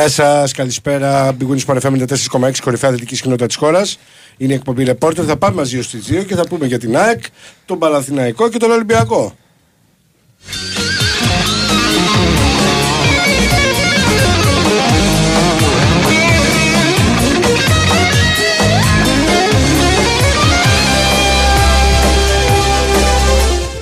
[0.00, 1.32] Γεια σας, καλησπέρα.
[1.32, 3.98] Μπηγούνι Παρεφέ 4,6 κορυφαία δυτική κοινότητα της χώρας.
[4.36, 5.24] Είναι η εκπομπή Ρεπόρτερ.
[5.26, 7.22] Θα πάμε μαζί ως τι 2 και θα πούμε για την ΑΕΚ,
[7.66, 9.36] τον Παλαθηναϊκό και τον Ολυμπιακό.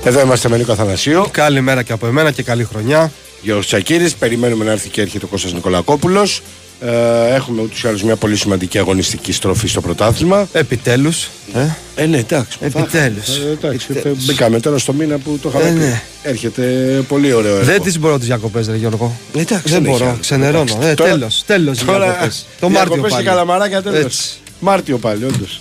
[0.08, 1.28] Εδώ είμαστε με Νίκο Αθανασίου.
[1.30, 3.12] Καλημέρα και από εμένα και καλή χρονιά.
[3.42, 6.42] Γιώργος Τσακύρης, περιμένουμε να έρθει και έρχεται ο Κώστας Νικολακόπουλος.
[6.80, 10.48] Ε, έχουμε ούτως ή άλλως μια πολύ σημαντική αγωνιστική στροφή στο πρωτάθλημα.
[10.52, 11.28] Επιτέλους.
[11.54, 12.58] Ε, ε ναι, εντάξει.
[12.60, 13.28] Επιτέλους.
[13.38, 14.24] Ε, εντάξει, Επιτέλους.
[14.24, 15.78] Μπήκαμε τώρα στο μήνα που το είχαμε Ε, πει.
[15.78, 16.02] ναι.
[16.22, 16.62] Έρχεται
[17.08, 17.64] πολύ ωραίο έργο.
[17.64, 19.16] Δεν τις μπορώ τις διακοπές ρε Γιώργο.
[19.36, 20.18] Ε, εντάξει, Δεν έχει μπορώ, άλλο.
[20.20, 20.62] ξενερώνω.
[20.70, 22.46] Εντάξει, Ε, τώρα- τέλος, τέλος οι Τώρα διακοπές.
[22.60, 23.24] Το Μάρτιο διακοπές πάλι.
[23.24, 24.04] και καλαμαράκια τέλος.
[24.04, 24.28] Έτσι.
[24.60, 25.60] Μάρτιο πάλι, όντως.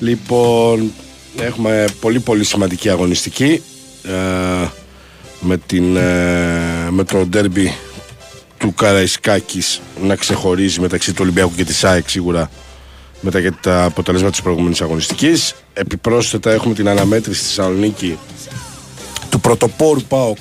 [0.00, 0.92] Λοιπόν,
[1.40, 3.60] έχουμε πολύ πολύ σημαντική αγωνιστική ε,
[5.40, 7.74] με, την, ε, με το ντέρμπι
[8.58, 12.50] του Καραϊσκάκης να ξεχωρίζει μεταξύ του Ολυμπιακού και της ΑΕΚ σίγουρα
[13.20, 15.54] μετά και τα αποτελέσματα της προηγούμενης αγωνιστικής.
[15.72, 18.18] Επιπρόσθετα έχουμε την αναμέτρηση στη Θεσσαλονίκη
[19.30, 20.36] του πρωτοπόρου ΠΑΟΚ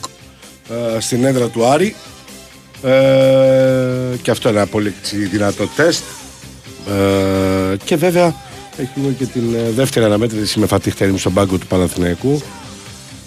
[0.70, 1.96] ε, στην έδρα του Άρη.
[2.84, 6.04] Ε, και αυτό είναι ένα πολύ έτσι, δυνατό τεστ.
[6.88, 8.36] Ε, και βέβαια
[8.78, 12.42] έχουμε και την ε, δεύτερη αναμέτρηση με φατίχτερη στον πάγκο του Παναθηναϊκού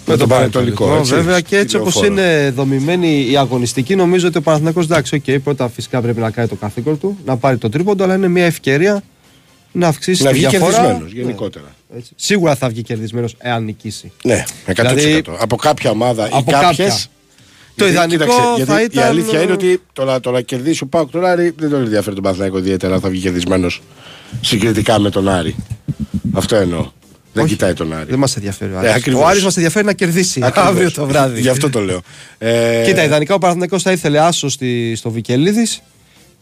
[0.05, 0.95] με τον Πανετολικό.
[0.95, 2.21] έτσι, Βέβαια και έτσι όπως στη Λεωφόρο.
[2.21, 6.47] είναι δομημένη η αγωνιστική, νομίζω ότι ο Παναθηναϊκός εντάξει, οκ, πρώτα φυσικά πρέπει να κάνει
[6.47, 9.03] το καθήκον του, να πάρει το τρίποντο, αλλά είναι μια ευκαιρία
[9.71, 10.71] να αυξήσει Να τη βγει διαφορά.
[10.71, 11.65] κερδισμένος Ναι, γενικότερα.
[11.97, 12.11] έτσι.
[12.15, 14.11] Σίγουρα θα βγει κερδισμένος εάν νικήσει.
[14.23, 14.73] Ναι, 100%.
[14.95, 16.87] Δηλαδή, από κάποια ομάδα ή από κάποιες.
[16.87, 16.95] κάποια.
[17.75, 18.25] Το ιδανικό
[18.65, 21.53] θα Η ήταν- αλήθεια είναι ότι το να, το να κερδίσει ο ΠΑΟΚ τον Άρη
[21.57, 23.81] δεν τον ενδιαφέρει τον Παναθηναϊκό ιδιαίτερα αν θα βγει κερδισμένος
[24.41, 25.55] συγκριτικά με τον Άρη.
[26.33, 26.91] Αυτό εννοώ.
[27.35, 27.53] Δεν Όχι.
[27.53, 28.05] κοιτάει τον Άρη.
[28.09, 28.91] Δεν μας ενδιαφέρει ο Ε, Άρης.
[28.93, 29.21] ακριβώς.
[29.21, 30.69] ο Άρης μας ενδιαφέρει να κερδίσει Ακριβώς.
[30.69, 31.41] αύριο το βράδυ.
[31.41, 32.01] Γι' αυτό το λέω.
[32.37, 35.81] Ε, Κοίτα, ιδανικά ο Παναθηναϊκός θα ήθελε άσο στη, στο Βικελίδης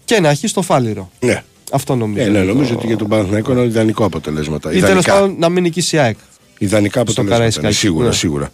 [0.06, 1.12] και να έχει στο Φάληρο.
[1.20, 1.44] Ναι.
[1.72, 2.26] Αυτό νομίζω.
[2.26, 4.70] Ε, ναι, είναι το- νομίζω ότι για τον Παναθηναϊκό είναι ιδανικό αποτελέσματα.
[4.70, 5.14] Ή τέλος Ιδανικά.
[5.14, 6.18] πάντων να μην νικήσει η ΑΕΚ.
[6.58, 7.36] Ιδανικά αποτελέσματα.
[7.38, 8.14] Καραϊσκάκι, είναι, Σίγουρα, ναι.
[8.14, 8.50] σίγουρα.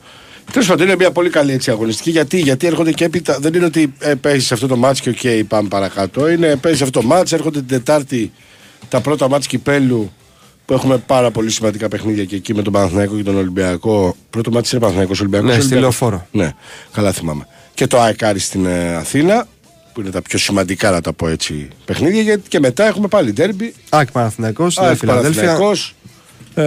[0.51, 2.09] Τέλος πάντων, είναι μια πολύ καλή έτσι, αγωνιστική.
[2.09, 3.37] Γιατί, γιατί έρχονται και έπειτα.
[3.39, 6.29] Δεν είναι ότι ε, παίζεις αυτό το μάτς και οκ, πάμε παρακάτω.
[6.29, 8.31] Είναι παίζεις αυτό το μάτς, έρχονται την Τετάρτη
[8.89, 10.11] τα πρώτα μάτς κυπέλου
[10.69, 14.15] που έχουμε πάρα πολύ σημαντικά παιχνίδια και εκεί με τον Παναθηναϊκό και τον Ολυμπιακό.
[14.29, 15.47] Πρώτο μάτς είναι Παναθηναϊκός Ολυμπιακός.
[15.47, 15.99] Ναι, στη Ολυμπιακός.
[15.99, 16.27] Λεωφόρο.
[16.31, 16.51] Ναι,
[16.91, 17.47] καλά θυμάμαι.
[17.73, 19.47] Και το ΑΕΚΑΡΙ στην ε, Αθήνα,
[19.93, 22.21] που είναι τα πιο σημαντικά να τα πω έτσι παιχνίδια.
[22.21, 23.73] Γιατί και μετά έχουμε πάλι ντέρμπι.
[23.89, 25.41] ΑΕΚ Παναθηναϊκός, Νέα ΑΕΚ Φιλαδέλφια.
[25.41, 25.95] Παναθηναϊκός.
[26.53, 26.63] Ε,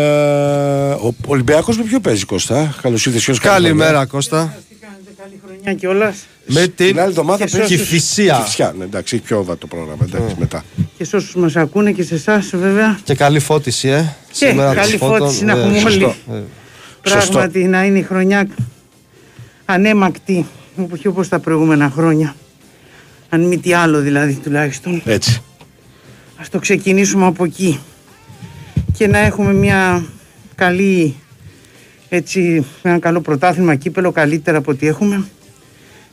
[1.07, 4.57] ο Ολυμπιακός με ποιο παίζει Κώστα; Καλώς ήρθες Γιώργος, Καλημέρα Κώστα.
[4.69, 6.17] Τι κάνετε, καλή χρονιά κιόλας.
[6.47, 8.37] Με την Την άλλη εβδομάδα Και παίζει Κηφισία.
[8.37, 8.75] Κηφισιά.
[8.79, 10.07] Ναι, εντάξει, έχει πιο βατό πρόγραμμα.
[10.13, 10.65] Εντάξει, μετά.
[10.99, 12.99] Και σε όσους μας ακούνε και σε εσάς, βέβαια.
[13.05, 14.15] Και καλή φώτιση, ε.
[14.33, 16.15] Και Σήμερα καλή της φώτων, φώτιση να ε, έχουμε σωστό.
[16.29, 16.41] όλοι.
[16.41, 16.43] Ε,
[17.03, 18.49] Πράγματι να είναι η χρονιά
[19.65, 20.47] ανέμακτη,
[20.93, 22.35] όχι όπως τα προηγούμενα χρόνια.
[23.29, 25.03] Αν μη τι άλλο δηλαδή τουλάχιστον.
[25.05, 25.43] Έτσι.
[26.37, 27.81] Ας το ξεκινήσουμε από εκεί.
[28.97, 30.05] Και να έχουμε μια
[30.55, 31.15] καλή,
[32.09, 35.25] έτσι, ένα καλό πρωτάθλημα κύπελο, καλύτερα από ό,τι έχουμε.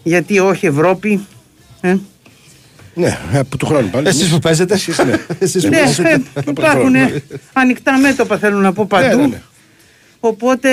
[0.03, 1.25] Γιατί όχι Ευρώπη.
[1.81, 1.95] Ε;
[2.93, 4.07] Ναι, από του χρόνου πάλι.
[4.07, 4.73] Εσείς που παίζετε.
[4.73, 5.13] Εσείς, ναι.
[5.39, 6.21] Εσείς που Ναι, παίζετε.
[6.33, 7.23] ε, υπάρχουν ε,
[7.53, 9.15] ανοιχτά μέτωπα θέλω να πω παντού.
[9.15, 9.41] Ναι, ναι, ναι.
[10.19, 10.69] Οπότε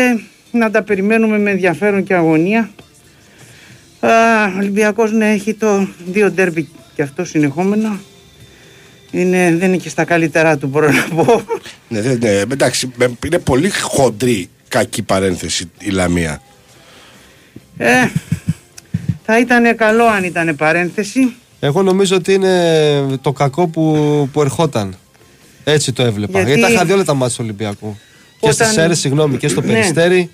[0.50, 2.70] να τα περιμένουμε με ενδιαφέρον και αγωνία.
[4.00, 4.08] Α,
[4.54, 8.00] ο Ολυμπιακός ναι, έχει το δύο ντέρμπι και αυτό συνεχόμενα.
[9.10, 11.42] Είναι, δεν είναι και στα καλύτερά του μπορώ να πω.
[11.88, 16.42] Ναι, ναι, ναι, εντάξει, με- είναι πολύ χοντρή κακή παρένθεση η Λαμία.
[17.76, 18.06] Ε,
[19.26, 21.34] θα ήταν καλό αν ήταν παρένθεση.
[21.60, 24.96] Εγώ νομίζω ότι είναι το κακό που, που ερχόταν.
[25.64, 26.32] Έτσι το έβλεπα.
[26.38, 27.96] Γιατί- Γιατί, τα είχα δει όλα τα μάτια του Ολυμπιακού.
[28.40, 29.66] Και Όταν- στις Σέρες, συγγνώμη, και στο Ναι.
[29.66, 30.30] Περιστέρι.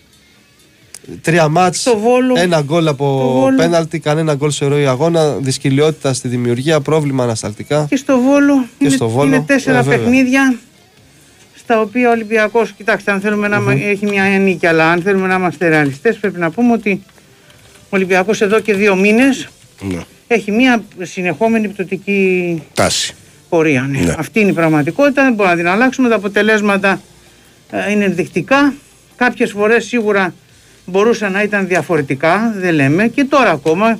[1.20, 2.34] Τρία μάτς, Στο Βόλο.
[2.38, 3.56] ένα γκολ Το από Βόλο.
[3.56, 7.86] πέναλτι, κανένα γκολ σε ροή αγώνα, δυσκολιότητα στη δημιουργία, πρόβλημα ανασταλτικά.
[7.88, 9.98] Και στο Βόλο, Και είναι, στο Βόλο, είναι τέσσερα ε, βέβαια.
[9.98, 10.54] παιχνίδια
[11.56, 15.26] στα οποία ο Ολυμπιακός, κοιτάξτε, αν θέλουμε να μα- έχει μια νίκη, αλλά αν θέλουμε
[15.26, 17.11] να είμαστε ρεαλιστές πρέπει να πούμε ότι ο
[17.94, 19.48] Ολυμπιακός εδώ και δύο μήνες
[19.80, 19.98] Ναι.
[20.26, 23.14] έχει μια συνεχόμενη πτωτική Τάση.
[23.48, 23.82] πορεία.
[23.82, 23.98] Ναι.
[24.00, 24.14] Ναι.
[24.18, 26.08] Αυτή είναι η πραγματικότητα, δεν μπορούμε να την αλλάξουμε.
[26.08, 27.00] Τα αποτελέσματα
[27.70, 28.74] ε, είναι ενδεικτικά.
[29.16, 30.34] Κάποιες φορές σίγουρα
[30.86, 33.08] μπορούσαν να ήταν διαφορετικά, δεν λέμε.
[33.08, 33.98] Και τώρα ακόμα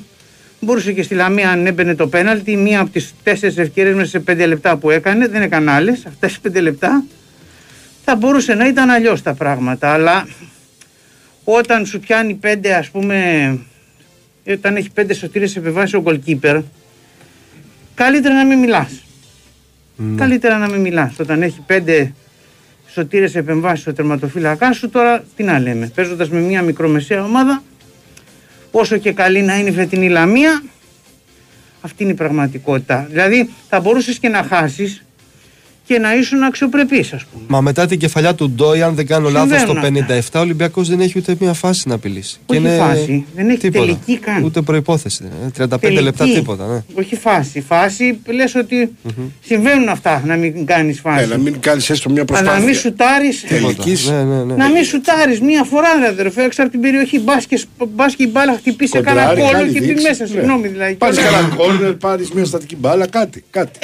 [0.60, 4.18] μπορούσε και στη Λαμία αν έμπαινε το πέναλτι, μία από τις τέσσερις ευκαιρίες μέσα σε
[4.20, 7.04] πέντε λεπτά που έκανε, δεν έκανε άλλες, αυτές τις πέντε λεπτά,
[8.04, 9.92] θα μπορούσε να ήταν αλλιώς τα πράγματα.
[9.92, 10.26] Αλλά
[11.44, 13.16] όταν σου πιάνει πέντε ας πούμε,
[14.46, 16.62] όταν έχει πέντε σωτήρες επεμβάσεις ο goalkeeper,
[17.94, 19.04] καλύτερα να μην μιλάς.
[20.16, 21.18] Καλύτερα να μην μιλάς.
[21.18, 22.14] Όταν έχει πέντε
[22.86, 25.90] σωτήρες επεμβάσεις στο τερματοφύλακά σου, τώρα τι να λέμε.
[25.94, 27.62] Παίζοντας με μια μικρομεσαία ομάδα,
[28.70, 30.62] όσο και καλή να είναι η φετινή Λαμία,
[31.80, 33.06] Αυτή είναι η πραγματικότητα.
[33.10, 35.04] Δηλαδή θα μπορούσες και να χάσεις
[35.92, 37.44] και να ήσουν αξιοπρεπή, ας πούμε.
[37.48, 40.38] Μα μετά την κεφαλιά του Ντόι, αν δεν κάνω λάθος, Συμβαίνουν το 57 αυτά.
[40.38, 42.38] ο Ολυμπιακός δεν έχει ούτε μία φάση να απειλήσει.
[42.46, 44.42] Όχι φάση, δεν έχει τελική καν.
[44.44, 45.22] Ούτε προπόθεση.
[45.22, 45.50] δεν είναι.
[45.74, 46.02] 35 Τελική.
[46.02, 46.66] λεπτά τίποτα.
[46.66, 46.82] Ναι.
[47.02, 47.60] Όχι φάση.
[47.60, 48.92] Φάση λες ότι
[49.44, 51.22] συμβαίνουν αυτά να μην κάνεις φάση.
[51.22, 52.90] Ε, να μην κάνεις έστω μια Αλλά να μην προσπάθεια.
[52.90, 53.44] σουτάρεις.
[53.48, 54.08] Τελικής.
[54.08, 54.54] Ναι, ναι, ναι.
[54.54, 57.20] Να μην σουτάρεις μία φορά, ρε αδερφέ, έξω από την περιοχή.
[57.20, 57.60] Μπάσκετ
[58.16, 60.02] η μπάλα χτυπήσει σε κανένα Κοντράρι, κόλλο κάνει και πει δείξη.
[60.08, 60.22] μέσα.
[60.24, 60.28] Ναι.
[60.30, 60.94] Συγγνώμη δηλαδή.
[60.94, 63.44] Πάρεις Και- κανένα κόρνερ, πάρεις μια στατική μπάλα, κάτι.
[63.50, 63.78] κάτι.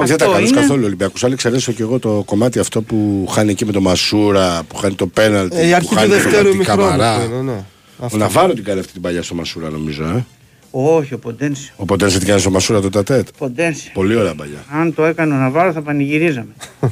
[0.00, 0.60] Όχι, δεν τα Ε, αυτό κάνεις είναι.
[0.60, 1.24] καθόλου ο Ολυμπιακός.
[1.24, 4.94] Αν εξαιρέσω και εγώ το κομμάτι αυτό που χάνει εκεί με το Μασούρα, που χάνει
[4.94, 5.56] το πέναλτι.
[5.56, 6.82] Ε, η που αρχή του χάνει τον δευτέρου από την ημιχρόνου.
[6.82, 7.10] Καμαρά.
[7.14, 7.64] αυτό είναι, ναι.
[7.98, 8.16] Ο Αυτό.
[8.18, 10.04] Ναβάρο την κάνει αυτή την παλιά στο Μασούρα, νομίζω.
[10.04, 10.24] Ε.
[10.70, 11.72] Όχι, ο Ποντένσιο.
[11.76, 13.28] Οπότε δεν σε την κάνει στο Μασούρα το τατέτ.
[13.38, 13.90] Ποντένσιο.
[13.94, 14.64] Πολύ ωραία παλιά.
[14.72, 16.52] Αν το έκανε ο Ναβάρο θα πανηγυρίζαμε.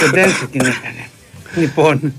[0.00, 1.08] Ποντένσιο την έκανε.
[1.56, 2.12] Λοιπόν,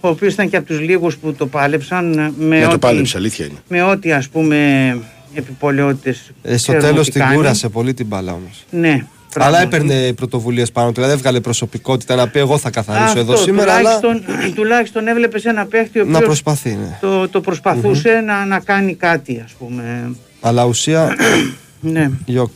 [0.00, 2.78] ο οποίος ήταν και από τους λίγους που το πάλεψαν ε, με Ναι, το ό,τι,
[2.78, 3.58] πάλεψε, αλήθεια είναι.
[3.68, 4.98] με ό,τι ας πούμε
[5.34, 7.36] επιπολαιότητες Ε, στο ξέρουμε τέλος ότι την κάνει.
[7.36, 8.64] κούρασε πολύ την μπάλα όμως.
[8.70, 9.06] Ναι.
[9.36, 9.76] Αλλά πράγματι.
[9.76, 10.94] έπαιρνε πρωτοβουλίες πάνω του.
[10.94, 13.74] Δηλαδή έβγαλε προσωπικότητα να πει: Εγώ θα καθαρίσω Αυτό, εδώ σήμερα.
[13.74, 16.70] Αλλά τουλάχιστον, τουλάχιστον έβλεπε ένα παίχτη ο να οποίος προσπαθεί.
[16.70, 16.98] Ναι.
[17.00, 20.14] το, το προσπαθουσε να, να κάνει κάτι ας πούμε.
[20.40, 21.16] Αλλά ουσία,
[21.80, 22.10] Ναι.
[22.24, 22.50] γιοκ.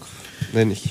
[0.52, 0.88] Δεν είχε.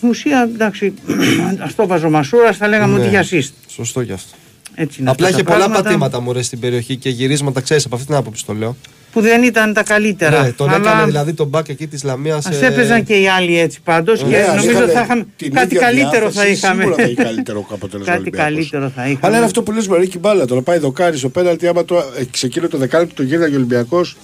[0.00, 0.94] Ουσία εντάξει,
[1.64, 3.00] ας το βάζω μασούρας, θα λέγαμε Ναι.
[3.00, 3.52] ότι για assist.
[3.68, 4.36] Σωστό κι αυτό.
[4.74, 7.60] Έτσι είναι Απλά αυτά είχε τα πολλά πράγματα πατήματα μου ρε, στην περιοχή και γυρίσματα,
[7.60, 8.76] ξέρεις από αυτή την άποψη το λέω.
[9.12, 10.42] Που δεν ήταν τα καλύτερα.
[10.42, 12.46] Ναι, τον αλλά έκανε δηλαδή τον μπακ εκεί της Λαμίας.
[12.46, 15.52] Ας έπαιζαν και οι άλλοι έτσι πάντως Ναι, και ας νομίζω είχαν θα είχαμε την
[15.52, 16.82] κάτι ίδια καλύτερο θα διάθεση, είχαμε.
[16.82, 18.12] Σίγουρα θα είχε καλύτερο αποτέλεσμα.
[18.12, 18.48] Κάτι Ολυμπιακός.
[18.48, 19.18] καλύτερο θα είχαμε.
[19.22, 20.44] Αλλά είναι αυτό που λες με την μπάλα.
[20.44, 23.54] Το να πάει δοκάρι στο πέναλτι, άμα το, ε, σε εκείνο το δεκάλεπτο το γύρναγε
[23.54, 24.16] ο Ολυμπιακός,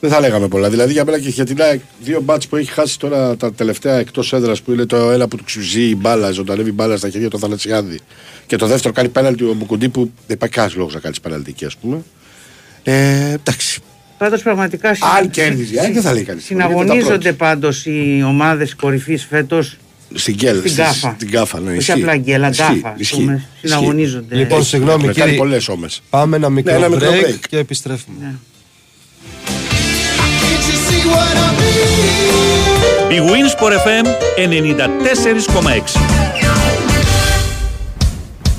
[0.00, 0.70] δεν θα λέγαμε πολλά.
[0.70, 3.98] Δηλαδή για μένα και για την ΑΕΚ, δύο μπάτς που έχει χάσει τώρα τα τελευταία
[3.98, 7.08] εκτός έδρας που είναι το ένα που του ξουζεί η μπάλα, ζωντανεύει η μπάλα στα
[7.08, 8.00] χέρια του Θανατσιάδη.
[8.46, 11.50] Και το δεύτερο κάνει πέναλτι ο Μπουκουντή που δεν υπάρχει κανένας λόγος να κάνει πέναλτι
[11.50, 12.02] εκεί, ας πούμε.
[12.82, 13.80] Ε, εντάξει.
[14.18, 16.44] Πάντως πραγματικά συ- Αν κέρδιζε η ΑΕΚ, δεν θα λέει κανείς.
[16.44, 19.76] συναγωνίζονται πάντως οι ομάδες κορυφής φέτος
[20.14, 21.14] Στην γκέλ, στην στις- κάφα.
[21.16, 21.68] Στην κάφα, ναι.
[21.70, 21.92] Όχι ισχύει.
[21.92, 23.32] απλά γκέλα, Ισχύει, γκάφα, ας ισχύει, πούμε.
[23.34, 23.68] ισχύει.
[23.68, 24.34] Συναγωνίζονται.
[24.36, 25.36] Λοιπόν, Έχει- συγγνώμη, έχουν κάνει κύριε.
[25.36, 26.02] πολλές όμες.
[26.10, 27.38] Πάμε ένα μικρό, Ναι, ένα μικρό break, break.
[27.48, 28.16] και επιστρέφουμε.
[28.20, 28.34] Ναι.
[33.14, 34.06] Η Winsport FM
[34.36, 36.00] 94,6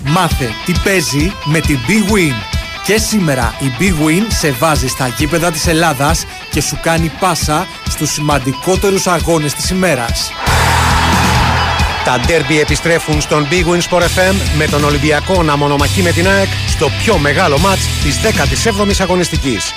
[0.05, 2.58] Μάθε τι παίζει με την Big Win.
[2.89, 7.67] Και σήμερα η Big Win σε βάζει στα γήπεδα της Ελλάδας και σου κάνει πάσα
[7.89, 10.31] στους σημαντικότερους αγώνες της ημέρας.
[12.03, 16.27] Τα ντέρμπι επιστρέφουν στον Big Win Sport FM με τον Ολυμπιακό να μονομαχεί με την
[16.27, 19.73] ΑΕΚ στο πιο μεγάλο μάτς της 17ης αγωνιστικής.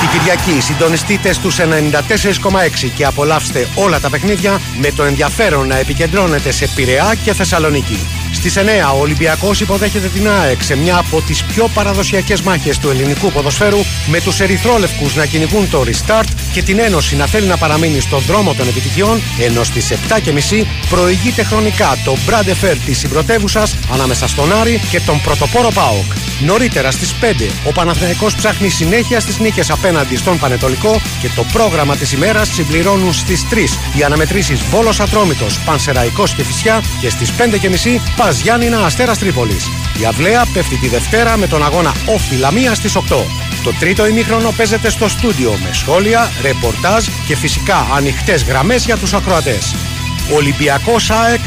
[0.00, 6.52] Την Κυριακή συντονιστείτε στους 94,6 και απολαύστε όλα τα παιχνίδια με το ενδιαφέρον να επικεντρώνετε
[6.52, 8.17] σε Πειραιά και Θεσσαλονίκη.
[8.32, 12.88] Στις 9 ο Ολυμπιακός υποδέχεται την ΑΕΚ σε μια από τις πιο παραδοσιακές μάχες του
[12.88, 17.56] ελληνικού ποδοσφαίρου με τους ερυθρόλευκους να κυνηγούν το restart και την Ένωση να θέλει να
[17.56, 23.76] παραμείνει στον δρόμο των επιτυχιών ενώ στις 7.30 προηγείται χρονικά το Brand Fair της συμπρωτεύουσας
[23.92, 26.12] ανάμεσα στον Άρη και τον πρωτοπόρο ΠΑΟΚ.
[26.40, 31.96] Νωρίτερα στις 5 ο Παναθηναϊκός ψάχνει συνέχεια στις νίκες απέναντι στον Πανετολικό και το πρόγραμμα
[31.96, 38.00] της ημέρας συμπληρώνουν στις 3 οι αναμετρήσεις Βόλος Ατρόμητος, Πανσεραϊκός και Φυσιά και στις 5.30
[38.18, 39.70] Πας Γιάννηνα Αστέρας Τρίπολης.
[40.00, 43.26] Η Αυλαία πέφτει τη Δευτέρα με τον αγώνα Όφη Λαμία στις 8.
[43.62, 49.12] Το τρίτο ημίχρονο παίζεται στο στούντιο με σχόλια, ρεπορτάζ και φυσικά ανοιχτές γραμμές για τους
[49.12, 49.74] ακροατές.
[50.34, 51.40] Ολυμπιακός ΑΕΚ,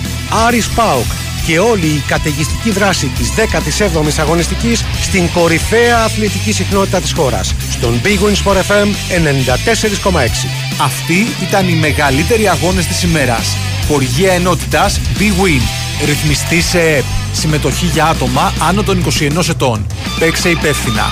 [0.48, 1.06] Άρης ΠΑΟΚ
[1.46, 7.56] και όλη η καταιγιστική δράση της 17ης αγωνιστικής στην κορυφαία αθλητική συχνότητα της χώρας.
[7.70, 10.48] Στον Big Win Sport FM 94,6.
[10.82, 13.58] Αυτοί ήταν οι μεγαλύτεροι αγώνες της ημέρας.
[13.88, 15.81] Χοργία ενότητας Big Win.
[16.06, 17.04] Ρυθμιστή σε ΕΠ.
[17.34, 19.86] Συμμετοχή για άτομα άνω των 21 ετών.
[20.20, 21.04] Παίξε υπεύθυνα.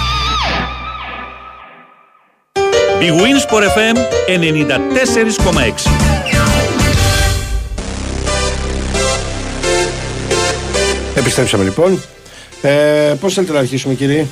[3.00, 5.90] Η Winsport FM 94,6
[11.16, 12.02] Επιστρέψαμε λοιπόν.
[12.62, 14.26] Ε, Πώς θέλετε να αρχίσουμε, κύριε;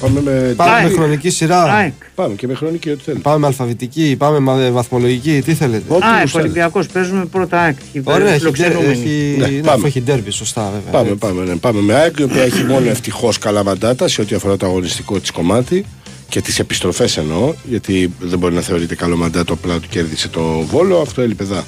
[0.00, 0.54] Πάμε με.
[0.56, 0.88] Πάμε ΑΕΚ.
[0.88, 1.62] με χρονική σειρά.
[1.62, 1.92] ΑΕΚ.
[2.14, 3.22] Πάμε και με χρονική, ό,τι θέλετε.
[3.22, 5.94] Πάμε με αλφαβητική, πάμε με βαθμολογική, τι θέλετε.
[5.94, 6.38] Ό,τι Α, γουστάρετε.
[6.38, 7.76] Ολυμπιακός παίζουμε πρώτα ΑΕΚ.
[8.04, 8.90] Ωραία, έχει, φιλοξενούμενοι.
[8.90, 9.72] έχει, Ναι, ναι, πάμε.
[9.72, 10.90] αφού έχει ντέρμπι, σωστά βέβαια.
[10.92, 11.18] Πάμε, Έτσι.
[11.18, 11.56] πάμε, ναι.
[11.56, 15.20] πάμε με ΑΕΚ, η οποία έχει μόνο ευτυχώς καλά μαντάτα σε ό,τι αφορά το αγωνιστικό
[15.20, 15.84] της κομμάτι
[16.28, 20.42] και τις επιστροφές εννοώ, γιατί δεν μπορεί να θεωρείται καλό μαντάτο απλά του κέρδισε το
[20.70, 21.00] βόλο.
[21.00, 21.64] Αυτό έλειπε εδώ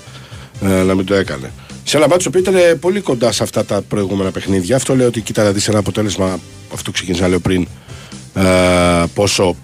[0.65, 1.51] ε, να μην το έκανε.
[1.85, 4.77] Σε ένα μάτσο που ήταν πολύ κοντά σε αυτά τα προηγούμενα παιχνίδια.
[4.77, 6.39] Αυτό λέω ότι κοίτα να δεις ένα αποτέλεσμα,
[6.73, 7.67] αυτό ξεκίνησα να λέω πριν, ε,
[9.15, 9.57] πόσο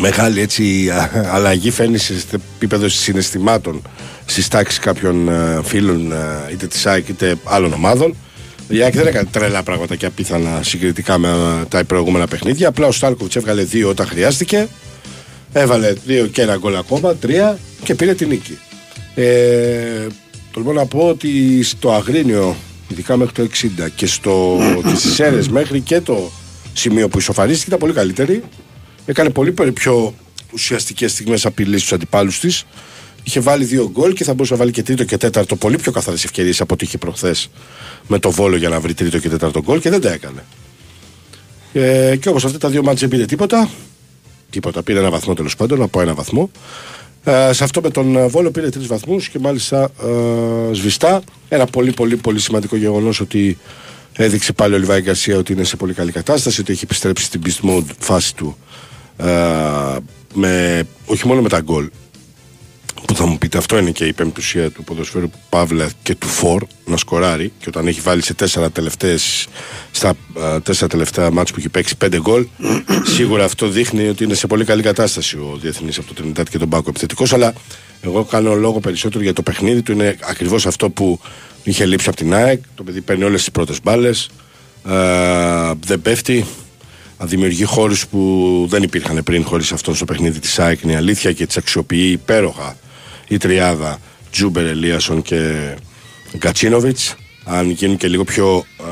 [0.00, 2.14] μεγάλη έτσι α, αλλαγή φαίνει σε
[2.56, 3.82] επίπεδο συναισθημάτων
[4.24, 6.16] στι τάξει κάποιων ε, φίλων ε,
[6.52, 8.16] είτε της ΑΕΚ είτε άλλων ομάδων.
[8.68, 12.68] Η ΑΕΚ δεν έκανε τρελά πράγματα και απίθανα συγκριτικά με ε, τα προηγούμενα παιχνίδια.
[12.68, 14.68] Απλά ο Στάλκοβιτς έβγαλε δύο όταν χρειάστηκε.
[15.52, 18.58] Έβαλε δύο και ένα γκολ ακόμα, τρία και πήρε την νίκη.
[19.14, 20.06] Ε,
[20.52, 22.56] τολμώ να πω ότι στο Αγρίνιο,
[22.88, 23.48] ειδικά μέχρι το
[23.82, 24.58] 60 και στο,
[24.92, 26.30] τις Σέρες μέχρι και το
[26.72, 28.42] σημείο που ισοφαρίστηκε ήταν πολύ καλύτερη.
[29.06, 30.14] Έκανε πολύ πιο
[30.52, 32.66] ουσιαστικές στιγμές απειλής στους αντιπάλους της.
[33.22, 35.92] Είχε βάλει δύο γκολ και θα μπορούσε να βάλει και τρίτο και τέταρτο πολύ πιο
[35.92, 37.50] καθαρές ευκαιρίες από ό,τι είχε προχθές
[38.06, 40.44] με το βόλο για να βρει τρίτο και τέταρτο γκολ και δεν τα έκανε.
[41.72, 43.70] Ε, και όπως αυτά τα δύο μάτια δεν πήρε τίποτα.
[44.50, 44.82] Τίποτα.
[44.82, 46.50] Πήρε ένα βαθμό τέλος πάντων, από ένα βαθμό.
[47.24, 49.90] Ε, σε αυτό με τον Βόλο πήρε τρεις βαθμούς και μάλιστα
[50.70, 51.22] ε, σβηστά.
[51.48, 53.58] Ένα πολύ πολύ πολύ σημαντικό γεγονός ότι
[54.24, 57.42] έδειξε πάλι ο Λιβάη Γκαρσία ότι είναι σε πολύ καλή κατάσταση, ότι έχει επιστρέψει στην
[57.44, 58.56] beast mode φάση του.
[59.16, 59.26] Ε,
[60.34, 61.88] με, όχι μόνο με τα γκολ,
[63.06, 66.62] που θα μου πείτε αυτό είναι και η πέμπτουσία του ποδοσφαίρου Παύλα και του Φορ
[66.84, 69.46] να σκοράρει και όταν έχει βάλει σε τέσσερα τελευταίες
[69.90, 70.08] στα
[70.40, 72.46] α, τέσσερα τελευταία μάτς που έχει παίξει πέντε γκολ
[73.14, 76.58] σίγουρα αυτό δείχνει ότι είναι σε πολύ καλή κατάσταση ο Διεθνής από το Τρινιντάντ και
[76.58, 77.52] Τομπάγκο επιθετικός αλλά
[78.00, 81.20] εγώ κάνω λόγο περισσότερο για το παιχνίδι του είναι ακριβώς αυτό που
[81.68, 84.30] είχε λείψει από την ΑΕΚ το παιδί παίρνει όλες τις πρώτες μπάλες
[85.80, 86.46] δεν πέφτει
[87.26, 90.82] δημιουργεί χώρους που δεν υπήρχαν πριν χωρίς αυτό στο παιχνίδι της ΑΕΚ.
[90.82, 92.76] Είναι αλήθεια και τις αξιοποιεί υπέροχα
[93.28, 93.98] η τριάδα
[94.30, 95.74] Τζούμπερ, Ελίασον και
[96.36, 97.14] Γκατσίνοβιτς.
[97.44, 98.84] Αν γίνουν και λίγο πιο α,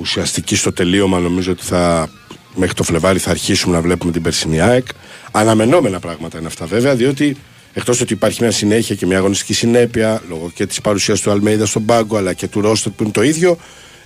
[0.00, 2.10] ουσιαστικοί στο τελείωμα, νομίζω ότι θα,
[2.54, 4.86] μέχρι το Φλεβάρι θα αρχίσουμε να βλέπουμε την περσινή ΑΕΚ.
[5.30, 7.36] Αναμενόμενα πράγματα είναι αυτά βέβαια, διότι
[7.76, 11.66] εκτός ότι υπάρχει μια συνέχεια και μια αγωνιστική συνέπεια λόγω και της παρουσίας του Αλμέιδα
[11.66, 13.58] στον πάγκο αλλά και του Ρόστο που είναι το ίδιο.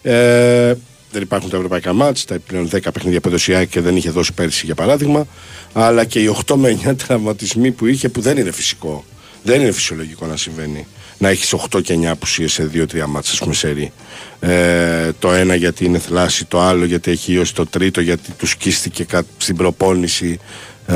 [0.03, 0.75] Ε,
[1.13, 3.31] δεν υπάρχουν τα ευρωπαϊκά μάτς, τα πλέον 10 παιχνίδια που
[3.69, 5.27] και δεν είχε δώσει πέρσι για παράδειγμα,
[5.73, 9.05] αλλά και οι 8 με 9 τραυματισμοί που είχε που δεν είναι φυσικό.
[9.43, 10.87] Δεν είναι φυσιολογικό να συμβαίνει.
[11.19, 13.93] Να έχεις 8 και 9 απουσίες σε 2-3 μάτσε, ας πούμε, σε
[14.41, 18.47] ε, το ένα γιατί είναι θλάση, το άλλο γιατί έχει ίωση, το τρίτο γιατί του
[18.47, 19.07] σκίστηκε
[19.39, 20.39] στην προπόνηση
[20.87, 20.95] ε,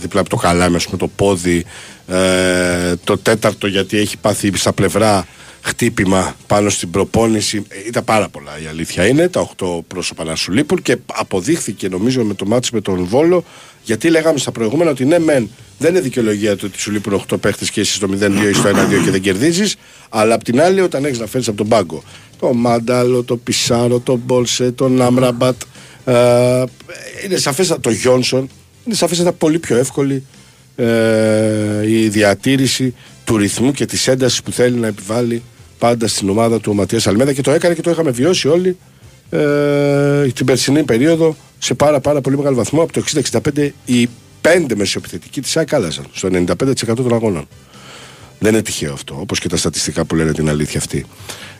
[0.00, 1.64] δίπλα από το καλάμι, με το πόδι.
[2.06, 5.26] Ε, το τέταρτο γιατί έχει πάθει στα πλευρά
[5.60, 7.66] χτύπημα πάνω στην προπόνηση.
[7.86, 9.28] Ήταν πάρα πολλά η αλήθεια είναι.
[9.28, 13.44] Τα 8 πρόσωπα να σου λείπουν και αποδείχθηκε νομίζω με το μάτι με τον Βόλο.
[13.82, 17.40] Γιατί λέγαμε στα προηγούμενα ότι ναι, μεν δεν είναι δικαιολογία το ότι σου λείπουν 8
[17.40, 18.12] παίχτες και είσαι στο 0-2
[18.50, 19.76] ή στο 1-2 και δεν κερδίζεις.
[20.08, 22.02] Αλλά απ' την άλλη, όταν έχεις να φέρεις από τον πάγκο
[22.40, 25.60] το Μάνταλο, το Πισάρο, το Μπόλσε, τον Άμραμπατ,
[26.04, 26.64] ε,
[27.24, 28.48] είναι σαφέστατα το Γιόνσον,
[28.84, 30.24] είναι σαφέστατα πολύ πιο εύκολη
[30.76, 32.94] ε, η διατήρηση
[33.24, 35.42] του ρυθμού και της έντασης που θέλει να επιβάλλει
[35.78, 38.76] πάντα στην ομάδα του ο Ματίας Αλμέδα και το έκανε και το είχαμε βιώσει όλοι
[39.30, 42.82] ε, την περσινή περίοδο σε πάρα, πάρα πολύ μεγάλο βαθμό.
[42.82, 43.02] Από το
[43.56, 44.08] 60-65 οι
[44.40, 46.54] πέντε μεσοεπιθετικοί της ΑΕΚ άλλαζαν στο 95%
[46.94, 47.48] των αγώνων.
[48.38, 51.06] Δεν είναι τυχαίο αυτό, όπως και τα στατιστικά που λένε την αλήθεια αυτή.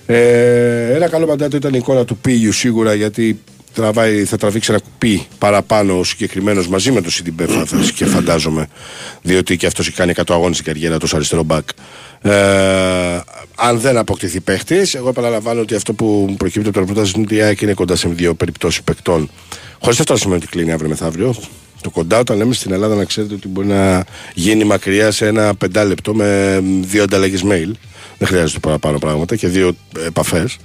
[0.07, 3.41] Ε, ένα καλό μαντάτο ήταν η εικόνα του Πίγιου σίγουρα γιατί
[3.75, 7.47] τραβάει, θα τραβήξει ένα κουπί παραπάνω ο συγκεκριμένος μαζί με το Σιντιμπέ
[7.95, 8.69] και φαντάζομαι,
[9.23, 11.69] διότι και αυτός έχει κάνει 100 αγώνες στην καριέρα του αριστερό μπακ.
[12.23, 13.21] Ε,
[13.55, 17.35] αν δεν αποκτηθεί παίχτης, εγώ επαναλαμβάνω ότι αυτό που προκύπτει από το ρεπορτάζ είναι ότι
[17.35, 19.31] η ΑΕΚ είναι κοντά σε δύο περιπτώσεις παικτών.
[19.81, 21.35] Χωρίς αυτό να σημαίνει ότι κλείνει αύριο μεθαύριο.
[21.81, 25.55] Το κοντά, όταν λέμε στην Ελλάδα, να ξέρετε ότι μπορεί να γίνει μακριά σε ένα
[25.55, 27.71] πεντάλεπτο με δύο ανταλλαγές mail.
[28.21, 29.73] Δεν χρειάζεται παραπάνω πράγματα και δύο
[30.07, 30.57] επαφές.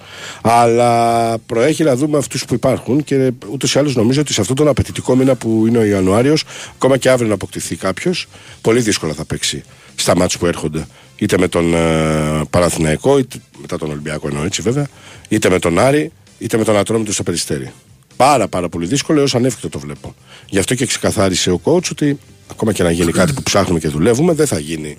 [0.41, 4.55] Αλλά προέχει να δούμε αυτούς που υπάρχουν και ούτως ή άλλως νομίζω ότι σε αυτόν
[4.55, 6.43] τον απαιτητικό μήνα που είναι ο Ιανουάριος,
[6.75, 8.27] ακόμα και αύριο να αποκτηθεί κάποιος,
[8.61, 9.63] πολύ δύσκολα θα παίξει
[9.95, 10.87] στα μάτια που έρχονται.
[11.15, 14.87] Είτε με τον uh, Παναθηναϊκό, είτε μετά τον Ολυμπιακό εννοώ έτσι βέβαια,
[15.27, 17.71] είτε με τον Άρη, είτε με τον Ατρόμητο στο Περιστέρι.
[18.15, 20.15] Πάρα πάρα πολύ δύσκολο έως ανέφικτο το βλέπω.
[20.49, 22.19] Γι' αυτό και ξεκαθάρισε ο coach ότι
[22.51, 24.97] ακόμα και να γίνει κάτι που ψάχνουμε και δουλεύουμε, δεν θα γίνει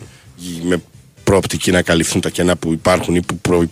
[0.63, 0.83] με
[1.27, 3.65] προοπτική να καλυφθούν τα κενά που υπάρχουν ή που, προ,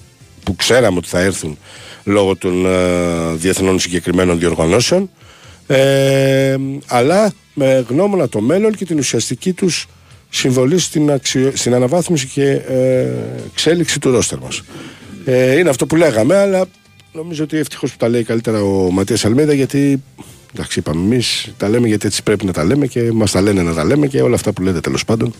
[0.44, 1.58] που ξέραμε ότι θα έρθουν
[2.04, 5.10] λόγω των ε, διεθνών συγκεκριμένων διοργανώσεων
[5.66, 6.56] ε,
[6.86, 9.86] αλλά με γνώμονα το μέλλον και την ουσιαστική τους
[10.30, 11.52] συμβολή στην, αξιο...
[11.54, 13.08] στην αναβάθμιση και ε,
[13.52, 14.62] εξέλιξη του ρόστερ μας.
[15.24, 16.66] Ε, είναι αυτό που λέγαμε, αλλά
[17.12, 20.02] νομίζω ότι ευτυχώς που τα λέει καλύτερα ο Ματίας Αλμέδα γιατί
[20.52, 23.62] εντάξει είπαμε εμείς τα λέμε γιατί έτσι πρέπει να τα λέμε και μας τα λένε
[23.62, 25.34] να τα λέμε και όλα αυτά που λέτε τέλος πάντων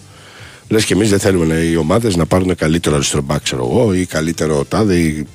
[0.68, 4.06] Λες και εμείς δεν θέλουμε οι ομάδες να πάρουν καλύτερο αριστερό μπακ, ξέρω εγώ, ή
[4.06, 4.96] καλύτερο τάδε.
[4.96, 5.26] Ή...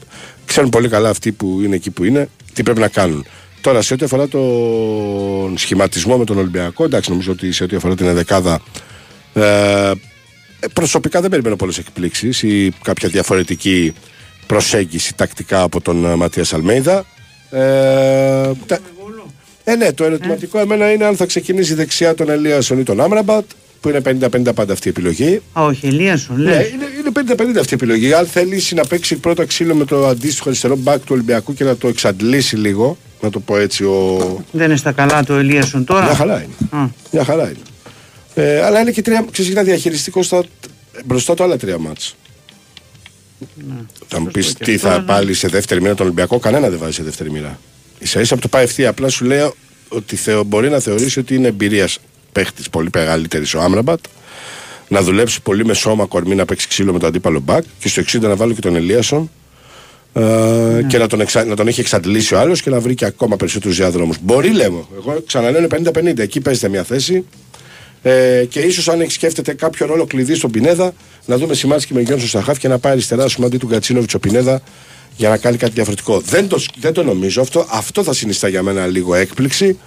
[0.45, 3.25] Ξέρουν πολύ καλά αυτοί που είναι εκεί που είναι τι πρέπει να κάνουν.
[3.61, 7.95] Τώρα, σε ό,τι αφορά τον σχηματισμό με τον Ολυμπιακό, εντάξει, νομίζω ότι σε ό,τι αφορά
[7.95, 8.61] την δεκάδα.
[9.33, 9.91] Ε,
[10.73, 13.93] προσωπικά δεν περιμένω πολλές εκπλήξεις ή κάποια διαφορετική
[14.45, 17.05] προσέγγιση τακτικά από τον Ματίας Αλμέιδα.
[17.49, 18.51] Ε,
[19.63, 20.61] ε, ναι, το ερωτηματικό ε.
[20.61, 23.45] εμένα είναι αν θα ξεκινήσει δεξιά τον Ελίασον ή τον Άμραμπατ
[23.81, 25.41] που είναι 50-50 πάντα αυτή η επιλογή.
[25.53, 28.13] Α, όχι, Ελίασον, ναι, είναι, είναι 50-50 αυτή η επιλογή.
[28.13, 31.77] Αν θελήσει να παίξει πρώτα ξύλο με το αντίστοιχο αριστερό μπακ του Ολυμπιακού και να
[31.77, 33.83] το εξαντλήσει λίγο, να το πω έτσι.
[33.83, 34.17] Ο...
[34.51, 36.81] Δεν είναι στα καλά το Ελίασον τώρα; Μια χαρά είναι.
[36.81, 36.87] Α.
[37.11, 37.59] Μια χαρά είναι.
[38.33, 40.43] Ε, αλλά είναι και τρία, ξέρεις, είναι διαχειριστικό στα,
[41.05, 42.15] μπροστά του άλλα τρία μάτς.
[44.07, 45.05] Θα μου πεις και τι αυτό, θα ναι.
[45.05, 47.59] πάλι σε δεύτερη μοίρα τον Ολυμπιακό, κανένα δεν βάζει σε δεύτερη μοίρα.
[48.03, 48.89] σα ίσα από το πάει ευθεία.
[48.89, 49.55] Απλά σου λέω
[49.89, 51.99] ότι θεω, μπορεί να θεωρήσει ότι είναι εμπειρίας
[52.39, 53.99] παίχτης πολύ μεγαλύτερης ο Άμραμπατ.
[54.87, 58.01] Να δουλέψει πολύ με σώμα κορμί να παίξει ξύλο με το αντίπαλο μπακ και στο
[58.01, 59.29] 60 να βάλω και τον Ελίασον
[60.13, 60.21] ε,
[60.87, 63.35] και να τον, εξα, να τον έχει εξαντλήσει ο άλλος και να βρει και ακόμα
[63.35, 64.13] περισσότερους διάδρομου.
[64.21, 64.83] Μπορεί, λέμε.
[64.97, 66.19] Εγώ ξαναλέω είναι 50-50.
[66.19, 67.25] Εκεί παίζεται μια θέση.
[68.01, 70.93] Ε, και ίσως αν έχεις σκέφτεται κάποιο ρόλο κλειδί στον Πινέδα,
[71.25, 74.13] να δούμε Σιμάνσκι με Γιόνσον στα χάφ και να πάει αριστερά σου αντί του Γκατσίνοβιτ
[74.13, 74.61] ο Πινέδα
[75.15, 76.19] για να κάνει κάτι διαφορετικό.
[76.19, 77.65] Δεν το, δεν το νομίζω αυτό.
[77.69, 79.77] Αυτό θα συνιστά για μένα λίγο έκπληξη.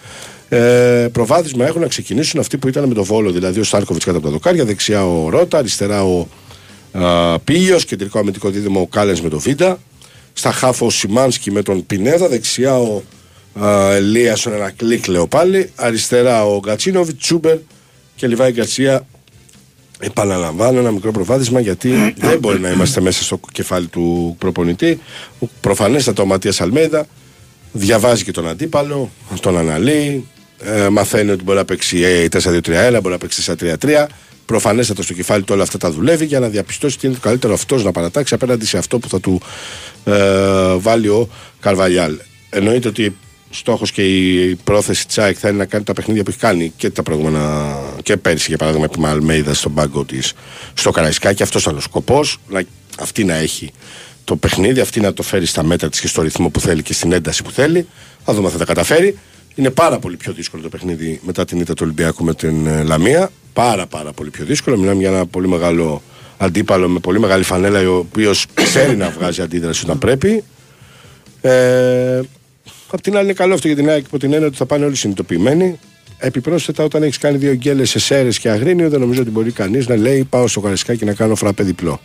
[0.54, 4.16] Ε, προβάδισμα έχουν να ξεκινήσουν αυτοί που ήταν με το Βόλο, δηλαδή ο Στάρκοβιτς κάτω
[4.16, 6.26] από τα δοκάρια, δεξιά ο Ρότα, αριστερά ο
[7.44, 9.78] Πίλιο, κεντρικό αμυντικό δίδυμο ο Κάλενς με το Βίντα.
[10.32, 13.02] Στα χάφο ο Σιμάνσκι με τον Πινέδα, δεξιά ο
[13.90, 17.56] Ελίασον ένα κλικ λέω πάλι, αριστερά ο Γκατσίνοβιτς, Τσούμπερ
[18.14, 19.06] και Λιβάη Γκαρσία.
[19.98, 25.00] Επαναλαμβάνω ένα μικρό προβάδισμα γιατί δεν μπορεί να είμαστε μέσα στο κεφάλι του προπονητή.
[25.60, 27.06] Προφανέστατα ο Ματίας Αλμέδα
[27.72, 30.26] διαβάζει και τον αντίπαλο, τον αναλύει,
[30.64, 34.06] ε, μαθαίνει ότι μπορεί να παίξει ε, 4-2-3-1, μπορεί να παίξει 4-3-3.
[34.46, 37.52] Προφανέστατα στο κεφάλι του όλα αυτά τα δουλεύει για να διαπιστώσει τι είναι το καλύτερο
[37.52, 39.40] αυτός να παρατάξει απέναντι σε αυτό που θα του
[40.04, 41.28] ε, βάλει ο
[41.60, 42.18] Καρβαλιάλ.
[42.50, 43.16] Εννοείται ότι
[43.50, 46.72] στόχος και η πρόθεση τη ΑΕΚ θα είναι να κάνει τα παιχνίδια που έχει κάνει
[46.76, 50.32] και τα προηγούμενα και πέρσι για παράδειγμα επί Αλμέιδα στον πάγκο της
[50.74, 51.42] στο Καραϊσκάκι.
[51.42, 52.38] Αυτός ήταν ο σκοπός.
[52.98, 53.72] Αυτή να έχει
[54.24, 56.92] το παιχνίδι, αυτή να το φέρει στα μέτρα της και στο ρυθμό που θέλει και
[56.92, 57.86] στην ένταση που θέλει.
[58.24, 59.18] Θα δούμε αν θα τα καταφέρει.
[59.54, 62.82] Είναι πάρα πολύ πιο δύσκολο το παιχνίδι μετά την ήττα του Ολυμπιακού με την ε,
[62.82, 63.30] Λαμία.
[63.52, 64.76] Πάρα πάρα πολύ πιο δύσκολο.
[64.78, 66.02] Μιλάμε για ένα πολύ μεγάλο
[66.36, 70.44] αντίπαλο με πολύ μεγάλη φανέλα, ο οποίος ξέρει να βγάζει αντίδραση όταν πρέπει.
[71.40, 72.20] Ε,
[72.92, 74.84] Απ' την άλλη είναι καλό αυτό για την ΑΕΚ υπό την έννοια ότι θα πάνε
[74.84, 75.78] όλοι συνειδητοποιημένοι.
[76.18, 79.88] Επιπρόσθετα, όταν έχεις κάνει δύο γκέλες σε Σέρες και Αγρίνιο, δεν νομίζω ότι μπορεί κανείς
[79.88, 82.00] να λέει πάω στο Καραϊσκάκι να κάνω φραπέ διπλό.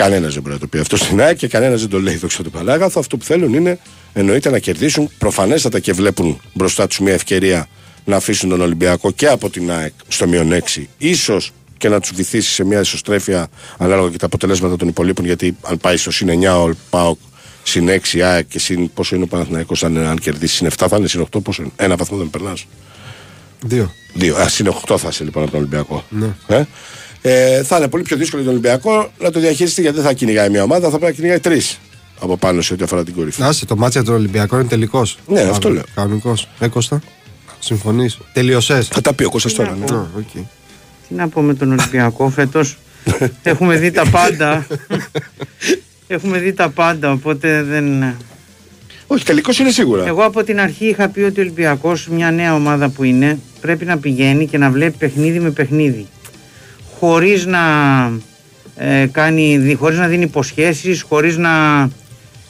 [0.00, 2.42] Κανένας δεν μπορεί να το πει αυτό στην ΑΕΚ και κανένας δεν το λέει δόξα
[2.42, 3.00] του Παλάγαθο.
[3.00, 3.78] Αυτό που θέλουν είναι
[4.12, 5.10] εννοείται να κερδίσουν.
[5.18, 7.68] Προφανέστατα και βλέπουν μπροστά τους μια ευκαιρία
[8.04, 10.62] να αφήσουν τον Ολυμπιακό και από την ΑΕΚ στο μείον
[10.98, 11.14] 6.
[11.14, 11.40] σω
[11.78, 15.24] και να τους βυθίσει σε μια ισοστρέφεια ανάλογα και τα αποτελέσματα των υπολείπων.
[15.24, 17.18] Γιατί αν πάει στο συν 9 ο ΠΑΟΚ
[17.62, 20.96] συν 6 ΑΕΚ και συν πόσο είναι ο Παναθηναϊκός αν, αν κερδίσει συν 7 θα
[20.96, 22.66] είναι συν 8 πόσο είναι; Ένα βαθμό δεν περνάς.
[23.64, 23.92] Δύο.
[24.14, 24.36] Δύο.
[24.36, 26.04] Α, συν 8 θα είσαι λοιπόν από τον Ολυμπιακό.
[26.08, 26.34] Ναι.
[26.46, 26.64] Ε;
[27.22, 30.12] Ε, θα είναι πολύ πιο δύσκολο για τον Ολυμπιακό να το διαχειριστεί γιατί δεν θα
[30.12, 31.78] κυνηγάει μια ομάδα, θα πρέπει να κυνηγάει τρεις
[32.20, 33.42] από πάνω σε ό,τι αφορά την κορυφή.
[33.42, 35.18] Άσε, το μάτσια του Ολυμπιακού είναι τελικός.
[35.26, 35.82] Ναι, αυτό λέω.
[35.94, 36.48] Κανονικός.
[36.58, 37.00] Έκοστα.
[37.58, 38.18] Συμφωνείς.
[38.32, 38.88] Τελειωσές.
[38.88, 39.76] Θα τα πει ο Κώστας τώρα.
[39.76, 39.84] Ναι.
[39.86, 40.42] Okay.
[41.08, 42.78] Τι να πω με τον Ολυμπιακό φέτος.
[43.42, 44.66] Έχουμε δει τα πάντα.
[46.06, 48.14] Έχουμε δει τα πάντα, οπότε δεν.
[49.06, 50.06] Όχι, τελικός είναι σίγουρα.
[50.06, 53.84] Εγώ από την αρχή είχα πει ότι ο Ολυμπιακός, μια νέα ομάδα που είναι, πρέπει
[53.84, 56.06] να πηγαίνει και να βλέπει παιχνίδι με παιχνίδι.
[57.00, 57.60] Χωρίς να
[58.76, 61.88] ε, κάνει, χωρίς να δίνει υποσχέσεις, χωρίς να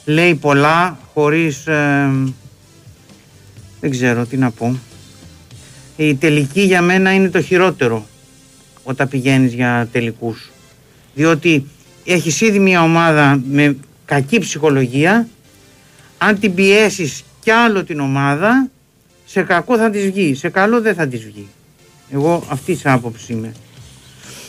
[0.05, 1.67] λέει πολλά, χωρίς...
[1.67, 2.11] ε,
[3.81, 4.79] δεν ξέρω τι να πω.
[5.97, 8.07] Η τελική για μένα είναι το χειρότερο
[8.85, 10.51] όταν πηγαίνεις για τελικούς.
[11.15, 11.67] Διότι
[12.05, 15.29] έχεις ήδη μια ομάδα με κακή ψυχολογία,
[16.19, 18.69] αν την πιέσεις κι άλλο την ομάδα,
[19.27, 21.49] σε κακό θα της βγει, σε καλό δεν θα της βγει.
[22.11, 23.53] Εγώ αυτή της άποψης είμαι.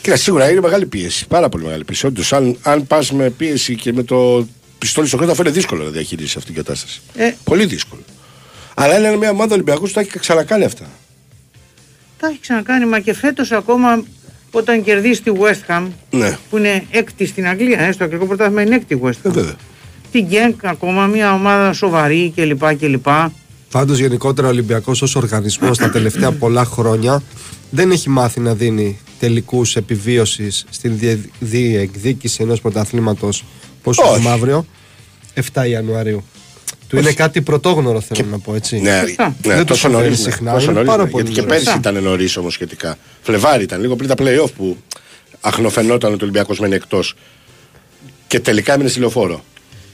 [0.02, 1.26] Κοίτα, σίγουρα είναι μεγάλη πίεση.
[1.26, 2.06] Πάρα πολύ μεγάλη πίεση.
[2.06, 4.46] Όντως, αν, αν πας με πίεση και με το
[4.78, 7.00] πιστόλι στο κράτο, θα είναι δύσκολο να διαχειρίσεις αυτή την κατάσταση.
[7.14, 8.02] Ε, Πολύ δύσκολο.
[8.74, 10.84] Αλλά είναι μια ομάδα Ολυμπιακούς που τα έχει ξανακάνει αυτά.
[12.18, 14.04] τα έχει ξανακάνει, μα και φέτος ακόμα
[14.50, 18.62] όταν κερδίσει τη West Ham, Ναι, που είναι έκτη στην Αγγλία, ε, στο αγγλικό πρωτάθλημα
[18.62, 19.32] είναι έκτη η West ε, Ham.
[19.32, 19.54] βέβαια.
[20.12, 22.74] Την Γκένκ ακόμα, μια ομάδα σοβαρή κλπ.
[22.74, 23.06] κλπ.
[23.70, 27.22] Πάντως γενικότερα ο Ολυμπιακός ως οργανισμός τα τελευταία πολλά χρόνια
[27.70, 33.44] δεν έχει μάθει να δίνει τελικούς επιβίωσης στην διε- διεκδίκηση ενός πρωταθλήματος.
[33.82, 34.12] Πόσο Όχι.
[34.14, 34.66] έχουμε αύριο,
[35.34, 36.24] 7 Ιανουαρίου.
[36.88, 38.80] Του είναι κάτι πρωτόγνωρο, θέλω να πω έτσι.
[38.80, 39.24] Ναι, Σωστά.
[39.46, 40.20] ναι, Δεν το τόσο συμβαίνει νωρίς.
[40.20, 41.62] συχνά, τόσο είναι νωρίς, πάρα ναι, πολύ Γιατί και νωρίς.
[41.64, 42.96] πέρσι ήταν νωρίς όμως σχετικά.
[43.22, 44.76] Φλεβάρι ήταν λίγο πριν τα playoff που
[45.40, 47.14] αχνοφαινόταν ότι ο Ολυμπιακός μένει εκτός.
[48.26, 49.44] Και τελικά έμεινε στη λεωφόρο.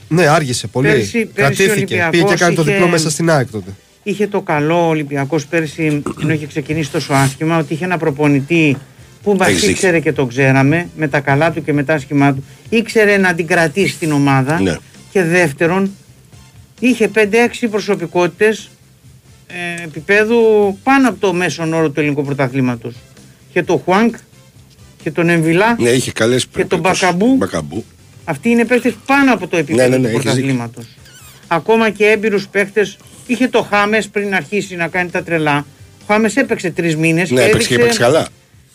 [0.07, 0.87] Ναι, άργησε πολύ.
[0.87, 1.71] Πέρσι- πέρσι ο Κρατήθηκε.
[1.93, 3.71] Ολυμπιακός Πήγε και κάνει το είχε- διπλό μέσα στην ΑΕΚ τότε.
[4.03, 8.77] Είχε το καλό ο Ολυμπιακός πέρσι, ενώ είχε ξεκινήσει τόσο άσχημα, ότι είχε ένα προπονητή
[9.31, 9.71] που μα Έχεις δίκιο.
[9.71, 12.43] ήξερε και το ξέραμε, με τα καλά του και με τα άσχημά του.
[12.69, 14.61] Ήξερε να την κρατήσει την ομάδα.
[14.61, 14.75] Ναι.
[15.11, 15.91] Και δεύτερον,
[16.79, 17.19] είχε 5-6
[17.71, 18.69] προσωπικότητες
[19.47, 20.37] ε, επίπεδου
[20.83, 22.95] πάνω από το μέσον όρο του ελληνικού πρωταθλήματος.
[23.53, 24.15] Και το Χουάνκ
[25.03, 25.75] και τον Εμβιλά.
[25.79, 27.35] Ναι, είχε καλές Και τον Μπακαμπού.
[27.35, 27.85] Μπακαμπού.
[28.23, 30.85] Αυτοί είναι παίχτε πάνω από το επίπεδο Ναι, ναι, ναι, του έχεις πρωταθλήματος.
[31.47, 32.91] Ακόμα και έμπειρους παίχτε.
[33.27, 35.65] Είχε το Χάμες πριν αρχίσει να κάνει τα τρελά.
[36.01, 38.27] Ο Χάμες έπαιξε τρεις μήνες Ναι, έπαιξε και έπαιξε καλά.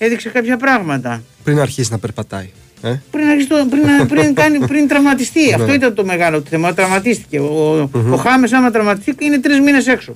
[0.04, 1.22] Έδειξε κάποια πράγματα.
[1.44, 2.50] Πριν αρχίσει να περπατάει.
[2.82, 3.82] Ε; Πριν, αρχίσει το- πριν,
[4.18, 5.52] πριν, κάνει, πριν τραυματιστεί.
[5.54, 6.74] Αυτό ήταν το μεγάλο του θέμα.
[6.74, 7.38] Τραυματίστηκε.
[7.40, 10.12] Ο, ο Χάμες, άμα τραυματιστεί, είναι τρεις μήνες έξω.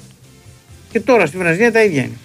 [0.93, 2.17] Και τώρα στη Βραζιλία τα ίδια είναι.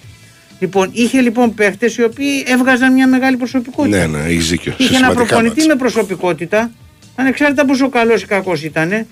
[0.58, 4.06] Λοιπόν, είχε λοιπόν παίχτες οι οποίοι έβγαζαν μια μεγάλη προσωπικότητα.
[4.06, 4.72] Ναι, ναι, έχει δίκιο.
[4.72, 5.66] Σε Είχε ένα σημαντικά προπονητή μάτς.
[5.66, 6.70] με προσωπικότητα,
[7.16, 9.06] ανεξάρτητα πόσο καλός ή κακός ήταν.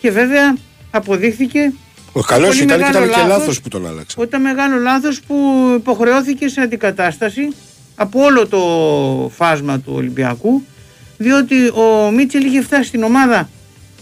[0.00, 0.56] Και βέβαια
[0.90, 1.72] αποδείχθηκε
[2.12, 3.38] Ο καλός πολύ ήταν και μεγάλο ήταν και λάθος.
[3.38, 4.16] λάθος που τον άλλαξε.
[4.18, 5.34] ότι ήταν μεγάλο λάθος που
[5.76, 7.48] υποχρεώθηκε σε αντικατάσταση
[8.02, 8.60] από όλο το
[9.36, 10.62] φάσμα του Ολυμπιακού
[11.18, 13.48] διότι ο Μίτσελ είχε φτάσει στην ομάδα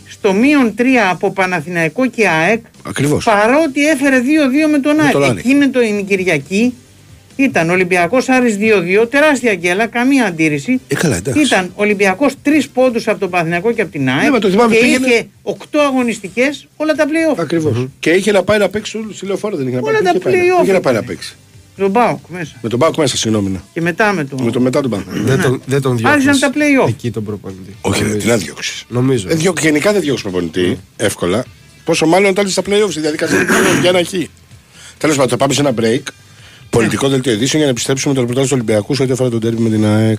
[0.09, 3.25] στο μείον 3 από Παναθηναϊκό και ΑΕΚ Ακριβώς.
[3.25, 5.13] παρότι έφερε 2-2 με τον ΑΕΚ.
[5.13, 5.39] τον ΑΕΚ.
[5.39, 6.75] Εκείνη το η Κυριακή
[7.37, 8.57] ήταν Ολυμπιακός Άρης
[9.03, 10.81] 2-2, τεράστια γκέλα, καμία αντίρρηση.
[10.89, 11.41] Ε, καλά, εντάξει.
[11.41, 14.75] Ήταν Ολυμπιακός 3 πόντους από τον Παναθηναϊκό και από την ΑΕΚ Ναι, μα το θυμάμαι,
[14.75, 17.39] και πήγαινε- είχε 8 αγωνιστικές όλα τα play-off.
[17.39, 17.87] Ακριβώς.
[18.01, 19.95] Και είχε να πάει να παίξει όλους στη λεωφόρο, δεν είχε να πάει.
[19.95, 21.37] Όλα τα είχε πάει να- play-off Είχε να πάει να ήταν.
[21.79, 21.93] Παίξει.
[21.93, 22.53] Τον Μπάουκ μέσα.
[22.63, 23.51] Με τον Πάοκ μέσα, συγγνώμη.
[23.51, 23.59] ναι.
[23.73, 24.43] Και μετά με τον.
[24.45, 25.03] Με το μετά τον Πάοκ.
[25.09, 26.89] Δεν τον, δεν τον διώχνεις Άρχισαν τα play-off.
[26.89, 27.77] Εκεί τον προπονητή.
[27.81, 28.25] Όχι, ρε, Νομίζω.
[28.27, 28.85] τι να διώξεις.
[28.89, 29.29] Νομίζω.
[29.31, 31.45] Ε, διώ- γενικά δεν διώξεις προπονητή εύκολα.
[31.85, 34.11] Πόσο μάλλον όταν είσαι στα playoffs, στη διαδικασία του playoff για ένα χ.
[34.99, 36.03] Τέλος πάντων, θα πάμε σε ένα break.
[36.71, 39.61] Πολιτικό δελτίο ειδήσεων για να επιστρέψουμε το ρεπορτάζ του Ολυμπιακού σε ό,τι αφορά τον τέρμι
[39.61, 40.19] με την ΑΕΚ.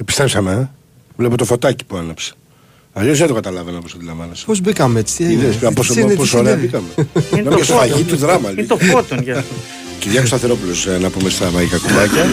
[0.00, 0.68] Επιστρέψαμε, ε.
[1.16, 2.32] Βλέπω το φωτάκι που άναψε.
[2.98, 4.44] Αλλιώς δεν το καταλάβαινα όπως αντιλαμβάνεσαι.
[4.46, 5.42] Πώς μπήκαμε έτσι, τι έγινε.
[5.42, 6.66] Είδες, τι πόσο, συνέβη, τι πόσο ωραία συνέβη.
[6.94, 7.08] μπήκαμε.
[7.32, 8.06] Είναι Να το μια σφαγή φώτον.
[8.06, 8.50] του δράμα.
[8.50, 9.54] Είναι το φώτον για αυτό.
[9.98, 12.24] Κυριάκος Σταθερόπουλος ε, να πούμε στα μαγικά κουμπάκια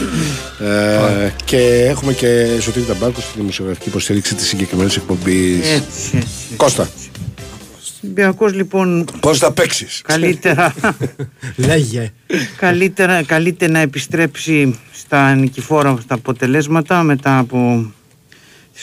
[0.70, 6.28] ε, και έχουμε και Σωτήρη Ταμπάρκο στη δημοσιογραφική υποστήριξη της συγκεκριμένης εκπομπής Έτσι, έτσι.
[6.58, 6.90] Κώστα,
[8.04, 10.74] Ολυμπιακός λοιπόν πώς θα παίξεις καλύτερα,
[11.56, 12.12] Λέγε.
[12.58, 17.92] καλύτερα, καλύτερα να επιστρέψει στα νικηφόρα στα αποτελέσματα μετά από, τις-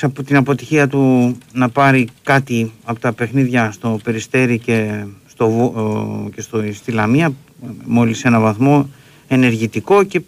[0.00, 5.74] από την αποτυχία του να πάρει κάτι από τα παιχνίδια στο Περιστέρι και, στο, Βο-
[6.26, 7.33] ε, και στο, στη Λαμία
[7.85, 8.90] μόλις ένα βαθμό
[9.29, 10.20] ενεργητικό και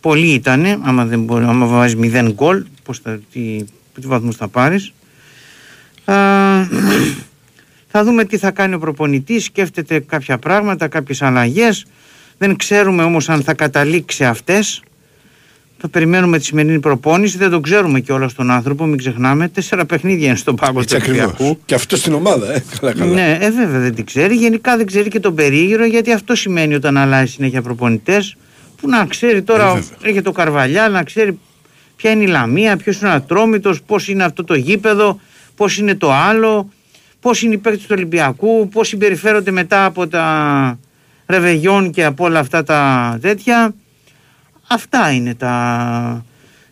[0.00, 3.64] πολύ ήτανε άμα, δεν μπορεί, άμα βάζεις 0 γκολ πώς θα, τι,
[4.00, 4.92] τι βαθμούς θα πάρεις
[6.04, 6.14] Α,
[7.88, 11.86] θα δούμε τι θα κάνει ο προπονητής, σκέφτεται κάποια πράγματα, κάποιες αλλαγές.
[12.38, 14.82] Δεν ξέρουμε όμως αν θα καταλήξει αυτές.
[15.82, 19.48] Θα περιμένουμε τη σημερινή προπόνηση, δεν το ξέρουμε και όλα στον άνθρωπο, μην ξεχνάμε.
[19.48, 21.58] Τέσσερα παιχνίδια είναι στον πάγκο του Έτσι ακριβώς Ολυμπιακού.
[21.64, 24.34] Και αυτό στην ομάδα, ε, καλά καλά Ναι, ε, βέβαια δεν την ξέρει.
[24.34, 28.36] Γενικά δεν ξέρει και τον περίγυρο, γιατί αυτό σημαίνει όταν αλλάζει συνέχεια προπονητές.
[28.80, 29.84] Που να ξέρει τώρα, Ε, βέβαια.
[30.02, 31.38] έχει το Καρβαλιά, να ξέρει
[31.96, 35.20] ποια είναι η Λαμία, ποιος είναι ο Ατρόμητος, πώς είναι αυτό το γήπεδο,
[35.56, 36.68] πώς είναι το άλλο,
[37.20, 40.78] πώς είναι οι παίκτες του Ολυμπιακού, πώς συμπεριφέρονται μετά από τα
[41.26, 43.74] ρεβεγιόν και από όλα αυτά τα τέτοια.
[44.72, 46.24] Αυτά είναι τα.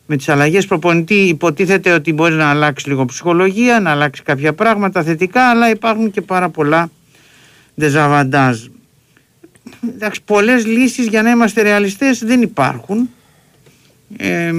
[0.06, 5.02] Με τις αλλαγές προπονητή υποτίθεται ότι μπορεί να αλλάξει λίγο ψυχολογία, να αλλάξει κάποια πράγματα
[5.02, 6.90] θετικά, αλλά υπάρχουν και πάρα πολλά
[7.74, 8.58] δεζαβαντάζ.
[9.94, 13.08] Εντάξει, πολλές λύσεις για να είμαστε ρεαλιστές δεν υπάρχουν.
[14.16, 14.52] Ε,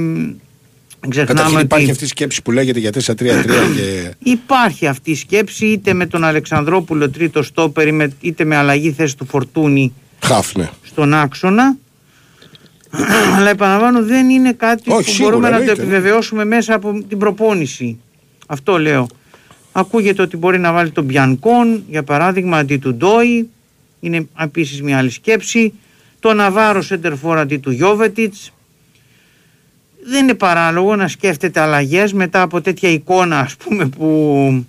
[1.09, 2.95] ξεχνάμε Καταρχήν ότι υπάρχει αυτή η σκέψη που λέγεται για 4-3-3
[3.75, 8.55] και υπάρχει αυτή η σκέψη είτε με τον Αλεξανδρόπουλο τρίτο στόπερ ή με- είτε με
[8.55, 11.77] αλλαγή θέση του Φορτούνη χάφνε στον άξονα.
[13.35, 15.81] Αλλά επαναλαμβάνω δεν είναι κάτι Όχι, που σίγουρα, μπορούμε να το εννοείται.
[15.81, 17.99] επιβεβαιώσουμε μέσα από την προπόνηση.
[18.47, 19.07] Αυτό λέω.
[19.71, 23.49] Ακούγεται ότι μπορεί να βάλει τον Μπιανκόν για παράδειγμα αντί του Ντόι.
[23.99, 25.73] Είναι επίσης μια άλλη σκέψη.
[26.19, 28.51] Το Ναβάρο Σέντερφορ αντί του Γιώβετιτς.
[30.05, 34.65] Δεν είναι παράλογο να σκέφτεται αλλαγές μετά από τέτοια εικόνα ας πούμε που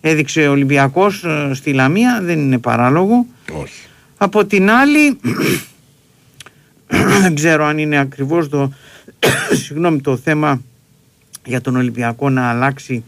[0.00, 2.20] έδειξε ο Ολυμπιακός ε, στη Λαμία.
[2.22, 3.26] Δεν είναι παράλογο.
[3.52, 3.82] Όχι
[4.16, 5.18] Από την άλλη,
[7.20, 8.72] δεν ξέρω αν είναι ακριβώς το,
[9.64, 10.62] συγγνώμη, το θέμα
[11.44, 13.04] για τον Ολυμπιακό να αλλάξει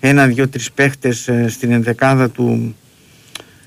[0.00, 2.76] ένα, δύο, τρεις παίχτες ε, στην ενδεκάδα του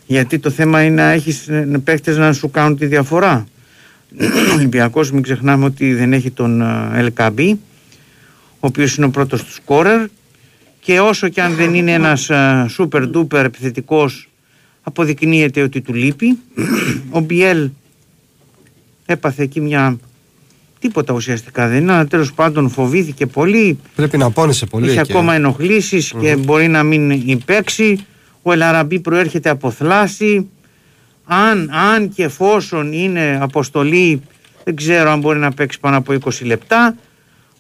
[0.06, 3.46] γιατί το θέμα είναι να έχεις ε, παίχτες να σου κάνουν τη διαφορά.
[4.50, 7.60] Ο Ολυμπιακός μην ξεχνάμε ότι δεν έχει τον ε, Ελκαμπή
[8.60, 10.06] ο οποίος είναι ο πρώτος του σκόρερ
[10.80, 14.30] και όσο και αν δεν είναι ένας ε, super duper επιθετικός
[14.82, 16.38] αποδεικνύεται ότι του λείπει.
[17.10, 17.70] Ο Μπιέλ
[19.12, 19.98] έπαθε εκεί μια
[20.82, 24.90] τίποτα ουσιαστικά δεν είναι, αλλά τέλος πάντων φοβήθηκε πολύ, Πρέπει να πόνεσαι πολύ.
[24.90, 25.36] έχει εκεί, ακόμα ε.
[25.36, 28.06] ενοχλήσεις και μπορεί να μην παίξει.
[28.42, 30.50] Ο Ελαραμπή προέρχεται από θλάση.
[31.26, 34.22] Αν, αν και εφόσον είναι αποστολή,
[34.64, 36.96] δεν ξέρω αν μπορεί να παίξει πάνω από 20 λεπτά.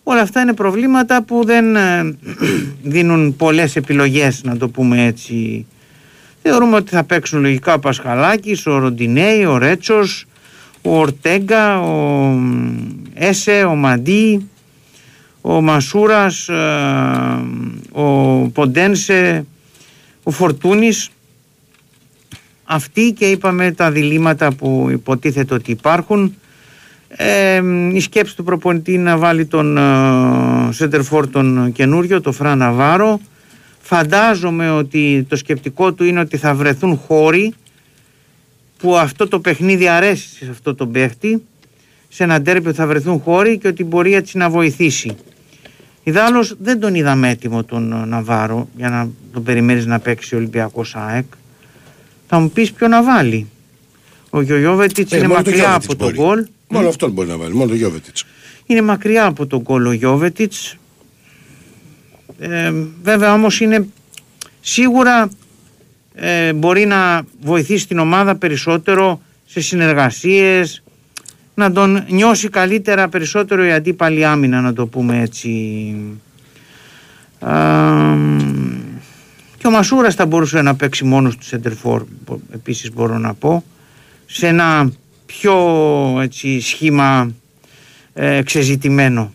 [0.03, 2.15] Όλα αυτά είναι προβλήματα που δεν ε,
[2.93, 5.65] δίνουν πολλές επιλογές, να το πούμε έτσι.
[6.41, 10.25] Θεωρούμε ότι θα παίξουν λογικά ο Πασχαλάκης, ο Ροντινέη, ο Ρέτσος,
[10.81, 12.35] ο Ορτέγκα, ο
[13.13, 14.49] Έσε, ο Μαντί,
[15.41, 16.59] ο Μασούρας, ε,
[17.91, 18.03] ο
[18.53, 19.45] Ποντένσε,
[20.23, 21.09] ο Φορτούνης.
[22.63, 26.35] αυτή και είπαμε τα διλήμματα που υποτίθεται ότι υπάρχουν.
[27.07, 27.61] Ε,
[27.93, 29.77] η σκέψη του προπονητή είναι να βάλει τον
[30.69, 33.19] Σέντερφορ τον καινούριο, τον Φραν Ναβάρο.
[33.81, 37.53] Φαντάζομαι ότι το σκεπτικό του είναι ότι θα βρεθούν χώροι
[38.81, 41.43] που αυτό το παιχνίδι αρέσει σε αυτό το παίχτη,
[42.09, 45.15] σε ένα τέρπι που θα βρεθούν χώροι και ότι μπορεί έτσι να βοηθήσει.
[46.03, 50.95] Ιδάλλως δεν τον είδαμε έτοιμο τον Ναβάρο για να τον περιμένεις να παίξει ο Ολυμπιακός
[50.95, 51.25] ΑΕΚ.
[52.27, 53.47] Θα μου πεις ποιο να βάλει.
[54.29, 56.27] Ο Γιωγιώβετιτς Ε, είναι μόνο το μακριά Γιώβετιτς από τον μπορεί.
[56.27, 56.45] γκολ.
[56.67, 58.25] Μόνο αυτόν μπορεί να βάλει, μόνο το Γιώβετιτς.
[58.65, 60.75] Είναι μακριά από τον γκολ ο Γιώβετιτς.
[62.39, 63.87] Ε, βέβαια όμως είναι
[64.61, 65.29] σίγουρα
[66.23, 70.83] ε, μπορεί να βοηθήσει την ομάδα περισσότερο σε συνεργασίες
[71.53, 75.49] να τον νιώσει καλύτερα περισσότερο η αντίπαλη άμυνα να το πούμε έτσι.
[77.39, 77.53] Α,
[79.57, 82.03] και ο Μασούρας θα μπορούσε να παίξει μόνος του Σεντερφόρ
[82.53, 83.63] επίσης μπορώ να πω
[84.25, 84.91] σε ένα
[85.25, 85.55] πιο
[86.21, 87.31] έτσι, σχήμα
[88.13, 89.33] ε, εξεζητημένο.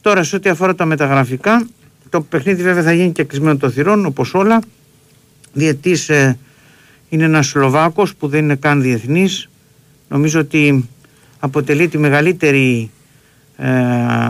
[0.00, 1.66] Τώρα σε ό,τι αφορά τα μεταγραφικά
[2.10, 4.60] το παιχνίδι βέβαια θα γίνει και κλεισμένο των θυρών όπως όλα
[5.58, 6.38] διετής ε,
[7.08, 9.48] είναι ένας Σλοβάκος που δεν είναι καν διεθνής.
[10.08, 10.88] Νομίζω ότι
[11.38, 12.90] αποτελεί τη μεγαλύτερη
[13.56, 13.70] ε,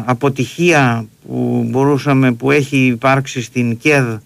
[0.05, 4.17] αποτυχία που μπορούσαμε που έχει υπάρξει στην ΚΕΔ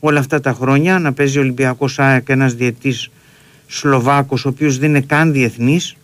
[0.00, 3.10] όλα αυτά τα χρόνια να παίζει ο Ολυμπιακός ΑΕΚ ένας διετής
[3.66, 5.96] Σλοβάκος ο οποίος δεν είναι καν διεθνής.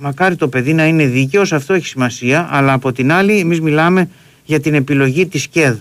[0.00, 4.08] Μακάρι το παιδί να είναι δίκαιος αυτό έχει σημασία αλλά από την άλλη εμείς μιλάμε
[4.44, 5.76] για την επιλογή της ΚΕΔ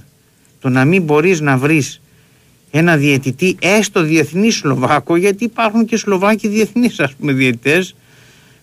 [0.60, 2.02] το να μην μπορείς να βρεις
[2.72, 7.96] ένα διαιτητή έστω διεθνής Σλοβάκο γιατί υπάρχουν και Σλοβάκοι διεθνείς ας πούμε διαιτητές.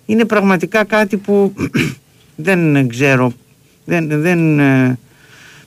[0.07, 1.55] Είναι πραγματικά κάτι που
[2.37, 3.33] δεν ξέρω
[3.85, 4.99] δεν, δεν, ε,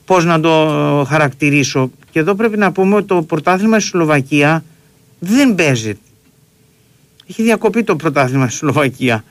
[0.06, 1.92] πώς να το χαρακτηρίσω.
[2.12, 4.64] Και εδώ πρέπει να πούμε ότι το πρωτάθλημα στη Σλοβακία
[5.20, 5.94] δεν παίζει.
[7.30, 9.24] Έχει διακοπεί το πρωτάθλημα στη Σλοβακία.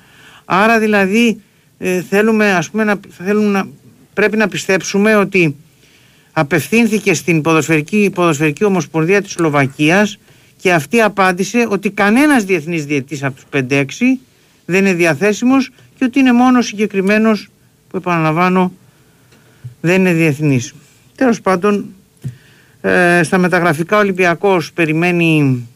[0.44, 1.40] Άρα δηλαδή
[1.78, 3.68] ε, θέλουμε ας πούμε να, θέλουμε να,
[4.14, 5.56] πρέπει να πιστέψουμε ότι
[6.38, 10.18] απευθύνθηκε στην ποδοσφαιρική, ποδοσφαιρική ομοσπονδία της Σλοβακίας
[10.56, 13.84] και αυτή απάντησε ότι κανένας διεθνής διαιτής από τους 5-6
[14.64, 17.48] δεν είναι διαθέσιμος και ότι είναι μόνο συγκεκριμένος
[17.88, 18.72] που επαναλαμβάνω
[19.80, 20.72] δεν είναι διεθνής.
[21.14, 21.86] Τέλος πάντων
[22.80, 25.66] ε, στα μεταγραφικά ο Ολυμπιακός περιμένει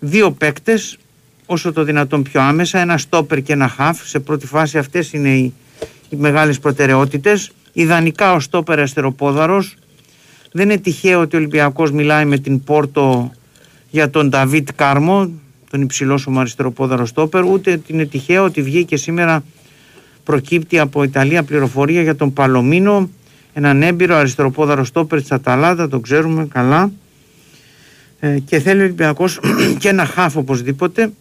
[0.00, 0.98] δύο παίκτες
[1.46, 4.08] όσο το δυνατόν πιο άμεσα, ένα στόπερ και ένα χαφ.
[4.08, 5.52] Σε πρώτη φάση αυτές είναι οι,
[6.08, 7.50] οι μεγάλες προτεραιότητες.
[7.72, 9.76] Ιδανικά ο στόπερ αστεροπόδαρος.
[10.52, 13.32] Δεν είναι τυχαίο ότι ο Ολυμπιακός μιλάει με την Πόρτο
[13.90, 15.30] για τον Νταβίτ Κάρμο,
[15.70, 19.44] τον υψηλό σου αριστεροπόδαρο στόπερ, ούτε είναι τυχαίο ότι βγήκε σήμερα
[20.24, 23.10] προκύπτει από Ιταλία πληροφορία για τον Παλομίνο,
[23.52, 26.92] έναν έμπειρο αριστεροπόδαρο στόπερ της Αταλάντα, το ξέρουμε καλά.
[28.20, 29.40] Ε, και θέλει ο Ολυμπιακός
[29.80, 31.12] και ένα χάφ οπωσδήποτε,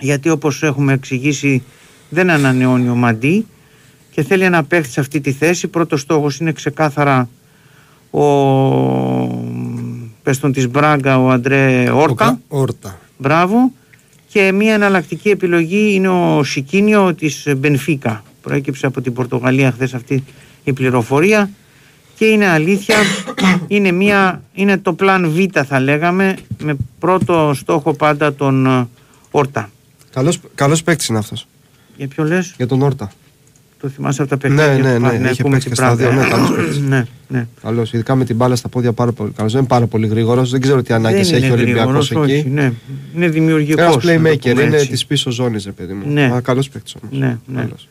[0.00, 1.62] γιατί όπως έχουμε εξηγήσει
[2.08, 3.46] δεν ανανεώνει ο Μαντί
[4.14, 5.68] και θέλει ένα παίχτη σε αυτή τη θέση.
[5.68, 7.28] Πρώτος στόχος είναι ξεκάθαρα
[8.10, 8.22] ο
[10.22, 12.40] πες τον της Μπράγκα ο Αντρέ Όρτα.
[12.48, 12.98] Όρτα.
[13.18, 13.72] Μπράβο.
[14.28, 18.22] Και μια εναλλακτική επιλογή είναι ο Σικίνιο της Μπενφίκα.
[18.42, 20.24] Προέκυψε από την Πορτογαλία χθες αυτή
[20.64, 21.50] η πληροφορία.
[22.14, 22.96] Και είναι αλήθεια,
[23.68, 28.88] είναι, μια, είναι το πλάν Β θα λέγαμε, με πρώτο στόχο πάντα τον ε,
[29.30, 29.70] Όρτα.
[30.12, 31.46] Καλός, καλός παίκτης είναι αυτός.
[31.96, 33.12] Για ποιο λες, Για τον Όρτα.
[33.82, 35.82] Το θυμάσαι από τα παιχνίδια Ναι, ναι, του ναι, Παναθηναϊκού είχε με παίξει την και
[35.82, 36.10] στα Πράγκα.
[36.10, 36.78] δύο, ναι, καλός παίκτης.
[36.80, 37.46] ναι, ναι.
[37.62, 39.52] Καλός, ειδικά με την μπάλα στα πόδια πάρα πολύ καλός.
[39.52, 40.50] Δεν είναι πάρα πολύ γρήγορος.
[40.50, 42.48] Δεν ξέρω τι ανάγκες Δεν έχει ο είναι Ολυμπιακός γρήγορος, όχι, εκεί.
[42.48, 42.72] ναι.
[43.16, 43.82] Είναι δημιουργικός.
[43.84, 44.88] Ένας να το playmaker, πούμε είναι έτσι.
[44.88, 46.12] της πίσω ζώνης, ρε παιδί μου.
[46.12, 46.24] Ναι.
[46.34, 47.18] Α, καλός παίκτης όμως.
[47.18, 47.60] Ναι, ναι.
[47.60, 47.88] Καλός.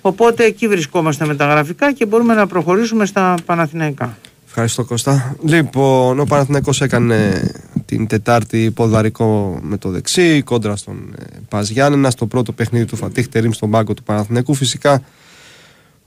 [0.00, 4.16] Οπότε εκεί βρισκόμαστε με τα γραφικά και μπορούμε να προχωρήσουμε στα Παναθηναϊκά.
[4.46, 5.36] Ευχαριστώ Κώστα.
[5.44, 7.50] Λοιπόν, ο Παναθηναϊκός έκανε
[7.86, 12.96] την Τετάρτη ποδαρικό με το δεξί, κόντρα στον ε, Πας Γιάννενα, στο πρώτο παιχνίδι του
[12.96, 14.54] Φατίχ Τερίμ στον πάγκο του Παναθηναϊκού.
[14.54, 15.02] Φυσικά,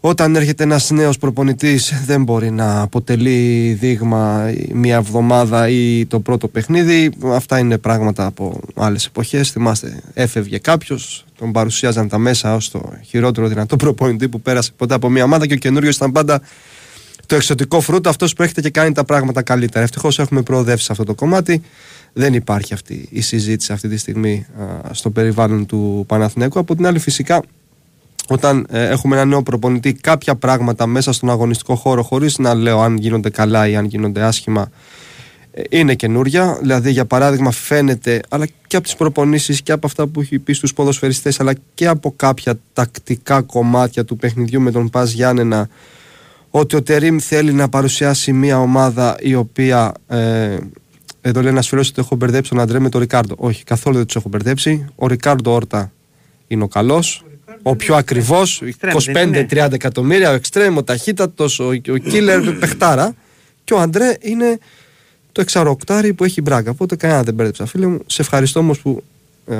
[0.02, 6.48] όταν έρχεται ένας νέος προπονητής δεν μπορεί να αποτελεί δείγμα μία εβδομάδα ή το πρώτο
[6.48, 7.12] παιχνίδι.
[7.24, 9.52] Αυτά είναι πράγματα από άλλες εποχές.
[9.52, 14.94] Θυμάστε, έφευγε κάποιος, τον παρουσίαζαν τα μέσα ως το χειρότερο δυνατό προπονητή που πέρασε ποτέ
[14.94, 16.42] από μία ομάδα και ο καινούριο ήταν πάντα
[17.30, 19.84] το εξωτικό φρούτο, αυτός που έρχεται και κάνει τα πράγματα καλύτερα.
[19.84, 21.62] Ευτυχώς έχουμε προοδεύσει σε αυτό το κομμάτι.
[22.14, 26.60] Δεν υπάρχει αυτή η συζήτηση αυτή τη στιγμή α, στο περιβάλλον του Παναθηναίκου.
[26.60, 27.44] Από την άλλη, φυσικά,
[28.28, 32.80] όταν ε, έχουμε ένα νέο προπονητή, κάποια πράγματα μέσα στον αγωνιστικό χώρο, χωρίς να λέω
[32.80, 34.72] αν γίνονται καλά ή αν γίνονται άσχημα,
[35.52, 36.58] ε, είναι καινούρια.
[36.62, 40.54] Δηλαδή, για παράδειγμα, φαίνεται, αλλά και από τις προπονήσεις και από αυτά που έχει πει
[40.54, 45.70] στους ποδοσφαιριστές, αλλά και από κάποια τακτικά κομμάτια του παιχνιδιού με τον Πας Γιάννενα,
[46.50, 50.58] ότι ο Τερίμ θέλει να παρουσιάσει μια ομάδα η οποία ε,
[51.22, 53.36] Εδώ λέει ένα φίλο ότι έχω μπερδέψει τον Αντρέ με τον Ρικάρντο.
[53.38, 54.86] Όχι, καθόλου δεν τους έχω μπερδέψει.
[54.96, 55.92] Ο Ρικάρντο Όρτα
[56.48, 57.24] είναι ο καλός.
[57.64, 58.42] Ο πιο ακριβώ,
[59.12, 63.16] δεν είναι; 25-30 εκατομμύρια, ο εξτρέμ, ο ταχύτατος, ο, ο killer παιχτάρα.
[63.64, 64.58] Και ο Αντρέ είναι
[65.32, 66.72] το εξαροκτάρι που έχει η μπράγκα.
[66.72, 68.00] Οπότε κανένα δεν μπέρδεψα, φίλε μου.
[68.06, 69.04] Σε ευχαριστώ όμως που
[69.48, 69.56] ε,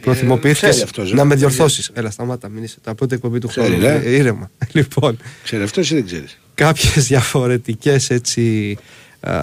[0.00, 1.24] προθυμοποιήθηκε ξέρει αυτός, να ε.
[1.24, 1.90] με διορθώσεις.
[1.94, 2.76] Έλα, σταμάτα, μην είσαι.
[2.82, 3.84] Τα πρώτη εκπομπή του Ξέρει, χρόνου.
[3.86, 4.02] ε.
[4.04, 4.50] Ε, Ήρεμα.
[4.72, 8.76] Λοιπόν, Ξέρει αυτός ή δεν ξέρεις; κάποιες διαφορετικές έτσι
[9.20, 9.42] α,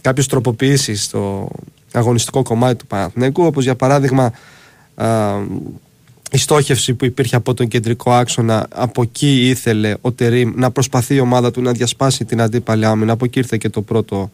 [0.00, 1.50] κάποιες τροποποιήσεις στο
[1.92, 4.32] αγωνιστικό κομμάτι του Παναθηναϊκού όπως για παράδειγμα
[4.94, 5.34] α,
[6.30, 11.14] η στόχευση που υπήρχε από τον κεντρικό άξονα από εκεί ήθελε ο Τερίμ να προσπαθεί
[11.14, 14.30] η ομάδα του να διασπάσει την αντίπαλη άμυνα από εκεί ήρθε και το πρώτο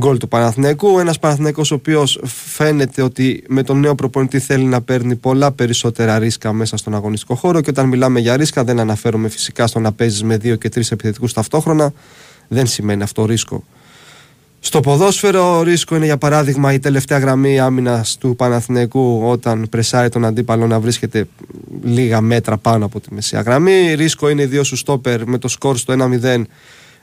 [0.00, 0.98] γκολ του Παναθηναϊκού.
[0.98, 6.18] Ένας Παναθηναϊκός ο οποίος φαίνεται ότι με τον νέο προπονητή θέλει να παίρνει πολλά περισσότερα
[6.18, 9.92] ρίσκα μέσα στον αγωνιστικό χώρο και όταν μιλάμε για ρίσκα δεν αναφέρομαι φυσικά στο να
[9.92, 11.92] παίζεις με δύο και τρεις επιθετικούς ταυτόχρονα.
[12.48, 13.64] Δεν σημαίνει αυτό ρίσκο.
[14.64, 20.24] Στο ποδόσφαιρο ρίσκο είναι για παράδειγμα η τελευταία γραμμή άμυνας του Παναθηναϊκού όταν πρεσάρει τον
[20.24, 21.28] αντίπαλο να βρίσκεται
[21.82, 23.94] λίγα μέτρα πάνω από τη μεσαία γραμμή.
[23.94, 26.42] Ρίσκο είναι οι δύο σου στόπερ με το σκορ στο 1-0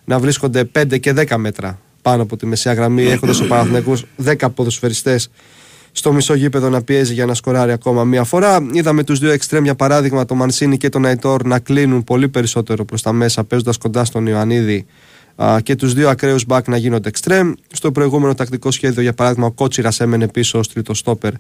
[0.06, 4.48] να βρίσκονται 5 και 10 μέτρα πάνω από τη μεσαία γραμμή έχοντας ο Παναθηναϊκός 10
[4.56, 5.30] ποδοσφαιριστές
[5.92, 8.68] στο μισό γήπεδο να πιέζει για να σκοράρει ακόμα μία φορά.
[8.72, 12.86] Είδαμε τους δύο εξτρέμ για παράδειγμα, τον Μανσίνη και τον Αϊτόρ, να κλείνουν πολύ περισσότερο
[12.86, 14.86] προς τα μέσα, παίζοντας κοντά στον Ιωαννίδη
[15.36, 17.52] α, και τους δύο ακραίους μπακ να γίνονται εξτρέμ.
[17.72, 21.32] Στο προηγούμενο τακτικό σχέδιο, για παράδειγμα, ο Κότσιρας έμενε πίσω ως τρίτο στόπερ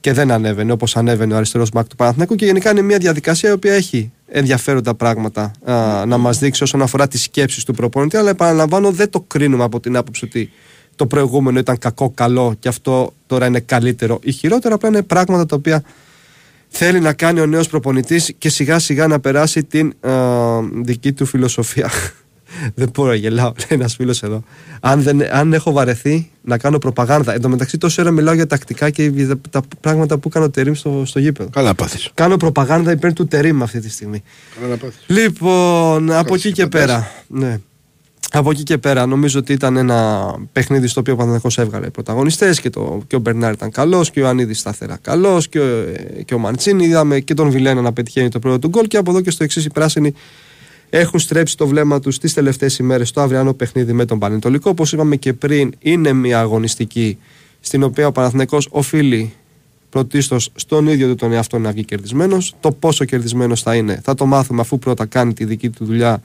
[0.00, 2.34] και δεν ανέβαινε όπως ανέβαινε ο αριστερός μπακ του Παναθηναϊκού.
[2.34, 6.82] Και γενικά είναι μια διαδικασία η οποία έχει ενδιαφέροντα πράγματα α, να μας δείξει όσον
[6.82, 8.16] αφορά τις σκέψεις του προπονητή.
[8.16, 10.50] Αλλά επαναλαμβάνω, δεν το κρίνουμε από την άποψη ότι
[10.96, 14.74] το προηγούμενο ήταν κακό, καλό και αυτό τώρα είναι καλύτερο ή χειρότερο.
[14.74, 15.82] Απλά είναι πράγματα τα οποία
[16.68, 20.10] θέλει να κάνει ο νέος προπονητής και σιγά σιγά να περάσει την α,
[20.82, 21.90] δική του φιλοσοφία.
[22.74, 24.42] Δεν μπορώ να γελάω, λέει ένας φίλος εδώ.
[24.80, 27.32] Αν, δεν, αν έχω βαρεθεί να κάνω προπαγάνδα.
[27.34, 30.44] Εν τω μεταξύ, τόση ώρα μιλάω για τακτικά και για τα, τα πράγματα που έκανε
[30.44, 31.50] ο Τερήμ στο, στο γήπεδο.
[31.50, 32.10] Καλά πάθεις.
[32.14, 34.22] Κάνω προπαγάνδα υπέρ του Τερήμ αυτή τη στιγμή.
[34.60, 34.98] Καλά να πάθεις.
[35.06, 36.86] Λοιπόν, από εκεί και φαντάζεσαι.
[36.86, 37.10] πέρα.
[37.28, 37.58] Ναι.
[38.34, 42.60] Από εκεί και πέρα νομίζω ότι ήταν ένα παιχνίδι στο οποίο ο Παναθηναϊκός έβγαλε πρωταγωνιστές
[42.60, 45.64] και, το, και ο Μπερνάρ ήταν καλός και ο Ιωαννίδης σταθερά καλός και, ο-
[46.18, 48.96] ε, και ο Μαντσίνη είδαμε και τον Βιλένα να πετυχαίνει το πρώτο του γκολ και
[48.96, 50.14] από εδώ και στο εξής οι πράσινοι
[50.98, 54.92] έχουν στρέψει το βλέμμα τους τις τελευταίες ημέρες στο αυριανό παιχνίδι με τον Πανετολικό όπως
[54.92, 57.18] είπαμε και πριν είναι μια αγωνιστική
[57.60, 59.32] στην οποία ο Παναθηναϊκός οφείλει
[59.88, 62.54] πρωτίστως στον ίδιο του τον εαυτό να βγει κερδισμένος.
[62.60, 66.22] Το πόσο κερδισμένος θα είναι θα το μάθουμε αφού πρώτα κάνει τη δική του δουλειά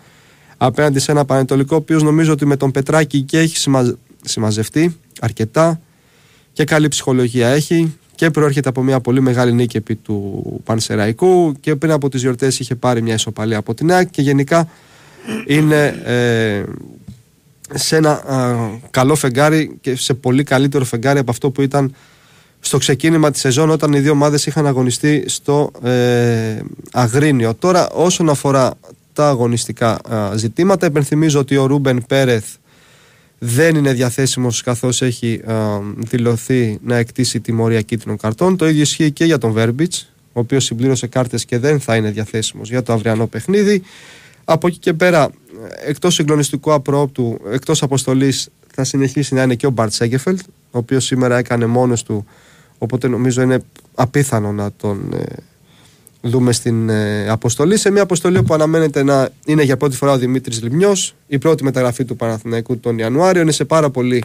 [0.58, 3.90] απέναντι σε ένα Πανετολικό, ο οποίος νομίζω ότι με τον Πετράκη και έχει συμμαζ...
[4.24, 5.82] συμμαζευτεί αρκετά
[6.54, 11.76] και καλή ψυχολογία έχει και προέρχεται από μια πολύ μεγάλη νίκη επί του Πανσεραϊκού και
[11.76, 14.70] πριν από τις γιορτές είχε πάρει μια ισοπαλία από την ΑΕΚ και γενικά
[15.46, 16.64] είναι ε,
[17.74, 18.56] σε ένα α,
[18.92, 21.96] καλό φεγγάρι και σε πολύ καλύτερο φεγγάρι από αυτό που ήταν
[22.60, 26.60] στο ξεκίνημα της σεζόν όταν οι δύο ομάδες είχαν αγωνιστεί στο ε,
[26.92, 27.54] Αγρίνιο.
[27.54, 28.74] Τώρα όσον αφορά
[29.14, 32.46] τα αγωνιστικά α, ζητήματα επενθυμίζω ότι ο Ρούμπεν Πέρεθ
[33.40, 38.58] δεν είναι διαθέσιμος καθώς έχει α, δηλωθεί να εκτίσει τιμωρία κίτρινων καρτών.
[38.58, 42.12] Το ίδιο ισχύει και για τον Βέρμπιτς, ο οποίος συμπλήρωσε κάρτες και δεν θα είναι
[42.12, 43.82] διαθέσιμος για το αυριανό παιχνίδι.
[44.44, 45.30] Από εκεί και πέρα,
[45.86, 50.40] εκτός συγκλονιστικού απρόπτου, εκτός αποστολής, θα συνεχίσει να είναι και ο Μπαρτ Σέγκεφελτ,
[50.72, 52.26] ο οποίος σήμερα έκανε μόνος του,
[52.78, 53.60] οπότε νομίζω είναι
[53.96, 55.24] απίθανο να τον ε,
[56.22, 57.78] δούμε στην ε, αποστολή.
[57.78, 60.96] Σε μια αποστολή που αναμένεται να είναι για πρώτη φορά ο Δημήτρης Λιμιό,
[61.28, 63.42] η πρώτη μεταγραφή του Παναθηναϊκού τον Ιανουάριο.
[63.42, 64.24] Είναι σε πάρα πολύ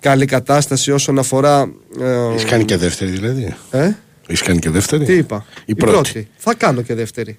[0.00, 1.70] καλή κατάσταση όσον αφορά.
[2.00, 3.90] Ε, Έχεις κάνει και δεύτερη δηλαδή; ε,
[4.26, 6.28] Έχεις κάνει και δεύτερη; τι είπα; Η πρώτη.
[6.36, 7.38] Θα κάνω και δεύτερη.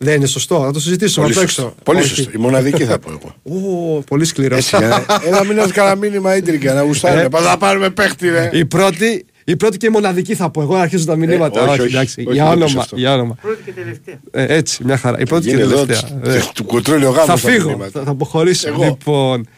[0.00, 1.62] Δεν είναι σωστό, θα το συζητήσουμε Πολύ απ' σωστό.
[1.62, 1.74] έξω.
[1.82, 2.08] Πολύ Όχι.
[2.08, 2.30] σωστό.
[2.34, 3.56] Η μοναδική θα πω εγώ.
[3.96, 4.58] Ω, πολύ σκληρός.
[4.58, 7.22] Έτσι, για να- Ένα μήνα κανένα μήνυμα ίντρικα να γουστάρουμε.
[7.22, 7.28] Ε.
[7.28, 8.50] Πάμε να πάρουμε παίχτη, ρε.
[8.52, 10.62] η, πρώτη, η πρώτη και η μοναδική θα πω.
[10.62, 11.62] Εγώ αρχίζω τα μηνύματα.
[11.62, 11.88] όχι, όχι.
[11.94, 12.20] εντάξει.
[12.26, 12.96] Όχι, για, δεν το όνομα, αυτό.
[12.96, 13.36] για όνομα.
[13.42, 14.20] Πρώτη και τελευταία.
[14.30, 15.18] Ε, έτσι, μια χαρά.
[15.20, 16.10] Η πρώτη και η Γίνει εδώ τελευταία.
[16.20, 16.40] του- Ε.
[16.54, 17.26] του κοντρόλιο γάμου.
[17.26, 17.90] θα στα φύγω, μηνύματα.
[17.98, 18.68] θα, θα αποχωρήσω.
[18.68, 18.84] Εγώ.
[18.84, 19.48] Λοιπόν,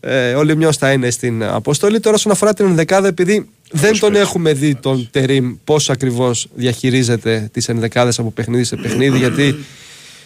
[0.00, 2.00] ε, ο Λιμιός θα είναι στην αποστολή.
[2.00, 4.26] Τώρα, όσον αφορά την ενδεκάδα, επειδή δεν τον παίζει.
[4.28, 9.54] έχουμε δει τον Τερίμ πώς ακριβώς διαχειρίζεται τις ενδεκάδες από παιχνίδι σε παιχνίδι, γιατί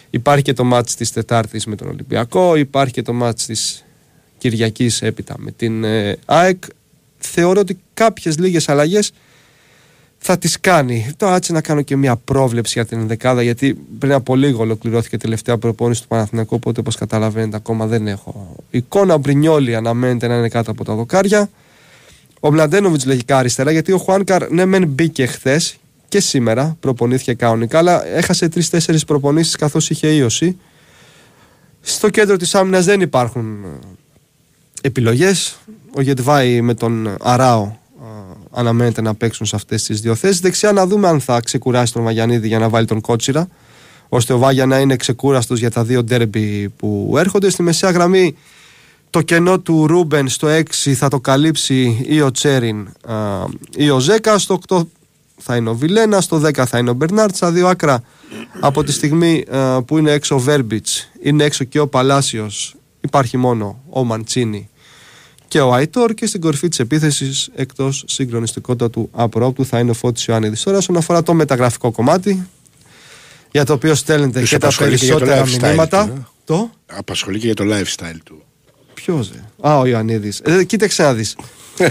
[0.09, 3.85] υπάρχει και το μάτς της Τετάρτης με τον Ολυμπιακό, υπάρχει και το μάτς της
[4.37, 6.63] Κυριακής έπειτα με την ε, ΑΕΚ.
[7.25, 9.11] Θεωρώ ότι κάποιες λίγες αλλαγές
[10.17, 11.11] θα τις κάνει.
[11.17, 15.15] Τώρα έτσι να κάνω και μια πρόβλεψη για την ενδεκάδα γιατί πριν από λίγο ολοκληρώθηκε
[15.15, 19.13] η τελευταία προπόνηση του Παναθηναϊκού οπότε όπως καταλαβαίνετε ακόμα δεν έχω εικόνα.
[19.13, 21.49] Ο Μπρινιόλη αναμένεται να είναι κάτω από τα δοκάρια.
[22.39, 27.77] Ο Μλαντένοβιτς λογικά αριστερά γιατί ο Χουάνκαρ ναι μεν μπήκε χθες και σήμερα προπονήθηκε κανονικά
[27.77, 30.57] αλλά έχασε τρει-τέσσερι προπονήσεις καθώς είχε ίωση.
[31.81, 33.65] Στο κέντρο της άμυνας δεν υπάρχουν
[34.81, 35.57] επιλογές.
[35.97, 37.75] Ο Γετβάη με τον Αράο α,
[38.51, 40.39] αναμένεται να παίξουν σε αυτές τις δύο θέσεις.
[40.39, 43.47] Δεξιά να δούμε αν θα ξεκουράσει τον Βαγιανίδη για να βάλει τον Κότσιρα,
[44.09, 47.49] ώστε ο Βάγια να είναι ξεκούραστος για τα δύο ντέρμπι που έρχονται.
[47.49, 48.35] Στη μεσαία γραμμή
[49.09, 53.43] το κενό του Ρούμπεν στο 6 θα το καλύψει ή ο Τσέριν α,
[53.77, 54.37] ή ο Ζέκα.
[54.37, 54.81] Στο 8
[55.37, 57.35] θα είναι ο Βιλένα, στο 10 θα είναι ο Μπερνάρτ.
[57.35, 58.03] Στα δύο άκρα
[58.59, 62.75] από τη στιγμή α, που είναι έξω ο Βέρμπιτς, είναι έξω και ο Παλάσιος.
[63.01, 64.69] Υπάρχει μόνο ο Μαντσίνη
[65.47, 69.93] και ο Αϊτόρ και στην κορυφή της επίθεσης εκτός συγκλονιστικότητα του απρόπτου θα είναι ο
[69.93, 70.63] Φώτης Ιωάννης.
[70.63, 72.47] Τώρα, όσον αφορά το μεταγραφικό κομμάτι,
[73.51, 76.05] για το οποίο στέλνετε Τους και τα απασχολεί και για το περισσότερα lifestyle μηνύματα.
[76.05, 78.43] του, ε; Το; Απασχολεί και για το lifestyle του.
[78.93, 79.67] Ποιος δε.
[79.69, 80.41] Α, ο Ιωαννίδης.
[80.43, 81.35] Ε, κοίταξε να δεις.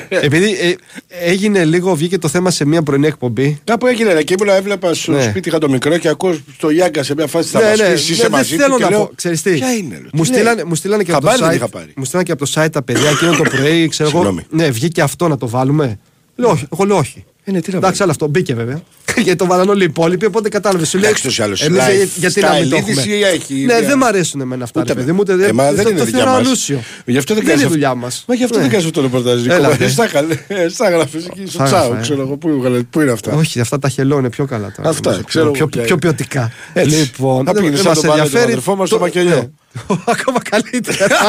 [0.09, 0.75] Επειδή ε,
[1.09, 3.61] έγινε λίγο, βγήκε το θέμα σε μια πρωινή εκπομπή.
[3.65, 5.23] Κάπου έγινε ένα και ήμουν, έβλεπα στο Ναι.
[5.23, 7.93] σπίτι είχα το μικρό και ακούω στο Γιάγκα σε μια φάση θα ναι, μας ναι,
[7.93, 9.11] πεις, είσαι δεν μαζί θέλω του και να λέω, πω.
[9.15, 10.65] Ξέρεις τι, Ποια είναι, ρε, μου, τι στείλανε, λέει.
[10.67, 11.57] μου στείλανε και από το Χαμπάρι δεν site.
[11.57, 11.93] είχα πάρει.
[11.97, 14.19] Μου στείλανε και από το site τα παιδιά εκείνο το πρωί, ξέρω εγώ.
[14.19, 14.47] Συγγνώμη.
[14.51, 15.99] Ναι, βγήκε αυτό να το βάλουμε.
[16.37, 17.25] Λέω όχι, εγώ λέω όχι.
[17.47, 18.83] Ε, ναι, τι να Εντάξει, άλλο αυτό μπήκε βέβαια.
[19.25, 20.89] Γιατί το βάλαν όλοι οι υπόλοιποι, οπότε κατάλαβες.
[20.89, 21.07] Σου λέει.
[21.07, 23.61] Εντάξει, τόσο άλλος, εμείς, live ε, γιατί να μην το style έχουμε; είδηση έχει, Ναι,
[23.61, 23.81] ίδια.
[23.89, 24.81] δεν μ' αρέσουν εμένα αυτά.
[24.81, 25.13] Ούτε ρε παιδί με.
[25.13, 26.47] μου, ούτε- Ε, μα δεν το- είναι το δικιά θεωρώ μας.
[26.47, 26.83] ανούσιο.
[27.05, 27.69] Γι' αυτό δεν Δεν κάνεις είναι αυτό.
[27.69, 28.25] δουλειά μας.
[28.29, 29.47] Μα γι' αυτό δεν κάνεις αυτό το ρεπορτάζ.
[29.47, 29.79] Έλα, Νίκο.
[29.79, 29.89] δε.
[29.89, 30.47] Στα έκανε.
[30.71, 32.03] Στα έγραφε εκεί στο Στα τσάου, έγραφα, ε.
[32.03, 32.37] ξέρω εγώ.
[32.37, 34.89] Πού έβγαλε- Πού είναι αυτά; Όχι, αυτά τα χελό είναι πιο καλά τώρα.
[34.89, 35.27] Αυτά, νομίζω.
[35.29, 36.15] ξέρω πιο, εγώ πιο, ποια πιο είναι.
[36.15, 36.53] ποιοτικά.
[36.73, 36.97] Έτσι.
[36.97, 38.53] Λοιπόν, Θα δεν- πήγαινες δεν να μας τον βάλετε τον ενδιαφέρει.
[38.53, 39.35] αδερφό μας στο Το- μακελιό.
[39.35, 39.97] ναι.
[40.17, 41.07] Ακόμα καλύτερα.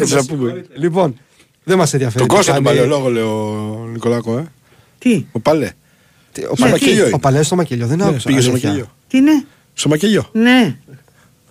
[0.00, 0.64] Έτσι να πούμε.
[0.74, 1.16] λοιπόν,
[1.64, 2.18] δεν μας ενδιαφέρει.
[2.18, 4.44] Τον τι Κώστα τον κάνει- παλαιολόγο, λέει ο Νικολάκο, ε.
[4.98, 5.70] Τι, Ο Παλέ.
[6.32, 7.18] Τι, Ο Στο Παλ- μακελιό Ο είναι.
[7.18, 8.28] Παλαιός στο μακελιό, δεν Ναι, άκουσα.
[8.28, 8.68] Πήγε στο αλήθεια.
[8.68, 8.90] μακελιό.
[9.08, 9.44] τι είναι,
[9.74, 10.28] Στο μακελιό.
[10.32, 10.76] ναι,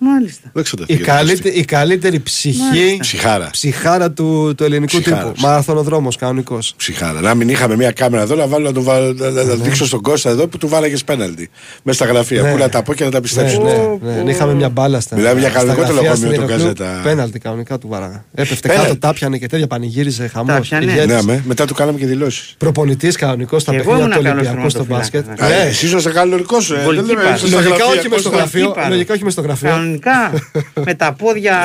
[0.03, 0.49] μάλιστα.
[0.53, 3.49] Δεν ξέρω Η, καλύτερη, η καλύτερη ψυχή, Ψυχάρα.
[3.51, 5.31] ψυχάρα του, του ελληνικού Ψυχάρα, τύπου.
[5.33, 5.51] ψυχάρα.
[5.53, 6.73] Μαραθωνοδρόμος κανονικός.
[6.77, 7.21] Ψυχάρα.
[7.21, 9.85] Να μην είχαμε μια κάμερα εδώ να βάλω να, το βάλω, να, να, να δείξω
[9.85, 11.49] στον Κώστα εδώ που του βάλαγες πέναλτι.
[11.83, 12.41] Μέσα στα γραφεία.
[12.41, 12.51] Ναι.
[12.51, 13.63] Πού να τα πω και να τα Ναι, πιστέψουν.
[13.63, 13.71] ναι,
[14.13, 15.15] ναι, ναι, είχαμε μια μπάλα στα.
[15.15, 16.73] Μιλάμε για στα κανονικό γραφεία τελοκομείο, στην το Ηρακλείου.
[16.73, 16.99] Καζέτα.
[17.03, 18.25] Πέναλτι κανονικά του βάραγα.
[18.33, 18.87] Έπεφτε Πέναλτι.
[18.87, 20.53] κάτω, τα πιανε και τέτοια πανηγύριζε χαμός.
[20.55, 21.05] Τα πιανε.
[21.05, 21.43] Ναι, αμέ.
[21.47, 22.55] μετά του κάναμε και δηλώσεις.
[22.57, 25.39] Προπονητής κανονικός στα Και εγώ παιχνίδια ήμουν του καλός Ολυμπιακού στο τερματοφύλακας, μπάσκετ.
[25.47, 25.63] βέβαια.
[25.63, 25.69] Ναι.
[25.69, 26.55] Εσύ είσαι κανονικό.
[26.57, 27.23] Ε, δεν Γκολκίπαρ.
[27.23, 29.67] λέμε, είσαι στα Λογικά γραφεία, όχι μες στο Κώστα.
[29.67, 29.90] γραφείο.
[29.91, 30.31] Γκολκίπαρ.
[30.31, 30.81] Λογικά όχι με στο γραφείο.
[30.81, 31.57] Κανονικά, με τα πόδια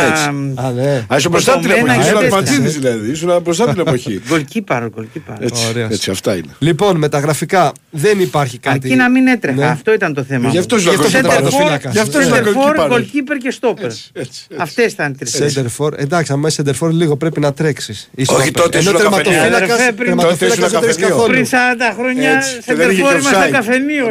[0.56, 1.04] Α, ναι.
[1.08, 2.08] Α, είσαι μπροστά από την Δομένα εποχή.
[2.08, 2.36] και Ήσουν τέτοια.
[2.36, 3.10] Αρτματζίδη δηλαδή.
[3.10, 4.20] Ήσουν μπροστά από την εποχή.
[4.28, 5.42] γκολκίπαρ, γκολκίπαρ.
[5.42, 5.90] Έτσι, Ωραίος.
[5.90, 6.46] έτσι, αυτά είναι.
[6.58, 8.78] Λοιπόν, με τα γραφικά δεν υπάρχει κάτι.
[8.82, 9.64] Αρκεί να μην έτρεχα, Ναι.
[9.66, 10.48] αυτό ήταν το θέμα.
[10.48, 10.60] Γι' μου.
[10.60, 11.34] αυτό ήσουν Γι' αυτό γκολκίπαρ.
[11.42, 11.92] τερματοφύλακας.
[11.92, 12.90] Γι' αυτό ήσουν Center for, γκολκίπαρ.
[12.90, 13.84] goalkeeper και stopper.
[13.84, 14.46] Έτσι, έτσι.
[14.56, 15.30] Αυτές ήταν οι τρει.
[15.54, 15.92] Center for.
[15.98, 18.10] Εντάξει, αν είσαι center for, λίγο πρέπει να τρέξεις.
[18.26, 19.74] Όχι, τότε Ενώ ήσουν τερματοφύλακα καφενείο.
[19.74, 21.08] Αδερφέ, πριν- τότε ήσουν δεν τρέχει καφενείο.
[21.08, 21.32] καθόλου.
[21.32, 23.52] Πριν 40 χρόνια Έτσι, σε και δεν είχε τερφόρ και ήμασταν offside.
[23.52, 24.06] καφενείο.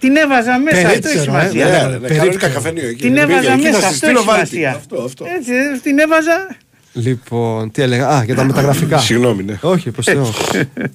[0.00, 0.16] Όταν ήμασταν.
[0.16, 0.16] παίζαμε.
[0.16, 1.22] Την έβαζα μέσα, αυτό έχει Περίπτερο, ε.
[1.22, 1.64] σημασία.
[1.64, 2.18] Ναι, Ναι, ναι, ναι, περίπτερο.
[2.18, 2.88] κανονικά καφενείο.
[2.88, 3.02] εκεί.
[3.02, 4.46] Την έβαζα Πήγα εκεί να μέσα, σας αυτό στείλω έχει βάλτι.
[4.48, 4.70] σημασία.
[4.76, 5.24] Αυτό, αυτό.
[5.38, 6.56] Έτσι, ε, την έβαζα.
[6.92, 8.98] Λοιπόν, τι έλεγα; Α, για τα μεταγραφικά.
[8.98, 9.58] Συγγνώμη, ναι.
[9.62, 10.32] Όχι, προς Θεό.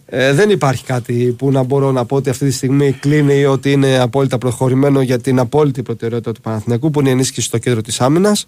[0.06, 3.45] ε, δεν υπάρχει κάτι που να μπορώ να πω ότι αυτή τη στιγμή κλείνει ή
[3.45, 7.58] ότι είναι απόλυτα προχωρημένο για την απόλυτη προτεραιότητα του Παναθηναϊκού που είναι η ενίσχυση στο
[7.58, 8.47] κέντρο της άμυνας.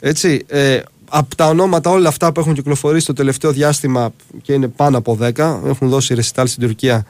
[0.00, 0.78] Έτσι, ε,
[1.10, 4.10] από τα ονόματα όλα αυτά που έχουν κυκλοφορήσει το τελευταίο διάστημα
[4.42, 7.06] και είναι πάνω από 10, έχουν δώσει ρεσιτάλ στην Τουρκία,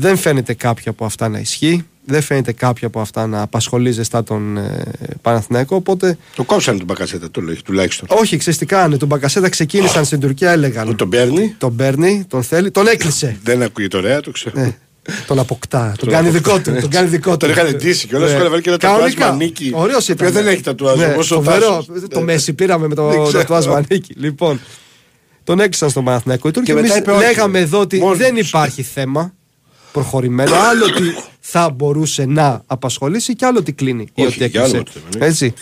[0.00, 1.84] δεν φαίνεται κάποια από αυτά να ισχύει.
[2.04, 4.82] Δεν φαίνεται κάποια από αυτά να απασχολεί ζεστά τον ε,
[5.22, 5.76] Παναθηναϊκό.
[5.76, 8.08] Οπότε, Το κόψανε τον Μπακασέτα, το λέει, τουλάχιστον.
[8.10, 8.96] όχι, ξέρεις τι κάνανε.
[8.96, 10.86] Τον Μπακασέτα ξεκίνησαν στην Τουρκία, έλεγαν.
[10.86, 13.36] Που τον παίρνει, Τον παίρνει, τον θέλει, τον έκλεισε.
[13.44, 14.60] δεν ακούγεται ωραία, το ξέρω.
[14.60, 14.76] Ναι.
[15.26, 15.94] Τον αποκτά.
[15.98, 16.76] τον κάνει δικό του.
[16.80, 17.36] Τον κάνει δικό του.
[17.36, 18.30] Τον είχαν ντύσει και όλα Ναι.
[18.30, 19.26] σου είχαν βάλει και ένα τατουάζ Κανονικά.
[19.30, 19.70] μανίκι.
[19.74, 20.42] Ωραίος Το οποίο ήταν.
[20.44, 21.66] δεν έχει τατουάζ, Ναι, όπως ο φοβερό.
[21.66, 21.86] Τάσος.
[22.10, 22.24] Το Ναι.
[22.24, 23.38] Μέση πήραμε με Δεν το ξέρω.
[23.38, 24.14] τατουάζ μανίκι.
[24.16, 24.60] Λοιπόν,
[25.44, 26.48] τον έκλεισαν στον Παναθηναϊκό.
[26.48, 27.20] Οι Τούρκοι Και μετά εμείς είπε όχι.
[27.20, 28.48] λέγαμε εδώ ότι Μόνος δεν τους.
[28.48, 29.34] υπάρχει θέμα
[29.92, 30.54] προχωρημένο.
[30.54, 31.02] Άλλο ότι
[31.40, 34.08] θα μπορούσε να απασχολήσει και άλλο ότι κλείνει.
[34.14, 34.82] ή Όχι, ότι και άλλο έκλεισε.
[34.84, 35.26] το θέμα, ναι.
[35.26, 35.54] Έτσι.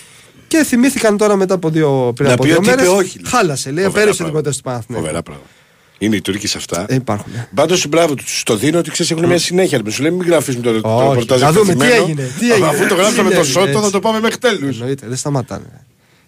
[0.48, 3.18] Και θυμήθηκαν τώρα μετά από δύο, πριν Να από πει δύο ότι μέρες, είπε όχι,
[3.18, 3.30] λέει.
[3.30, 4.48] Χάλασε, λέει, Φοβερά απέρριψε την πράγματα.
[4.50, 5.04] κοντά του Παναθηναϊκού.
[5.06, 5.50] Φοβερά πράγματα.
[5.98, 6.84] Είναι οι Τούρκοι σε αυτά.
[6.88, 7.32] Ε, υπάρχουν.
[7.32, 7.48] ναι.
[7.54, 8.22] Πάντως μπράβο του.
[8.26, 9.80] Στο δίνω ότι ξέρεις έχουν μια συνέχεια.
[9.88, 11.08] Σου λέει μην γράφεις με το, το Όχι.
[11.08, 11.40] ρεπορτάζ.
[11.40, 12.04] Να δούμε τι εκτεθειμένο.
[12.04, 13.90] έγινε, τι έγινε, Αφού το τι γράψαμε το συνέβη, Σότο θα έτσι.
[13.90, 14.78] το πάμε μέχρι τέλους.
[14.80, 15.84] Εννοείται, δεν σταματάνε.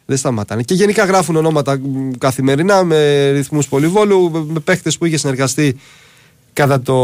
[0.06, 0.62] Δεν σταματάνε.
[0.62, 5.76] Και γενικά γράφουν ονόματα μ, καθημερινά με ρυθμούς πολυβόλου, με- με παίχτες που είχε συνεργαστεί
[6.52, 6.94] κατά το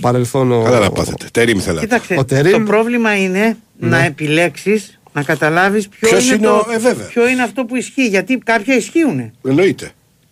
[0.00, 0.52] παρελθόν.
[0.52, 1.26] ο- Καλά να πάθετε.
[1.32, 1.86] Τερίμ θέλατε.
[1.86, 6.52] Κοίταξε, Ο Τερίμ- το πρόβλημα είναι να επιλέξεις, να καταλάβεις ποιο, Ποιος είναι είναι το,
[6.54, 7.06] ο- ε, βέβαια.
[7.06, 8.06] ποιο είναι αυτό που ισχύει.
[8.06, 9.32] Γιατί κάποια ισχύουν.
[9.48, 9.90] Εννοείται.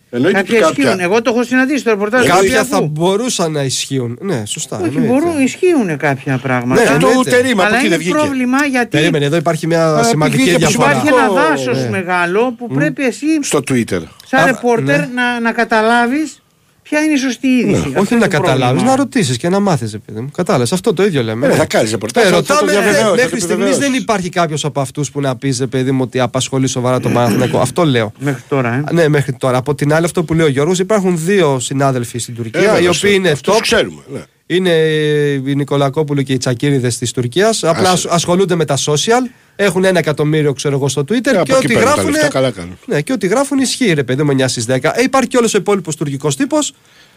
[0.09, 0.87] Εννοείται ότι Κάποια ισχύουν.
[0.87, 1.03] κάποια.
[1.03, 2.19] Εγώ το έχω συναντήσει στο ρεπορτάζ.
[2.21, 2.67] του Κάποια Ολυμπιακού.
[2.67, 4.17] θα μπορούσαν να ισχύουν.
[4.21, 4.77] Ναι, σωστά.
[4.77, 5.07] Όχι, εννοείται.
[5.07, 6.81] μπορούν, ισχύουν κάποια πράγματα.
[6.83, 7.29] Ναι, Και το εννοείται.
[7.29, 8.17] Τερίμ από αλλά εκεί είναι δεν βγήκε.
[8.17, 10.89] πρόβλημα γιατί Περίμενε, εδώ υπάρχει μια Α, σημαντική επειδή είχε διαφορά.
[10.91, 11.89] υπάρχει Σημαντικό, ένα δάσος ναι.
[11.89, 14.01] μεγάλο που πρέπει εσύ, Στο Twitter.
[14.25, 15.09] σαν Α, ρεπόρτερ, ναι.
[15.13, 16.41] να, να καταλάβεις
[16.89, 17.75] ποια είναι η σωστή είδηση.
[17.87, 18.89] Αυτό Όχι είναι να το καταλάβεις, πρόβλημα.
[18.89, 20.29] να ρωτήσεις και να μάθεις, παιδί μου.
[20.31, 20.71] Κατάλαβες.
[20.73, 21.45] Αυτό το ίδιο λέμε.
[21.45, 21.55] Ε, ναι.
[21.55, 24.01] θα κάνεις ρεπορτάζ, Ε, θα το ρωτάμε, διαβεβαιώσεις, ε, θα το μέχρι στιγμής δεν επιβεβαιώσεις.
[24.01, 27.59] υπάρχει κάποιος από αυτούς που να πεις, ρε παιδί μου, ότι απασχολεί σοβαρά τον Παναθηναϊκό.
[27.59, 28.11] Αυτό λέω.
[28.19, 28.93] Μέχρι τώρα, ε.
[28.93, 29.57] Ναι, μέχρι τώρα.
[29.57, 32.79] Από την άλλη, αυτό που λέει ο Γιώργος, υπάρχουν δύο συνάδελφοι στην Ε, Τουρκία, βέβαια,
[32.79, 33.59] οι αυτό- οποίοι είναι αυτούς top.
[33.61, 34.01] ξέρουμε.
[34.47, 34.55] Ναι.
[34.55, 34.69] είναι
[35.51, 37.63] η Νικολακόπουλου και οι Τσακίριδε της Τουρκίας.
[37.63, 39.21] Απλά ασ- ασχολούνται με τα social.
[39.55, 41.15] Έχουν ένα εκατομμύριο, ξέρω εγώ, στο Twitter.
[41.15, 42.11] Ε, και από εκεί ό,τι παίρνουν τα γράφουν.
[42.11, 42.77] λεφτά, καλά κάνουν.
[42.85, 44.91] Ναι, και ό,τι γράφουν ισχύει, ρε παιδί μου, 9 στις 10.
[44.95, 46.73] Ε, υπάρχει και όλος ο υπόλοιπος τουρκικός τύπος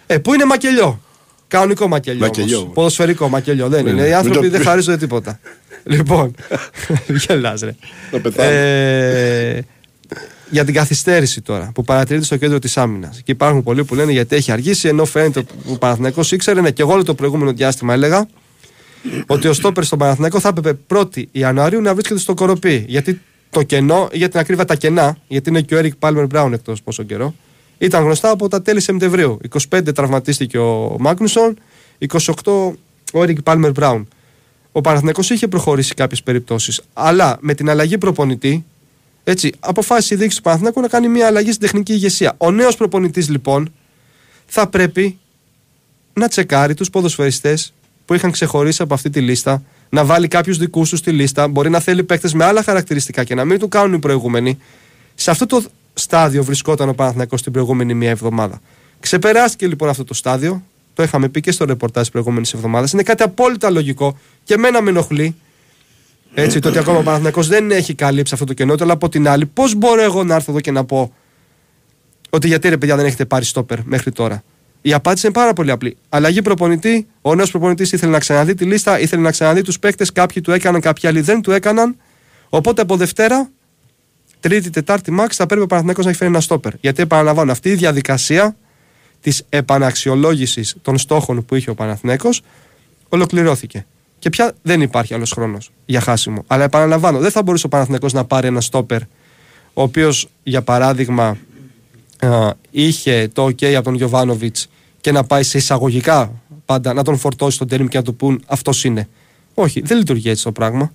[0.06, 1.00] ε, που είναι μακελιό.
[1.48, 2.20] Κανονικό μακελιό.
[2.20, 2.58] Μακελιό.
[2.58, 2.72] όμως.
[2.74, 3.68] Ποδοσφαιρικό μακελιό.
[3.68, 4.02] Δεν Ναι, είναι.
[4.02, 4.08] ναι.
[4.08, 5.40] Οι άνθρωποι Μην το- δεν χαρίζονται τίποτα.
[5.94, 6.34] λοιπόν.
[7.26, 7.74] Γελάς, ρε.
[8.12, 8.50] Να πεθάνω.
[8.50, 9.64] Ε,
[10.50, 13.20] για την καθυστέρηση τώρα που παρατηρείται στο κέντρο της άμυνας.
[13.24, 16.70] Και υπάρχουν πολλοί που λένε γιατί έχει αργήσει, ενώ φαίνεται ότι ο Παναθηναϊκός ήξερε, ναι,
[16.70, 18.28] και εγώ όλο το προηγούμενο διάστημα έλεγα
[19.26, 22.84] ότι ο Στόπερ στον Παναθηναϊκό θα έπρεπε 1η Ιανουαρίου να βρίσκεται στο κοροπή.
[22.88, 23.20] Γιατί
[23.50, 26.52] το κενό, ή για την ακρίβεια τα κενά, γιατί είναι και ο Έρικ Πάλμερ Μπράουν
[26.52, 27.34] εκτός πόσο καιρό,
[27.78, 29.38] ήταν γνωστά από τα τέλη Σεπτεμβρίου.
[29.70, 31.58] 25 τραυματίστηκε ο Μάγνουσον,
[32.08, 32.72] 28
[33.12, 34.08] ο Έρικ Πάλμερ Μπράουν.
[34.72, 36.80] Ο Παναθηναϊκός είχε προχωρήσει κάποιες περιπτώσεις.
[36.92, 38.64] Αλλά με την αλλαγή προπονητή,
[39.24, 42.34] έτσι, αποφάσισε η διοίκηση του Παναθηναϊκού να κάνει μια αλλαγή στην τεχνική ηγεσία.
[42.36, 43.72] Ο νέος προπονητής λοιπόν
[44.46, 45.18] θα πρέπει
[46.12, 47.72] να τσεκάρει τους ποδοσφαιριστές
[48.04, 51.48] που είχαν ξεχωρίσει από αυτή τη λίστα, να βάλει κάποιους δικούς τους στη λίστα.
[51.48, 54.58] Μπορεί να θέλει παίκτες με άλλα χαρακτηριστικά και να μην του κάνουν οι προηγούμενοι.
[55.14, 55.62] Σε αυτό το
[55.94, 58.60] στάδιο βρισκόταν ο Παναθηναϊκός την προηγούμενη μία εβδομάδα.
[59.00, 60.62] Ξεπεράστηκε λοιπόν αυτό το στάδιο.
[60.94, 62.92] Το είχαμε πει και στο ρεπορτάζ της προηγούμενης εβδομάδας.
[62.92, 65.36] Είναι κάτι απόλυτα λογικό και εμένα με ενοχλεί.
[66.34, 69.08] Έτσι, το ότι ακόμα ο Παναθηναϊκός δεν έχει καλύψει αυτό το κενό του, αλλά από
[69.08, 71.12] την άλλη, πώς μπορώ εγώ να έρθω εδώ και να πω
[72.30, 74.42] ότι γιατί ρε παιδιά δεν έχετε πάρει στόπερ μέχρι τώρα;
[74.82, 75.96] Η απάντηση είναι πάρα πολύ απλή.
[76.08, 77.06] Αλλαγή προπονητή.
[77.20, 80.12] Ο νέος προπονητής ήθελε να ξαναδεί τη λίστα, ήθελε να ξαναδεί τους παίκτες.
[80.12, 81.96] Κάποιοι του έκαναν, κάποιοι άλλοι δεν του έκαναν.
[82.48, 83.50] Οπότε από Δευτέρα,
[84.40, 86.72] Τρίτη, Τετάρτη, Μάξ, θα πρέπει ο Παναθηναϊκός να έχει φέρει ένα στόπερ.
[86.80, 88.56] Γιατί επαναλαμβάνω, αυτή η διαδικασία
[89.20, 92.42] της επαναξιολόγησης των στόχων που είχε ο Παναθηναϊκός
[93.08, 93.86] ολοκληρώθηκε.
[94.20, 96.44] Και πια δεν υπάρχει άλλος χρόνος για χάσιμο.
[96.46, 99.00] Αλλά επαναλαμβάνω, δεν θα μπορούσε ο Παναθηναϊκός να πάρει ένα στόπερ,
[99.72, 101.36] ο οποίος για παράδειγμα
[102.18, 104.68] α, είχε το OK από τον Γιωβάνοβιτς
[105.00, 106.32] και να πάει σε εισαγωγικά
[106.64, 109.08] πάντα να τον φορτώσει στον τέρμι και να του πούν αυτός είναι.
[109.54, 110.92] Όχι, δεν λειτουργεί έτσι το πράγμα.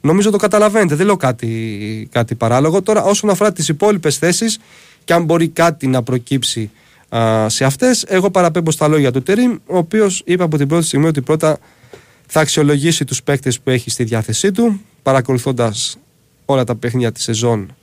[0.00, 2.82] Νομίζω το καταλαβαίνετε, δεν λέω κάτι, κάτι παράλογο.
[2.82, 4.58] Τώρα, όσον αφορά τις υπόλοιπες θέσεις
[5.04, 6.70] και αν μπορεί κάτι να προκύψει
[7.08, 10.86] α, σε αυτές, εγώ παραπέμπω στα λόγια του Τερήμ, ο οποίος είπε από την πρώτη
[10.86, 11.58] στιγμή ότι πρώτα
[12.32, 15.98] θα αξιολογήσει τους παίκτες που έχει στη διάθεσή του, παρακολουθώντας
[16.44, 17.74] όλα τα παιχνίδια της σεζόν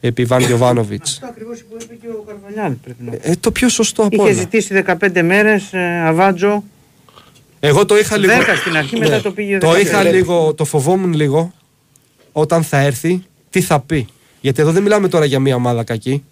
[0.00, 1.10] επί Βαν Γιωβάνοβιτς.
[1.12, 4.22] Αυτό ακριβώς που είπε και ο Καρβαλιάλ πρέπει να Ε, το πιο σωστό από Είχε
[4.24, 4.32] όλα.
[4.32, 5.74] ζητήσει 15 μέρες
[6.04, 6.64] Αβάτζο.
[7.60, 8.32] Εγώ το είχα λίγο.
[8.32, 8.38] Ναι.
[8.42, 9.80] 10 στην αρχή, μετά το πήγε Το 15.
[9.80, 11.52] είχα λίγο, το φοβόμουν λίγο
[12.32, 14.06] όταν θα έρθει, τι θα πει.
[14.40, 16.24] Γιατί εδώ δεν μιλάμε τώρα για μια ομάδα κακή.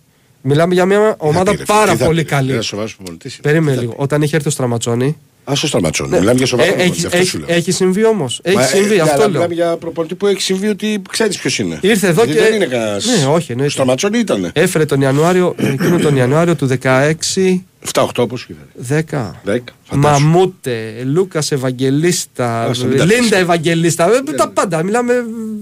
[0.42, 2.52] Μιλάμε για μια ομάδα Γιατί, ρε, πάρα τι θα πολύ πει, καλή.
[2.52, 3.38] Ένα σοβαρός προπονητής.
[3.42, 3.94] Περίμενε λίγο.
[3.96, 5.16] Όταν είχε έρθει ο Στραματσόνη.
[5.44, 6.10] Α το σταματσώνει.
[6.18, 6.96] Μιλάμε για σοβαρό Ε, προπονητή.
[6.98, 7.46] έχει, Αυτό έχει, σου λέω.
[7.56, 8.40] έχει συμβεί όμως.
[8.42, 9.30] Έχει Μα, συμβεί, ε, αυτό αλλά λέω.
[9.32, 11.78] Μιλάμε για προπονητή που έχει συμβεί ότι ξέρεις ποιος είναι.
[11.80, 13.04] Ήρθε εδώ Γιατί και- Δεν είναι κανένας.
[13.06, 13.72] Ναι, όχι, εννοείται.
[13.72, 14.50] Στραματσόνι ήταν.
[14.54, 17.64] Έφερε τον Ιανουάριο, εκείνο τον Ιανουάριο του 16.
[17.92, 18.68] 7-8 πώς ήταν.
[18.88, 19.40] 10.
[19.44, 19.58] 10.
[19.96, 23.30] Μαμούτε, Λούκας Ευαγγελίστα, Άσε, μην τα Λίντα πεις.
[23.30, 24.04] Ευαγγελίστα.
[24.28, 24.82] ε, Τα πάντα.
[24.82, 25.12] Μιλάμε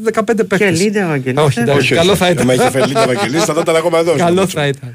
[0.05, 0.59] 15 παίκτες.
[0.59, 1.43] Και Λίντα Ευαγγελίστα.
[1.43, 2.21] Όχι, εντάξει, Όχι, καλό όχι.
[2.21, 2.43] θα ήταν.
[2.43, 4.17] Άμα είχε φέρει Λίντα Ευαγγελίστα, θα ήταν ακόμα εδώ.
[4.17, 4.95] Καλό θα ήταν.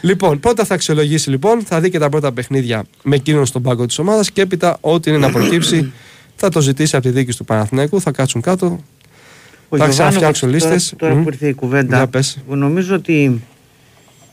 [0.00, 3.86] λοιπόν, πρώτα θα αξιολογήσει λοιπόν, θα δει και τα πρώτα παιχνίδια με εκείνον στον πάγκο
[3.86, 5.92] της ομάδας και έπειτα ό,τι είναι να προκύψει
[6.36, 8.66] θα το ζητήσει από τη διοίκηση του Παναθηναϊκού, θα κάτσουν κάτω.
[8.66, 10.94] Ο Θα Γιοβάνοβιτς, ξαναφτιάξω τώρα- λίστες.
[10.98, 11.22] Τώρα Μμ.
[11.22, 12.38] που ήρθε η κουβέντα, Για πες.
[12.46, 13.42] εγώ νομίζω ότι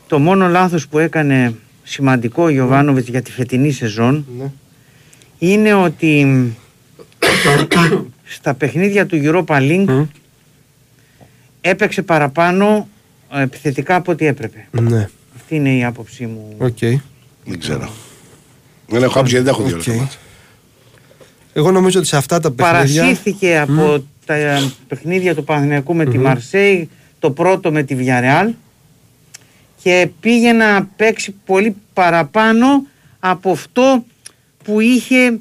[0.06, 1.54] το μόνο λάθος που έκανε
[1.88, 4.50] σημαντικό ο Γιοβάνοβιτς για τη φετινή σεζόν Ναι.
[5.38, 6.26] είναι ότι
[8.24, 10.02] στα παιχνίδια του Europa League Μμ.
[11.60, 12.88] έπαιξε παραπάνω
[13.32, 14.66] ε, επιθετικά από ό,τι έπρεπε.
[14.70, 16.54] Ναι, Αυτή είναι η άποψή μου.
[16.58, 16.78] οκ.
[17.44, 17.90] Δεν ξέρω.
[18.88, 19.98] Δεν έχω άποψη γιατί δεν έχω δει όλα τα Οκ.
[19.98, 20.18] μάτια.
[21.52, 23.02] Εγώ νομίζω ότι σε αυτά τα παιχνίδια.
[23.02, 28.52] Παρασύρθηκε από τα ε, παιχνίδια του Παναθηναϊκού με τη Μαρσέη, το πρώτο με τη Βιαρεάλ
[29.82, 32.66] και πήγε να παίξει πολύ παραπάνω
[33.20, 34.04] από αυτό
[34.64, 35.38] που είχε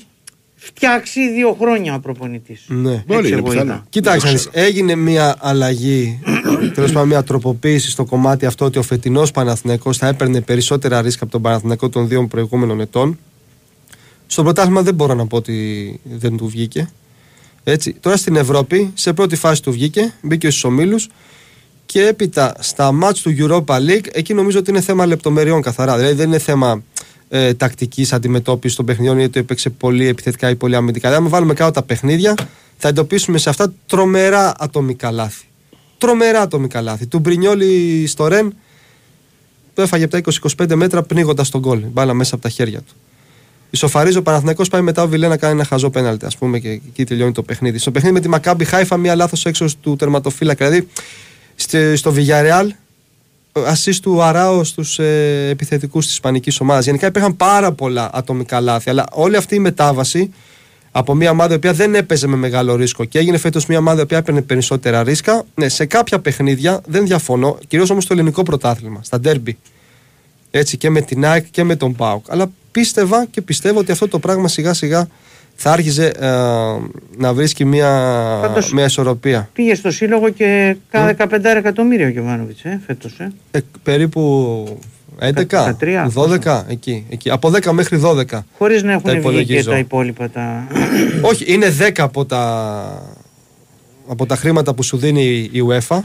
[0.56, 2.66] φτιάξει δύο χρόνια ο προπονητής.
[2.68, 3.04] Ναι.
[3.08, 3.72] Μπορεί, Έτσι είναι εγώ πιθανό.
[3.72, 3.86] είδα.
[3.90, 6.20] Κοιτάξτε, Δεν να το δεις, έγινε μια αλλαγή,
[6.74, 11.24] τέλος πάντων μια τροποποίηση στο κομμάτι αυτό ότι ο φετινός Παναθηναϊκός θα έπαιρνε περισσότερα ρίσκα
[11.24, 13.20] από τον Παναθηναϊκό των δύο προηγούμενων ετών.
[14.28, 16.90] Στο πρωτάθλημα δεν μπορώ να πω ότι δεν του βγήκε.
[17.64, 17.94] Έτσι.
[18.00, 21.00] Τώρα στην Ευρώπη, σε πρώτη φάση του βγήκε, μπήκε στου ομίλου
[21.98, 25.96] και έπειτα στα μάτς του Europa League, εκεί νομίζω ότι είναι θέμα λεπτομεριών καθαρά.
[25.98, 26.84] Δηλαδή δεν είναι θέμα
[27.30, 31.08] ε, τακτικής αντιμετώπισης των παιχνιδιών, γιατί έπαιξε πολύ επιθετικά ή πολύ αμυντικά.
[31.08, 32.34] Δηλαδή, αν βάλουμε κάτω τα παιχνίδια,
[32.78, 35.46] θα εντοπίσουμε σε αυτά τρομερά ατομικά λάθη.
[35.98, 37.06] Τρομερά ατομικά λάθη.
[37.06, 38.54] Του Μπρινιόλη στο Ρεν
[39.74, 40.32] το έφαγε από τα
[40.68, 41.80] 20-25 μέτρα πνίγοντας τον γκολ.
[41.92, 42.94] Μπάλα μέσα από τα χέρια του.
[43.70, 46.70] Ισοφαρίζει ο Παναθηναϊκός πάει μετά ο Βιλέ να κάνει ένα χαζό πέναλτι, ας πούμε, και
[46.70, 47.78] εκεί τελειώνει το παιχνίδι.
[47.78, 50.68] Στο παιχνίδι με τη Μακάμπι Χάιφα, μία λάθος έξω του τερματοφύλακα.
[50.70, 51.02] Δηλαδή, στη-
[51.96, 52.68] στο Villarreal,
[53.54, 56.86] assist του Αράο στους ε, επιθετικούς της Ισπανικής ομάδας.
[56.86, 58.90] Γενικά υπήρχαν πάρα πολλά ατομικά λάθη.
[58.90, 60.34] Αλλά όλη αυτή η μετάβαση
[60.92, 64.00] από μια ομάδα η οποία δεν έπαιζε με μεγάλο ρίσκο και έγινε φέτος μια ομάδα
[64.00, 65.44] η οποία έπαιρνε περισσότερα ρίσκα.
[65.56, 69.58] Ναι, σε κάποια παιχνίδια δεν διαφωνώ, κυρίως όμως στο ελληνικό πρωτάθλημα, στα ντέρμπι.
[70.52, 72.26] Έτσι και με την ΑΕΚ και με τον ΠΑΟΚ.
[72.32, 75.08] Αλλά πίστευα και πιστεύω ότι αυτό το πράγμα σιγά σιγά
[75.60, 76.28] θα άρχιζε ε,
[77.18, 77.90] να βρίσκει μια,
[78.42, 79.50] Πάντως- μια ισορροπία.
[79.54, 83.20] Πήγε στο σύλλογο και κάνα 15 εκατομμύρια ο Γιωβάνοβιτς ε, φέτος.
[83.20, 83.32] Ε.
[83.52, 84.22] Ε, περίπου
[85.20, 85.32] 11,
[85.80, 86.08] 13,
[86.46, 87.30] 12, εκεί, εκεί.
[87.30, 88.40] Από 10 μέχρι 12.
[88.58, 89.70] Χωρίς να Τα έχουν βγει και υπολογίζω.
[89.72, 90.30] τα υπόλοιπα.
[90.30, 90.68] Τα...
[91.22, 93.16] Όχι, είναι 10 από τα,
[94.08, 96.00] από τα χρήματα που σου δίνει η UEFA.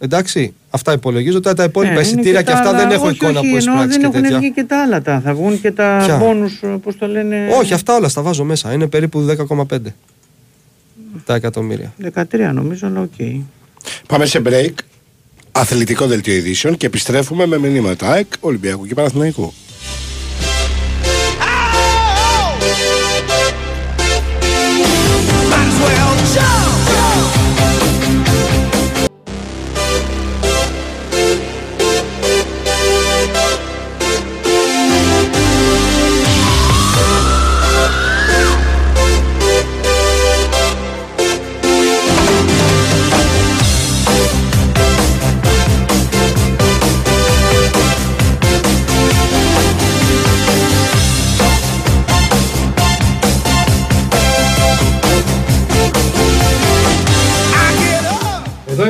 [0.00, 1.40] Εντάξει, αυτά υπολογίζω.
[1.40, 3.50] Τώρα τα υπόλοιπα Ε, είναι εισιτήρια και τα αυτά άλλα- δεν έχω όχι, εικόνα όχι,
[3.50, 4.38] πώς εννοώ, πράξεις Δεν και έχουν τέτοια.
[4.38, 5.02] βγει και τα άλλα.
[5.02, 5.20] Τα.
[5.24, 8.72] Θα βγουν και τα Ποια; μπόνους, πώς το λένε; Όχι, αυτά όλα στα βάζω μέσα.
[8.72, 9.94] Είναι περίπου 10,5
[11.24, 11.92] τα εκατομμύρια.
[12.14, 13.44] 13 νομίζω, αλλά οκ.
[14.06, 14.72] Πάμε σε break.
[15.52, 19.52] Αθλητικό δελτίο ειδήσεων και επιστρέφουμε με μηνύματα ΑΕΚ, Ολυμπιακού και Παναθηναϊκού.
[25.60, 26.77] Εδώ είμαστε, επιστρέψαμε.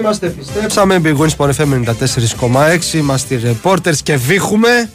[0.09, 1.01] είμαστε, επιστρέψαμε.
[1.05, 2.93] Big Wings 94,6.
[2.93, 4.91] Είμαστε οι reporters και βήχουμε.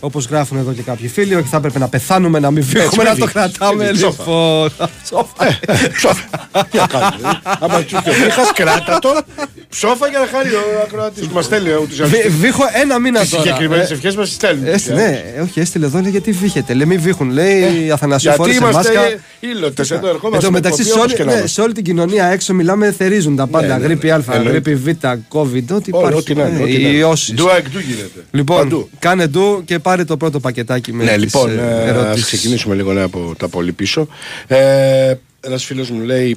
[0.00, 3.04] Όπως γράφουν εδώ και κάποιοι φίλοι, όχι θα έπρεπε να πεθάνουμε να μην βήχουμε, μην
[3.04, 3.32] να το βήχεις.
[3.32, 3.84] κρατάμε.
[3.84, 4.70] Μην βήχεις, Λοιπόν,
[5.02, 5.58] ψόφα.
[5.96, 6.24] Ψόφα.
[6.70, 7.28] Τι να κάνουμε.
[7.44, 7.50] ε.
[7.60, 9.20] Άμα του το είχα κράτα το.
[9.68, 13.20] Ψόφα για να χάρει ο ακροατής που μας στέλνει ούτως ή Βή- Βήχω ένα μήνα
[13.20, 13.42] Τις τώρα.
[13.42, 14.66] συγκεκριμένες Ε, ευχές μας στέλνουν.
[14.66, 16.74] έστει- ναι, ε, όχι, έστειλε εδώ, λέει γιατί βήχετε.
[16.74, 17.30] Λέει μην βήχουν.
[17.30, 18.92] Λέει Αθανασίου Γιατί φόρεσε μάσκα.
[18.92, 20.46] είμαστε ήλωτες εδώ, Εν ερχόμαστε.
[20.46, 21.52] τω με μεταξύ, κοπή σε όπως όλη, και να ναι, είμαστε.
[21.54, 23.66] σε όλη την κοινωνία έξω μιλάμε, θερίζουν τα πάντα.
[23.66, 23.84] Ναι, ναι, ναι.
[23.86, 24.50] γρήπη Α, Εννοείται.
[24.50, 26.14] γρήπη Β, COVID, ό,τι Όλα, υπάρχει.
[26.18, 26.56] Ό,τι να είναι.
[26.56, 26.96] Ναι, ό,τι οι να είναι.
[26.98, 27.34] ιώσεις.
[27.34, 28.24] Ντου εκ ντου γίνεται.
[28.30, 28.88] Λοιπόν, Παντού.
[28.98, 32.26] κάνε ντου και πάρε το πρώτο πακετάκι με Ναι, τις, λοιπόν, ε, ε, ας ερωτήσεις.
[32.26, 34.08] ξεκινήσουμε λίγο ναι, από τα πολύ πίσω.
[34.46, 36.36] Ε, Ένας φίλος μου λέει.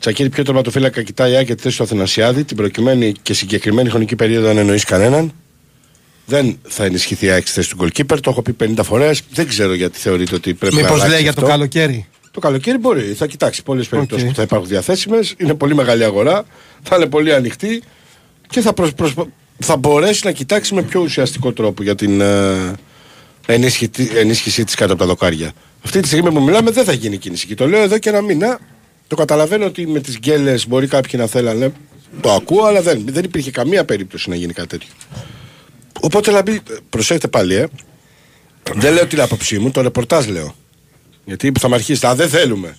[0.00, 3.88] Τσακίρη, ποιο τερματοφύλακα κοιτάει η ΑΕΚ για τη θέση του Αθηνασιάδη την προκειμένη και συγκεκριμένη
[3.88, 5.32] χρονική περίοδο αν εννοείς κανέναν.
[6.26, 8.18] Δεν θα ενισχυθεί η ΑΕΚ στη θέση του goalkeeper.
[8.20, 9.22] Το έχω πει 50 φορές.
[9.30, 11.40] Δεν ξέρω γιατί θεωρείτε ότι πρέπει να Μήπως αλλάξει λέει για αυτό.
[11.42, 13.02] το καλοκαίρι; Το καλοκαίρι μπορεί.
[13.02, 14.30] Θα κοιτάξει πολλές περιπτώσεις Οκ.
[14.30, 15.34] που θα υπάρχουν διαθέσιμες.
[15.36, 16.44] Είναι πολύ μεγάλη αγορά.
[16.82, 17.82] Θα είναι πολύ ανοιχτή
[18.48, 19.14] και θα, προσ- προσ-
[19.58, 22.72] θα μπορέσει να κοιτάξει με πιο ουσιαστικό τρόπο για την ε,
[23.46, 25.52] ενίσχυτη- ενίσχυσή της κάτω από τα δοκάρια.
[25.84, 27.46] Αυτή τη στιγμή που μιλάμε δεν θα γίνει κίνηση.
[27.46, 28.58] Και το λέω εδώ και ένα μήνα.
[29.06, 31.72] Το καταλαβαίνω ότι με τις γκέλες μπορεί κάποιοι να θέλανε.
[32.20, 34.88] Το ακούω, αλλά δεν, δεν υπήρχε καμία περίπτωση να γίνει κάτι τέτοιο.
[36.00, 36.60] Οπότε Λάμπη,
[36.90, 37.66] προσέχετε πάλι, ε.
[38.74, 40.54] Δεν λέω την άποψή μου, το ρεπορτάζ λέω.
[41.24, 42.06] Γιατί θα με αρχίσει.
[42.06, 42.76] Α, δεν θέλουμε.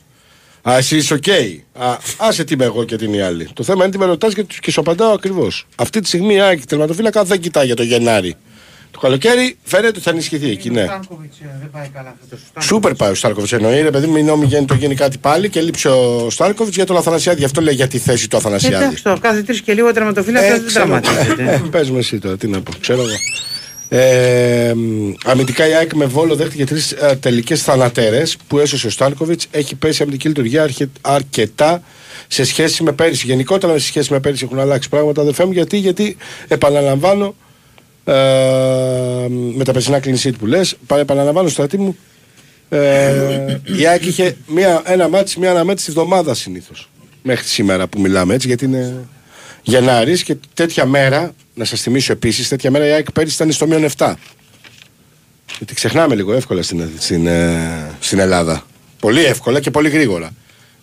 [0.69, 1.29] Α, εσύ είσαι οκ.
[1.83, 3.49] Α, άσε τι είμαι εγώ και την η άλλη.
[3.53, 5.67] Το θέμα είναι τι με ρωτάς και, και σου απαντάω ακριβώς.
[5.75, 8.35] Αυτή τη στιγμή η ΑΕΚ τερματοφύλακα δεν κοιτάει για το Γενάρη.
[8.91, 10.83] Το καλοκαίρι φαίνεται ότι θα ενισχυθεί εκεί, ναι.
[10.83, 12.65] Στάνκοβιτς, ε, δεν πάει καλά φέτος.
[12.65, 13.81] Σούπερ πάει ο Στάνκοβιτς εννοεί.
[13.81, 16.97] Ρε παιδί μου, μην νόμι το γίνει κάτι πάλι και λείψε ο Στάνκοβιτς για τον
[16.97, 17.39] Αθανασιάδη.
[17.39, 18.83] Γι' αυτό λέει για τη θέση του Αθανασιάδη.
[18.83, 20.85] Εντάξει, το κάθε τρεις και λίγο τερματοφύλακας Ε, δεν ξέρω.
[20.85, 21.61] τραυματίζεται.
[21.71, 22.71] Πες μου εσύ τώρα, τι να πω.
[22.79, 23.15] Ξέρω εγώ.
[23.89, 28.89] Ε, μ, αμυντικά η ΑΕΚ με βόλο δέχτηκε τρεις ε, τελικές θανατέρες που έσωσε ο
[28.89, 29.41] Στάνκοβιτ.
[29.51, 31.83] Έχει πέσει αμυντική λειτουργία αρκε- αρκετά
[32.27, 33.25] σε σχέση με πέρυσι.
[33.25, 35.51] Γενικότερα σε σχέση με πέρυσι έχουν αλλάξει πράγματα, αδερφέ μου.
[35.51, 36.17] Γιατί, γιατί
[36.47, 37.35] επαναλαμβάνω
[38.03, 38.13] ε,
[39.55, 41.97] με τα περσινά κλινισίτ που λες, επαναλαμβάνω στρατή μου.
[42.69, 46.89] Ε, η ΑΕΚ είχε μία, ένα μάτι, μία αναμέτρηση εβδομάδας συνήθως.
[47.23, 49.07] Μέχρι σήμερα που μιλάμε έτσι, γιατί είναι
[49.67, 53.67] Γενάρη και τέτοια μέρα, να σας θυμίσω επίσης, τέτοια μέρα η ΑΕΚ πέρυσι ήταν στο
[53.67, 54.13] μείον 7.
[55.57, 58.65] Γιατί ξεχνάμε λίγο εύκολα στην, στην, ε, στην Ελλάδα.
[58.99, 60.29] Πολύ εύκολα και πολύ γρήγορα.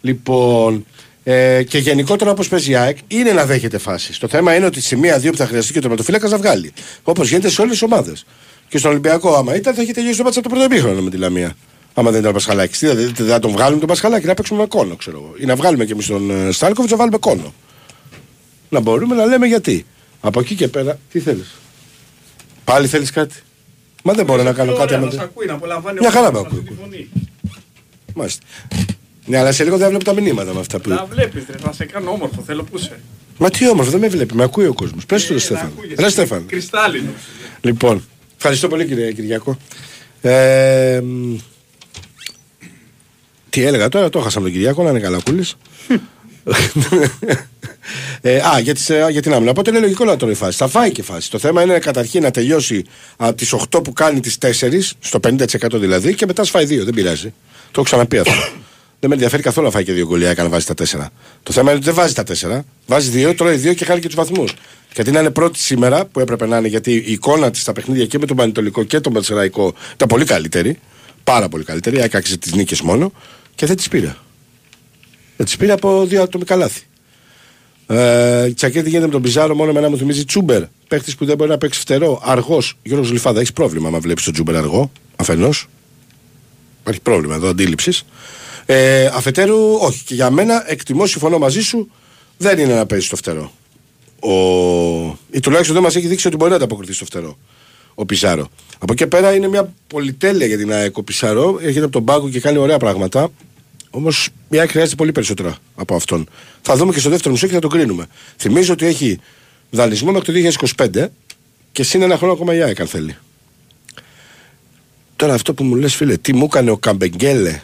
[0.01, 0.87] Λοιπόν,
[1.24, 4.18] ε, και γενικότερα όπως παίζει η ΑΕΚ είναι να δέχεται φάσεις.
[4.18, 6.72] Το θέμα είναι ότι στη μία-δύο που θα χρειαστεί και ο τερματοφύλακας να βγάλει.
[7.03, 8.26] Όπως γίνεται σε όλες τις ομάδες.
[8.68, 11.11] Και στον Ολυμπιακό, άμα ήταν, θα έχει τελειώσει το μάτσα από το πρώτο εμίχρονο με
[11.11, 11.57] τη Λαμία.
[11.95, 12.78] Άμα δεν ήταν ο Πασχαλάκης.
[12.78, 15.35] Τι, δηλαδή, δεν θα τον βγάλουμε τον Πασχαλάκη, να παίξουμε με κόνο, ξέρω εγώ.
[15.39, 17.55] Ή να βγάλουμε και εμείς τον ε, Στάλκοβιτς να βάλουμε κόνο.
[18.74, 19.86] Να μπορούμε να λέμε γιατί.
[20.20, 21.54] Από εκεί και πέρα, τι θέλεις;
[22.64, 23.34] Πάλι θέλεις κάτι;
[24.02, 26.42] Μα δεν μπορώ να κάνω κάτι άμα δεν- ακούει, να απολαμβάνει Μια ο χαρά κόσμος
[26.52, 26.76] με αυτή ακούει.
[26.76, 27.08] τη φωνή.
[28.14, 28.42] Μάλιστα.
[29.26, 30.88] Ναι, αλλά σε λίγο δεν βλέπω τα μηνύματα με αυτά που.
[30.88, 33.00] Να βλέπεις, ρε, να σε κάνω όμορφο, θέλω που είσαι.
[33.38, 35.06] Μα τι όμορφο, δεν με βλέπει, με ακούει ο κόσμος.
[35.06, 35.66] Πες του, Ε, ρε να Στέφαν.
[35.76, 36.02] ακούγεσαι.
[36.02, 36.46] Ρε Στέφαν.
[36.46, 37.14] Κρυστάλλινος.
[37.60, 38.04] Λοιπόν,
[38.36, 39.56] ευχαριστώ πολύ κύριε Κυριακό.
[40.20, 41.36] Ε, μ,
[43.50, 45.56] τι έλεγα τώρα, το έχασα με τον Κυριακό, να είναι καλά ο Κούλης.
[48.20, 49.51] Ε, α, για, τις, ε, για την άμυνα.
[49.51, 50.57] Οπότε είναι λογικό να τρώει φάση.
[50.57, 51.30] Θα φάει και φάση.
[51.30, 52.84] Το θέμα είναι καταρχήν να τελειώσει
[53.16, 55.36] από τις 8 που κάνει τις 4, στο 50%
[55.72, 56.84] δηλαδή, και μετά σφάει 2.
[56.84, 57.34] Δεν πειράζει.
[57.61, 58.32] Το έχω ξαναπεί αυτό.
[59.01, 61.07] δεν με ενδιαφέρει καθόλου να φάει και δύο γκολιά να βάζει τα 4.
[61.42, 62.24] Το θέμα είναι ότι δεν βάζει τα
[62.57, 62.61] 4.
[62.86, 64.55] Βάζει 2, τρώει 2 και χάνει και τους βαθμούς.
[64.95, 68.07] Γιατί να είναι πρώτη σήμερα που έπρεπε να είναι, γιατί η εικόνα της στα παιχνίδια
[68.07, 70.78] και με τον Πανετολικό και τον Πατσεραϊκό ήταν πολύ καλύτερη.
[71.24, 72.01] Πάρα πολύ καλύτερη.
[72.01, 73.12] Έκαξε τις νίκες μόνο
[73.55, 74.14] και δεν τις πήρε.
[75.37, 76.82] Δεν τις πήρε από δύο ατομικά λάθη.
[77.87, 80.62] Ε, Τσακέτη γίνεται με τον Πιζάρο μόνο με ένα μου θυμίζει Τσούμπερ.
[80.89, 82.20] Παίχτης που δεν μπορεί να παίξει φτερό.
[82.24, 82.78] Αργός.
[82.82, 84.91] Γιώργος Λιφάδα, έχεις πρόβλημα να βλέπεις τον Τσούμπερ αργό.
[85.16, 85.66] Αφενός;
[86.80, 88.05] Υπάρχει πρόβλημα εδώ αντίληψης.
[88.66, 90.05] Ε, αφετέρου, όχι.
[90.05, 91.91] Και για μένα, εκτιμώ, συμφωνώ μαζί σου,
[92.37, 93.53] δεν είναι να παίζει στο φτερό.
[94.20, 94.32] Ο...
[95.30, 97.39] Ή τουλάχιστον δεν μας έχει δείξει ότι μπορεί να ανταποκριθεί στο φτερό.
[97.95, 98.49] Ο Πιζάρο.
[98.78, 101.59] Από εκεί πέρα είναι μια πολυτέλεια για την ΑΕΚ ο Πιζάρο.
[101.62, 103.30] Έρχεται από τον πάγκο και κάνει ωραία πράγματα.
[103.95, 106.28] Όμως η ΑΕΚ χρειάζεται πολύ περισσότερα από αυτόν.
[106.62, 108.07] Θα δούμε και στο δεύτερο μισό και θα το κρίνουμε.
[108.36, 109.20] Θυμίζω ότι έχει
[109.70, 111.07] δανεισμό μέχρι το 2025
[111.72, 113.16] και συν ένα χρόνο ακόμα η ΑΕΚ αν θέλει.
[115.16, 117.61] Τώρα αυτό που μου λες φίλε, τι μου έκανε ο Καμπεγγέλε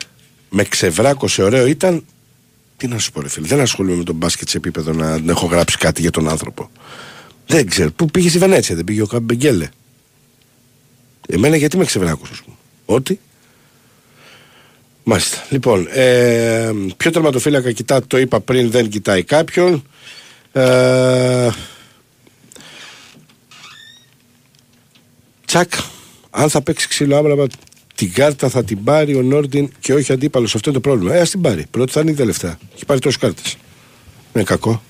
[0.48, 2.04] με ξεβράκωσε ωραίο ήταν.
[2.76, 5.32] Τι να σου πω, ρε φίλε, δεν ασχολούμαι με τον μπάσκετ σε επίπεδο να, να
[5.32, 6.70] έχω γράψει κάτι για τον άνθρωπο.
[7.46, 7.90] Δεν ξέρω.
[7.90, 9.68] Πού πήγε στη Βενέτσια, δεν πήγε ο Καμπεγγέλε.
[11.28, 12.56] Εμένα γιατί με ξεβράκωσες, α πούμε.
[12.84, 13.20] Ότι.
[15.10, 15.44] Μάλιστα.
[15.50, 19.82] Λοιπόν, ε, ποιο τερματοφύλακα κοιτά, το είπα πριν, δεν κοιτάει κάποιον.
[20.52, 21.48] Ε,
[25.44, 25.72] τσακ.
[26.30, 27.46] Αν θα παίξει ξύλο άμυνα,
[27.94, 30.54] την κάρτα θα την πάρει ο Νόρντιν και όχι αντίπαλος.
[30.54, 31.14] Αυτό είναι το πρόβλημα.
[31.14, 31.66] Ε, ας την πάρει.
[31.70, 32.58] Πρώτη θα είναι η τελευταία.
[32.74, 33.56] Έχει πάρει τόσες κάρτες.
[34.34, 34.82] Είναι κακό.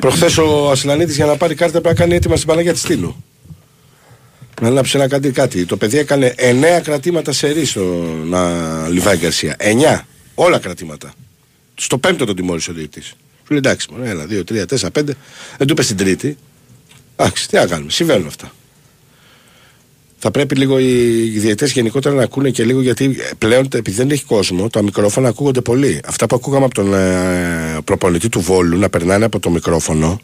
[0.00, 3.24] Προχθές ο Ασλανίτη για να πάρει κάρτα πρέπει να κάνει έτοιμα στην Παναγία της Στήλου.
[4.60, 5.64] Να ανάψει να κάνει κάτι.
[5.64, 6.34] Το παιδί έκανε
[6.78, 7.80] 9 κρατήματα σε ρί στο
[8.24, 9.56] να Λιβάη Γκαρσία.
[9.58, 10.00] 9.
[10.34, 11.12] Όλα κρατήματα.
[11.74, 13.02] Στο πέμπτο τον τιμώρησε ο διαιτή.
[13.02, 13.14] Σου
[13.48, 15.14] λέει εντάξει, μόνο ένα, δύο, τρία, τέσσερα, πέντε.
[15.58, 16.36] Δεν του είπε στην τρίτη.
[17.16, 17.90] Εντάξει, τι να κάνουμε.
[17.90, 18.52] Συμβαίνουν αυτά.
[20.18, 24.24] Θα πρέπει λίγο οι διαιτητές γενικότερα να ακούνε και λίγο γιατί πλέον επειδή δεν έχει
[24.24, 26.00] κόσμο, τα μικρόφωνα ακούγονται πολύ.
[26.06, 30.20] Αυτά που ακούγαμε από τον ε, προπονητή του Βόλου να περνάνε από το μικρόφωνο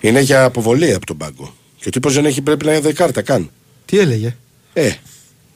[0.00, 1.54] είναι για αποβολή από τον πάγκο.
[1.82, 3.50] Και ο τύπος δεν έχει πρέπει να είναι κάρτα καν.
[3.84, 4.36] Τι έλεγε;
[4.72, 4.90] Ε,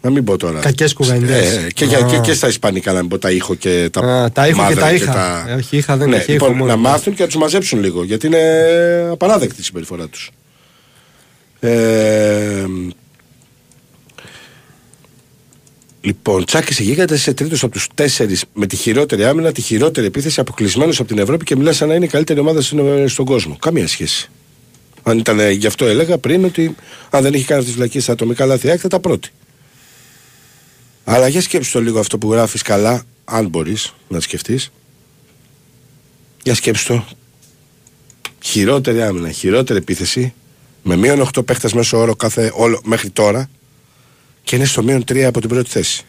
[0.01, 0.61] να μην πω τώρα.
[0.61, 1.53] Κακές κουβέντες.
[1.57, 4.01] Ε, και, για- και, και στα Ισπανικά να μην πω τα ήχο και τα.
[4.01, 5.45] Α, τα ήχο και μαύρα τα είχα.
[5.49, 6.71] Ε, όχι, είχα, δεν ναι, έχει, λοιπόν, ήχο μόνο.
[6.71, 8.43] να μάθουν και να τους μαζέψουν λίγο γιατί είναι
[9.11, 10.31] απαράδεκτη η συμπεριφορά τους.
[11.61, 12.65] Ε,
[16.01, 20.41] Λοιπόν, τσάκισε γίγαντα σε τρίτος από τους τέσσερις με τη χειρότερη άμυνα, τη χειρότερη επίθεση,
[20.41, 23.57] αποκλεισμένος από την Ευρώπη και μιλάς σαν να είναι η καλύτερη ομάδα στην- στον κόσμο.
[23.61, 24.31] Καμία σχέση.
[25.09, 26.75] Αν ήταν ε, γι' αυτό έλεγα πριν ότι
[27.11, 29.31] αν δεν είχε κάνει αυτέ τι βλακίε στα ατομικά λάθη, ΑΕΚ θα τα πρώτη.
[31.05, 34.73] Αλλά για σκέψου το λίγο αυτό που γράφεις καλά, αν μπορείς να σκεφτείς.
[36.43, 37.05] Για σκέψου το.
[38.41, 40.35] Χειρότερη άμυνα, χειρότερη επίθεση,
[40.83, 43.51] με μείον 8 παίχτες μέσω όρο κάθε, όλο, μέχρι τώρα
[44.43, 46.05] και είναι στο μείον 3 από την πρώτη θέση.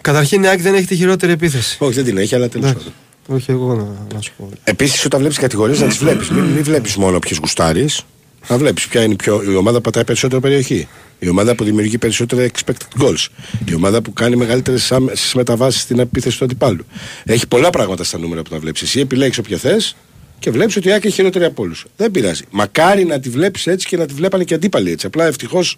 [0.00, 1.76] Καταρχήν η ΑΕΚ δεν έχει τη χειρότερη επίθεση.
[1.80, 2.92] Όχι, δεν την έχει, αλλά τέλος Εντάξει.
[3.26, 3.36] πάντων.
[3.36, 4.48] Όχι εγώ να, να σου πω.
[4.64, 6.30] Επίσης, όταν βλέπεις κατηγορίες, να τις βλέπεις.
[6.30, 8.04] Μην, μην βλέπεις μόνο ποιε γουστάρεις.
[8.48, 10.88] Να βλέπεις ποια είναι η, πιο, η ομάδα που πατάει περισσότερο περιοχή.
[11.18, 13.26] Η ομάδα που δημιουργεί περισσότερα expected goals.
[13.64, 14.92] Η ομάδα που κάνει μεγαλύτερες
[15.34, 16.86] μεταβάσεις στην επίθεση του αντιπάλου.
[17.24, 18.82] Έχει πολλά πράγματα στα νούμερα που να βλέπεις.
[18.82, 19.96] Εσύ επιλέγεις όποια θες
[20.38, 21.84] και βλέπεις ότι η Άκη είναι χειρότερη από όλους.
[21.96, 22.42] Δεν πειράζει.
[22.50, 25.06] Μακάρι να τη βλέπεις έτσι και να τη βλέπανε και αντίπαλοι έτσι.
[25.06, 25.76] Απλά ευτυχώς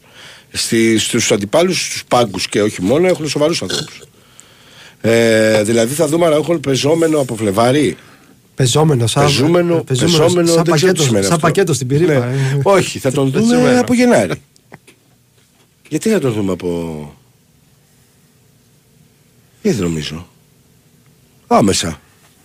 [0.98, 4.00] στους αντιπάλους, στους πάγκους και όχι μόνο, έχουν σοβαρούς ανθρώπους.
[5.00, 7.96] Ε, δηλαδή θα δούμε Αραούχο πεζόμενο από Φλεβάρι.
[8.60, 11.46] Πεζόμενο, σαν, Πεζούμενο, πεζόμενο, σαν, δεν ξέρω τι πακέτο, σημαίνει σαν αυτό.
[11.46, 12.12] πακέτο στην πυρήπα.
[12.12, 12.34] Ναι.
[12.34, 12.60] ε.
[12.62, 13.80] Όχι, θα τον δούμε Πεζούμενο.
[13.80, 14.32] από Γενάρη.
[15.88, 16.68] Γιατί να τον δούμε από.
[19.62, 20.26] Γιατί δεν νομίζω.
[21.46, 22.00] Άμεσα.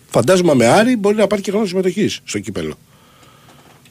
[0.08, 2.74] Φαντάζομαι με Άρη μπορεί να πάρει και χρόνο συμμετοχής στο κύπελο.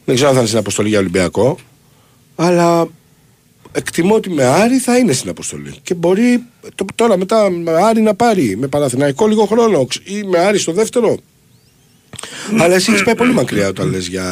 [0.05, 1.57] Δεν ξέρω αν θα είναι στην αποστολή για Ολυμπιακό.
[2.35, 2.87] Αλλά
[3.71, 5.73] εκτιμώ ότι με Άρη θα είναι στην αποστολή.
[5.83, 6.43] Και μπορεί
[6.75, 10.57] το- τώρα μετά με Άρη να πάρει με Παναθηναϊκό λίγο χρόνο ξ- ή με Άρη
[10.57, 11.17] στο δεύτερο.
[12.59, 14.25] Αλλά εσύ έχεις πάει πολύ μακριά όταν λες για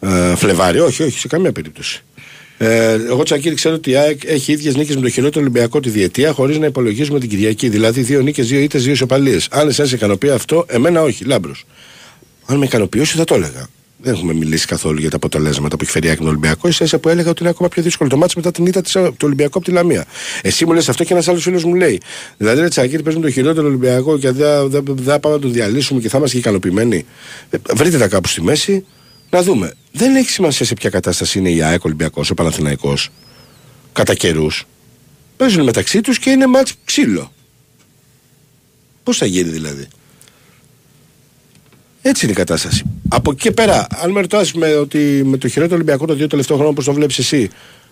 [0.00, 0.78] ε, Φλεβάρι.
[0.80, 2.04] Όχι, όχι, σε καμία περίπτωση.
[2.58, 5.90] Ε, εγώ Τσακίρη ξέρω ότι η ΑΕΚ έχει ίδιες νίκες με το χειρότερο Ολυμπιακό τη
[5.90, 7.68] διετία χωρίς να υπολογίζουμε την Κυριακή.
[7.68, 9.48] Δηλαδή δύο νίκες, δύο ήττες, δύο ισοπαλίες.
[9.50, 11.64] Αν εσά σε ικανοποιεί αυτό, εμένα όχι, λάμπρος.
[12.46, 13.66] Αν με ικανοποιούσε θα το έλεγα.
[14.02, 16.68] Δεν έχουμε μιλήσει καθόλου για τα αποτελέσματα που έχει φέρει η ΑΕΚ με τον Ολυμπιακό.
[16.68, 19.16] Ίσα που έλεγα ότι είναι ακόμα πιο δύσκολο το μάτι μετά την ήττα της, του
[19.22, 20.04] Ολυμπιακού από τη Λαμία.
[20.42, 22.00] Εσύ μου λες αυτό και ένας άλλος φίλος μου λέει.
[22.36, 25.52] Δηλαδή, ρε Τσακίρη, παίζουμε το χειρότερο Ολυμπιακό και δεν δεν- δεν θα πάμε να τον
[25.52, 27.04] διαλύσουμε και θα είμαστε και ικανοποιημένοι.
[27.50, 28.84] Ε, βρείτε τα κάπου στη μέση
[29.30, 29.72] να δούμε.
[29.92, 33.08] Δεν έχει σημασία σε ποια κατάσταση είναι η ΑΕΚ Ολυμπιακός, ο Παναθηναϊκός
[33.92, 34.66] κατά καιρούς.
[35.36, 37.32] Παίζουν μεταξύ τους και είναι μάτς ξύλο.
[39.02, 39.86] Πώς θα γίνει δηλαδή;
[42.02, 42.84] Έτσι είναι η κατάσταση.
[43.08, 46.26] Από εκεί και πέρα, αν με ρωτάς με, ότι με το χειρότερο Ολυμπιακό το δύο
[46.26, 47.50] τελευταίο χρόνο, όπως το βλέπεις εσύ,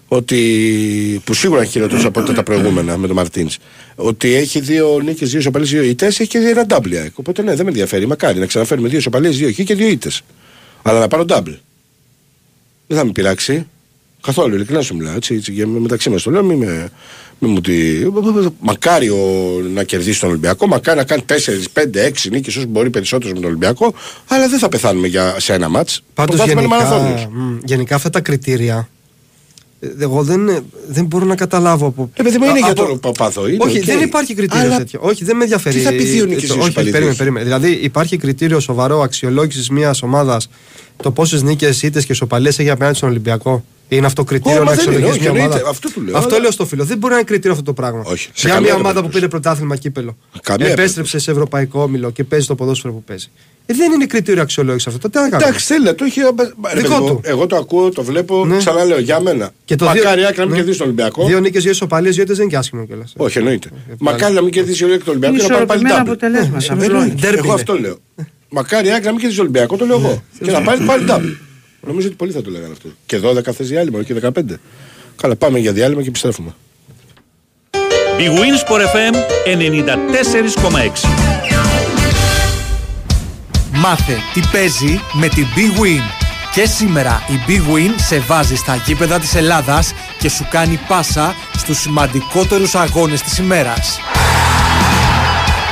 [0.08, 3.58] ότι, που σίγουρα είναι χειρότερο από τα προηγούμενα με τον Μαρτίνς,
[3.94, 6.94] ότι έχει δύο νίκες, δύο ισοπαλίες, δύο ήττες, έχει και ένα double.
[6.94, 7.18] ΑΕΚ.
[7.18, 8.06] Οπότε ναι, δεν με ενδιαφέρει.
[8.06, 10.22] Μακάρι να ξαναφέρουμε δύο ισοπαλίες, δύο χ και δύο ήττες.
[10.82, 11.56] Αλλά να πάρω double.
[12.86, 13.66] Δεν θα με πειράξει.
[14.20, 15.14] Καθόλου, ειλικρινά σου μιλάω.
[15.14, 16.90] Έτσι, έτσι, και μεταξύ μας το λέω, μην με,
[17.38, 17.72] μη μου τη...
[18.60, 19.16] Μακάρι ο,
[19.74, 23.40] να κερδίσει τον Ολυμπιακό, μακάρι να κάνει 4, 5, 6 νίκες όσο μπορεί περισσότερο με
[23.40, 23.94] τον Ολυμπιακό,
[24.28, 26.02] αλλά δεν θα πεθάνουμε για, σε ένα ματς.
[26.14, 28.88] Πάντως γενικά, μ, γενικά αυτά τα κριτήρια.
[29.80, 32.10] ε, Εγώ δεν, δεν μπορώ να καταλάβω από.
[32.14, 33.48] Ε, παιδί μου, είναι Α- για από- τον Παπάθο.
[33.48, 33.84] Είναι, Όχι, οκ.
[33.84, 35.00] δεν υπάρχει κριτήριο Αλλά τέτοιο.
[35.02, 35.74] Όχι, δεν με ενδιαφέρει.
[35.76, 37.24] Τι θα πει δύο νίκες, το- δύο Όχι, ισοπαλίες, περίμενε, δύο.
[37.24, 37.44] περίμενε.
[37.44, 40.48] Δηλαδή υπάρχει κριτήριο σοβαρό αξιολόγησης μιας ομάδας
[41.02, 44.70] το πόσες νίκες, ήττες και ισοπαλίε έχει απέναντι στον Ολυμπιακό; Είναι αυτό κριτήριο Ω, μα
[44.70, 45.44] να δεν είναι, αξιολογήσει όχι, μια ομάδα.
[45.58, 45.70] εννοείται.
[45.70, 46.84] Αυτό του λέω, Αυτό αλλά- λέω στο φίλο.
[46.84, 48.02] Δεν μπορεί να είναι κριτήριο αυτό το πράγμα.
[48.06, 49.14] Όχι, σε Για καμία μια ομάδα που περίπτωση.
[49.18, 50.16] πήρε πρωτάθλημα κύπελο.
[50.42, 53.30] Καμία Επέστρεψε σε ευρωπαϊκό όμιλο και παίζει το ποδόσφαιρο που παίζει.
[53.66, 55.00] Ε, δεν είναι κριτήριο αξιολόγηση αυτό.
[55.00, 55.48] Τότε τι να κάνουμε.
[55.48, 56.20] Εντάξει, θέλει να το έχει.
[56.20, 56.26] ρε
[56.80, 57.20] Δικό παιδί μου, του.
[57.22, 58.56] Εγώ το ακούω, το βλέπω, Ναι.
[58.56, 59.50] ξαναλέω για μένα.
[59.64, 60.56] Και το Μακάρι δύο- άκρα να μην ναι.
[60.56, 61.26] κερδίσει τον Ολυμπιακό.
[61.26, 63.12] Δύο νίκες, δύο ισοπαλίες, δύο ήττε δεν είναι και άσχημο κιόλας.
[63.16, 63.68] Όχι, εννοείται.
[63.90, 66.46] Ε, Μακάρι να μην κερδίσει ο Ολυμπιακός τον Ολυμπιακό και να πάρει πάλι Ισορροπημένα double.
[66.46, 66.64] αποτελέσματα.
[66.64, 67.10] Ε, απλό εννοείται.
[67.12, 67.20] είναι.
[67.20, 67.54] Ντέρμπι Εγώ είναι.
[67.54, 67.98] αυτό λέω.
[68.48, 70.22] Μακάρι άκρα να μην κερδίσει ο Ολυμπιακό, το λέω εγώ.
[70.44, 71.36] Και να πάρει πάλι double.
[71.80, 72.88] Νομίζω ότι πολλοί θα το λέγανε αυτό.
[73.06, 74.60] Και 12 θες διάλειμμα, και 15.
[75.16, 76.54] Καλά, πάμε για διάλειμμα και επιστρέφουμε.
[78.18, 79.14] Big Wins for FM
[79.44, 81.08] 94,6.
[83.72, 86.02] Μάθε τι παίζει με την Big Win.
[86.54, 91.34] Και σήμερα η Big Win σε βάζει στα γήπεδα της Ελλάδας και σου κάνει πάσα
[91.56, 93.98] στους σημαντικότερους αγώνες της ημέρας.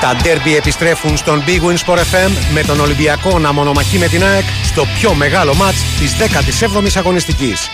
[0.00, 4.24] Τα ντέρμπι επιστρέφουν στον Big Win Sport FM με τον Ολυμπιακό να μονομαχεί με την
[4.24, 7.70] ΑΕΚ στο πιο μεγάλο μάτς της 17ης αγωνιστικής.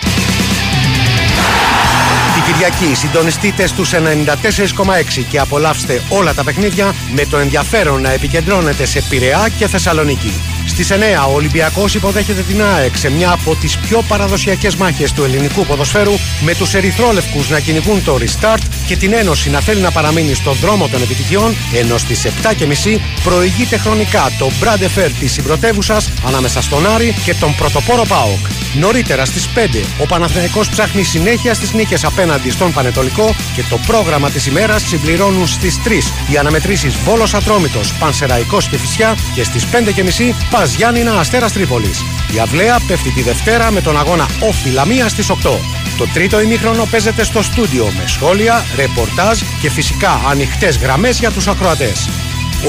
[2.33, 8.85] Την Κυριακή συντονιστείτε στους 94,6 και απολαύστε όλα τα παιχνίδια με το ενδιαφέρον να επικεντρώνετε
[8.85, 10.41] σε Πειραιά και Θεσσαλονίκη.
[10.65, 10.95] Στις 9
[11.29, 16.13] ο Ολυμπιακός υποδέχεται την ΑΕΚ σε μια από τις πιο παραδοσιακές μάχες του ελληνικού ποδοσφαίρου
[16.41, 20.53] με τους ερυθρόλευκους να κυνηγούν το restart και την Ένωση να θέλει να παραμείνει στον
[20.61, 26.87] δρόμο των επιτυχιών ενώ στις 7.30 προηγείται χρονικά το Brand Fair της συμπρωτεύουσας ανάμεσα στον
[26.87, 28.45] Άρη και τον πρωτοπόρο ΠΑΟΚ.
[28.73, 34.29] Νωρίτερα στις 5 ο Παναθηναϊκός ψάχνει συνέχεια στις νίκες απέναντι στον Πανετολικό και το πρόγραμμα
[34.29, 40.35] της ημέρας συμπληρώνουν στις 3 οι αναμετρήσεις Βόλος Ατρόμητος, Πανσεραϊκός και Φυσιά και στις 5.30
[40.49, 42.03] Πας Γιάννηνα Αστέρας Τρίπολης.
[42.35, 45.59] Η Αυλαία πέφτει τη Δευτέρα με τον αγώνα Όφη Λαμία στις 8.
[45.97, 51.47] Το τρίτο ημίχρονο παίζεται στο στούντιο με σχόλια, ρεπορτάζ και φυσικά ανοιχτές γραμμές για τους
[51.47, 52.09] ακροατές.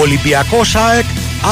[0.00, 1.04] Ολυμπιακός ΑΕΚ,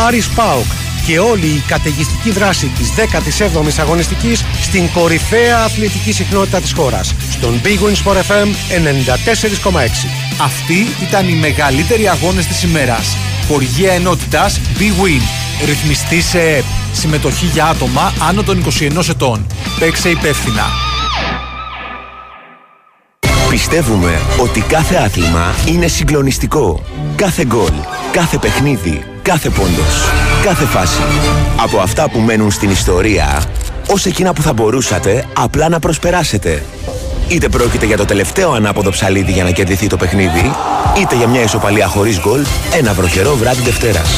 [0.07, 0.67] Άρης ΠΑΟΚ
[1.07, 7.15] και όλη η καταιγιστική δράση της 17ης αγωνιστικής στην κορυφαία αθλητική συχνότητα της χώρας.
[7.31, 10.09] Στον Big Win Sport FM 94,6.
[10.43, 13.17] Αυτοί ήταν οι μεγαλύτεροι αγώνες της ημέρας.
[13.49, 15.23] Χοργία ενότητας Big Win.
[15.65, 16.65] Ρυθμιστή σε ΕΠ.
[16.93, 19.47] Συμμετοχή για άτομα άνω των 21 ετών.
[19.79, 20.92] Παίξε υπεύθυνα.
[23.53, 26.83] Πιστεύουμε ότι κάθε άθλημα είναι συγκλονιστικό.
[27.17, 27.73] Κάθε γκολ,
[28.13, 30.11] κάθε παιχνίδι, κάθε πόντος,
[30.45, 31.01] κάθε φάση.
[31.63, 33.43] Από αυτά που μένουν στην ιστορία,
[33.89, 36.63] ως εκείνα που θα μπορούσατε απλά να προσπεράσετε.
[37.29, 40.53] Είτε πρόκειται για το τελευταίο ανάποδο ψαλίδι για να κερδιθεί το παιχνίδι,
[41.01, 42.45] είτε για μια ισοπαλία χωρίς γκολ,
[42.79, 44.11] ένα βροχερό βράδυ Δευτέρας.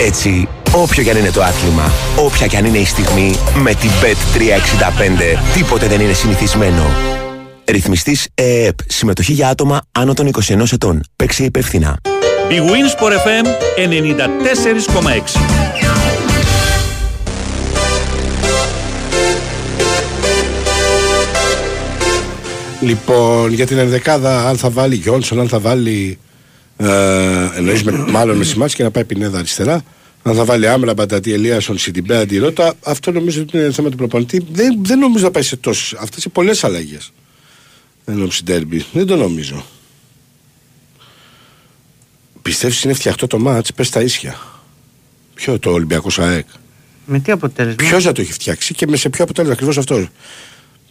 [0.00, 3.90] Έτσι, όποιο κι αν είναι το άθλημα, όποια κι αν είναι η στιγμή, με την
[4.02, 6.82] Bet365 τίποτε δεν είναι συνηθισμένο.
[7.66, 8.78] Ρυθμιστής ΕΕΠ.
[8.86, 11.00] Συμμετοχή για άτομα άνω των 21 ετών.
[11.16, 12.00] Παίξε υπεύθυνα.
[12.50, 13.46] Big Wins for FM
[13.76, 15.40] 94,6.
[22.80, 26.18] Λοιπόν, για την ενδεκάδα, αν θα βάλει Γιόνσον, αν θα βάλει.
[26.76, 26.86] Ε,
[27.56, 29.82] εννοείς με, μάλλον με σημάδι και να πάει Πινέδα αριστερά.
[30.22, 32.74] Αν θα βάλει Άμρα, Μπαντατή, Ελίασον, Σιντιμπέ, Αντιρώτα.
[32.84, 34.46] Αυτό νομίζω ότι είναι θέμα του προπονητή.
[34.52, 35.98] Δεν, δεν νομίζω να πάει σε τόσες.
[36.00, 37.12] Αυτές είναι πολλές αλλαγές.
[38.04, 38.84] Ενώ ντέρμπι.
[38.92, 39.64] Δεν το νομίζω.
[42.42, 44.38] Πιστεύεις είναι φτιαχτό το μάτς, πες τα ίσια.
[45.34, 46.46] Ποιο το Ολυμπιακός ΑΕΚ.
[47.06, 50.08] Με τι αποτέλεσμα; Ποιος θα το έχει φτιάξει και με σε ποιο αποτέλεσμα ακριβώς αυτό.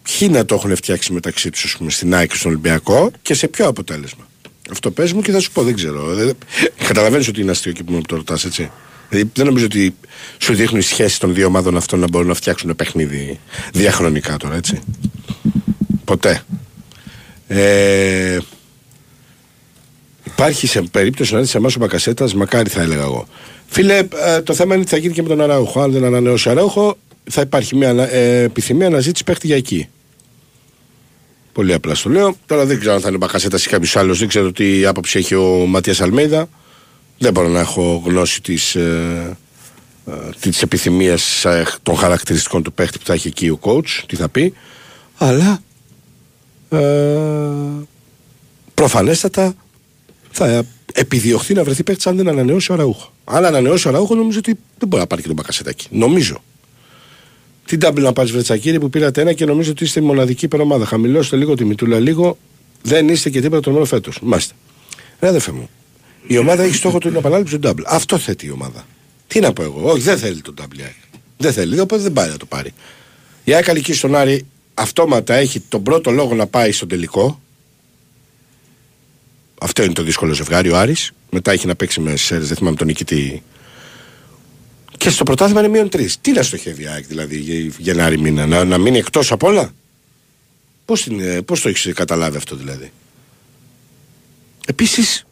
[0.01, 3.33] Ποιοι να το έχουν φτιάξει μεταξύ τους, ας πούμε, στην ΑΕΚ και στον Ολυμπιακό και
[3.33, 4.27] σε ποιο αποτέλεσμα.
[4.71, 6.13] Αυτό πες μου και θα σου πω, δεν ξέρω.
[6.13, 6.37] Δεν...
[6.87, 8.71] Καταλαβαίνεις ότι είναι αστείο και που μου το ρωτάς, έτσι.
[9.09, 9.95] Δηλαδή, δεν νομίζω ότι
[10.37, 13.39] σου δείχνουν οι σχέσεις των δύο ομάδων αυτών να μπορούν να φτιάξουν παιχνίδι
[13.73, 14.79] διαχρονικά τώρα, έτσι.
[16.05, 16.43] Ποτέ.
[17.47, 18.37] Ε,
[20.23, 23.27] υπάρχει σε περίπτωση να έρθει σε εμάς ο Μπακασέτας, μακάρι θα έλεγα εγώ.
[23.67, 25.81] Φίλε, ε, το θέμα είναι τι θα γίνει και με τον Αράουχο.
[25.81, 26.97] Αν δεν ανανεώσει ο Αράουχο,
[27.29, 29.87] θα υπάρχει μια ανα- ε, επιθυμία αναζήτηση παίχτη για εκεί.
[31.53, 32.35] Πολύ απλά στο λέω.
[32.45, 34.19] Τώρα δεν ξέρω αν θα είναι ο Μπακασέτας ή κάποιος άλλος.
[34.19, 36.49] Δεν ξέρω τι άποψη έχει ο Ματίας Αλμέιδα.
[37.17, 39.37] Δεν μπορώ να έχω γνώση της ε,
[40.39, 41.15] τι επιθυμίε
[41.83, 44.53] των χαρακτηριστικών του παίχτη που θα έχει εκεί ο coach, τι θα πει.
[45.17, 45.59] Αλλά ε,
[48.73, 49.53] προφανέστατα
[50.31, 50.63] θα
[50.93, 53.11] επιδιωχθεί να βρεθεί παίχτη αν δεν ανανεώσει ο Ραούχο.
[53.23, 55.87] Αν ανανεώσει ο Ραούχο, νομίζω ότι δεν μπορεί να πάρει και τον Μπακασετάκη.
[55.91, 56.43] Νομίζω.
[57.65, 60.85] Τι double να πάρεις Βρετσακύρη που πήρατε ένα και νομίζω ότι είστε η μοναδική υπερομάδα.
[60.85, 62.37] Χαμηλώστε λίγο τη μητούλα, λίγο
[62.81, 64.19] δεν είστε και τίποτα το μόνο φέτος.
[64.21, 64.53] Μάστε.
[65.19, 65.69] Ρε αδερφέ μου,
[66.27, 67.83] η ομάδα έχει στόχο του την επανάληψη του double.
[67.85, 68.85] Αυτό θέτει η ομάδα.
[69.27, 70.77] Τι να πω εγώ, Όχι, δεν θέλει τον double.
[70.77, 70.93] η ΑΕΚ.
[71.37, 72.73] Δεν θέλει, οπότε δεν πάει να το πάρει.
[73.43, 77.41] Η ΑΕΚ Αλική στον Άρη αυτόματα έχει τον πρώτο λόγο να πάει στο τελικό.
[79.59, 81.11] Αυτό είναι το δύσκολο ζευγάρι ο Άρης.
[81.29, 83.43] Μετά έχει να παίξει με Σέρες, δεν θυμάμαι τον νικητή.
[84.97, 86.17] Και στο πρωτάθλημα είναι μείον τρεις.
[86.21, 89.73] Τι να στοχεύει η ΑΕΚ δηλαδή για Γενάρη μήνα, να, να μείνει εκτός απ' όλα;
[90.85, 91.07] Πώς
[91.45, 92.91] πώς το έχεις καταλάβει αυτό δηλαδή;
[94.67, 95.25] Επίσης,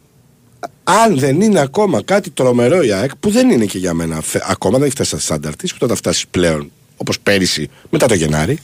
[0.84, 4.76] αν δεν είναι ακόμα κάτι τρομερό η ΑΕΚ, που δεν είναι και για μένα ακόμα,
[4.78, 8.14] δεν έχει φτάσει στα στάνταρ της, που θα τα φτάσει πλέον όπως πέρυσι μετά το
[8.14, 8.58] Γενάρη.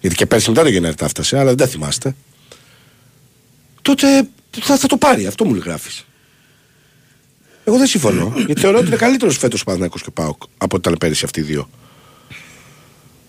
[0.00, 2.14] Γιατί και πέρυσι μετά το Γενάρη τα φτάσε, αλλά δεν τα θυμάστε.
[3.82, 6.04] Τότε θα, θα το πάρει, αυτό μου γράφεις.
[7.64, 8.32] Εγώ δεν συμφωνώ.
[8.46, 11.40] γιατί θεωρώ ότι είναι καλύτερος φέτος ο Παναγιώ και Πάοκ από ότι ήταν πέρυσι αυτοί
[11.40, 11.68] οι δύο.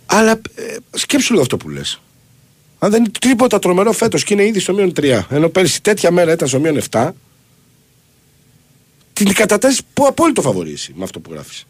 [0.05, 2.01] Αλλά ε, σκέψου λίγο αυτό που λες.
[2.79, 6.11] Αν δεν είναι τίποτα τρομερό φέτος και είναι ήδη στο μείον 3, ενώ πέρυσι τέτοια
[6.11, 7.09] μέρα ήταν στο μείον 7,
[9.13, 11.65] την κατατάσσει που απόλυτο φαβορήσει με αυτό που γράφεις.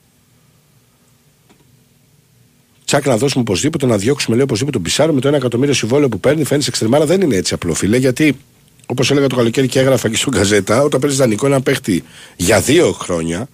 [2.92, 6.10] Τσάκ να δώσουμε οπωσδήποτε να διώξουμε λέει οπωσδήποτε τον Πισάρο με το 1 εκατομμύριο συμβόλαιο
[6.10, 6.44] που παίρνει.
[6.44, 8.38] Φαίνεται εξτρεμάρα δεν είναι έτσι απλό φίλε γιατί
[8.86, 12.04] όπως έλεγα το καλοκαίρι και έγραφα και στον Καζέτα, όταν παίρνεις δανεικό ένα παίχτη
[12.36, 13.48] για δύο χρόνια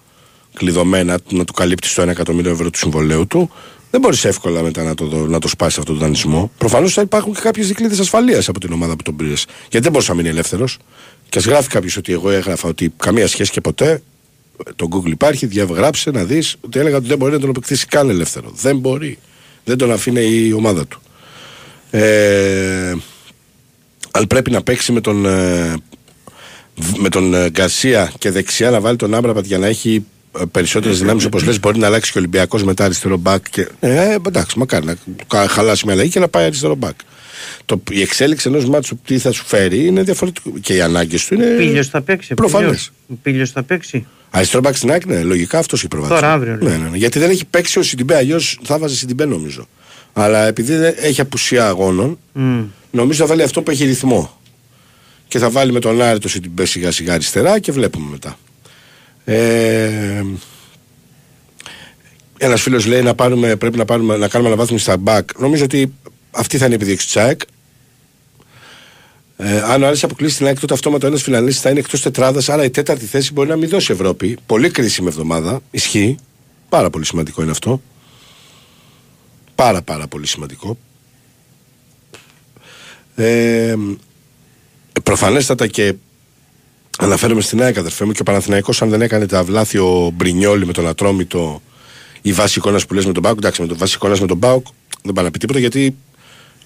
[0.54, 3.50] κλειδωμένα να του καλύπτεις το 1 εκατομμύριο ευρώ του συμβολέου του,
[3.92, 6.52] δεν μπορείς εύκολα μετά να το, να το σπάσεις αυτό το δανεισμό.
[6.58, 9.46] Προφανώς θα υπάρχουν και κάποιες δικλείδες ασφαλείας από την ομάδα που τον πήρες.
[9.60, 10.78] Γιατί δεν μπορούσε να μείνεις ελεύθερος.
[11.30, 14.02] Και ας γράφει κάποιος ότι εγώ έγραφα ότι καμία σχέση και ποτέ.
[14.76, 18.10] Το Google υπάρχει, διαγράψε να δεις ότι έλεγα ότι δεν μπορεί να τον αποκτήσει καν
[18.10, 18.52] ελεύθερο.
[18.56, 19.18] Δεν μπορεί.
[19.64, 21.02] Δεν τον αφήνει η ομάδα του.
[21.90, 22.94] Ε,
[24.12, 25.76] αλλά πρέπει να παίξει με τον, ε,
[26.98, 30.06] με τον ε, Γκαρσία και δεξιά να βάλει τον Αμραμπάτ για να έχει
[30.40, 31.60] ε, περισσότερες δυνάμεις όπως λες.
[31.60, 33.50] Μπορεί να αλλάξει και ο Ολυμπιακός μετά αριστερό μπακ.
[33.50, 33.68] Και...
[33.80, 36.96] Ε, εντάξει, μακάρι να χαλάσει μια αλλαγή και να πάει αριστερό μπακ.
[37.66, 40.54] Το, η εξέλιξη ενός ματς τι θα σου φέρει είναι διαφορετικό.
[40.62, 41.46] Και οι ανάγκες του είναι.
[41.46, 42.34] Πήλιος θα παίξει.
[42.34, 42.92] Προφανές.
[43.22, 44.08] Πήλιος θα παίξει.
[44.30, 46.20] Αριστερό μπακ στην άκρη, ναι, λογικά αυτός έχει προβάδισμα.
[46.22, 46.58] Τώρα αύριο.
[46.62, 49.68] Ναι, ναι, ναι, γιατί δεν έχει παίξει ο Σιντιμπέ, αλλιώς θα βάζει Σιντιμπέ νομίζω.
[50.14, 52.66] Αλλά επειδή δεν έχει απουσία αγώνων, Μμ.
[52.92, 54.40] νομίζω θα βάλει αυτό που έχει ρυθμό.
[55.28, 58.38] Και θα βάλει με τον Άρη το Σιντιμπέ σιγά σιγά αριστερά και βλέπουμε μετά.
[59.26, 60.24] Ε,
[62.38, 65.30] ένας φίλος λέει να πάρουμε, πρέπει να, πάρουμε, να κάνουμε αναβάθμιση στα μπακ.
[65.40, 65.94] Νομίζω ότι
[66.32, 67.40] αυτή θα είναι η επιδίωξη της ΑΕΚ.
[69.40, 72.50] Ε, αν ο Άρης αποκλείσει την ΑΕΚ, τότε αυτόματα ένας φιλανίστη θα είναι εκτός τετράδας.
[72.50, 74.38] Άρα η τέταρτη θέση μπορεί να μην δώσει Ευρώπη.
[74.46, 75.60] Πολύ κρίσιμη εβδομάδα.
[75.72, 76.16] Ισχύει.
[76.70, 77.82] Πάρα πολύ σημαντικό είναι αυτό.
[79.56, 80.78] Πάρα πάρα πολύ σημαντικό.
[83.16, 83.76] Ε,
[85.04, 85.94] προφανέστατα και
[86.98, 90.74] αναφέρομαι στην ΑΕΚ αδερφέ μου και ο Παναθηναϊκός αν δεν έκανε τα βλάθιο Μπρινιόλι με
[90.74, 91.62] τον Ατρόμητο
[92.22, 93.38] η βάση εικόνας που λες με τον Μπάουκ.
[93.38, 94.68] Εντάξει, με το βάση εικόνας με τον Μπάουκ
[95.04, 95.96] δεν πάει να πει τίποτα γιατί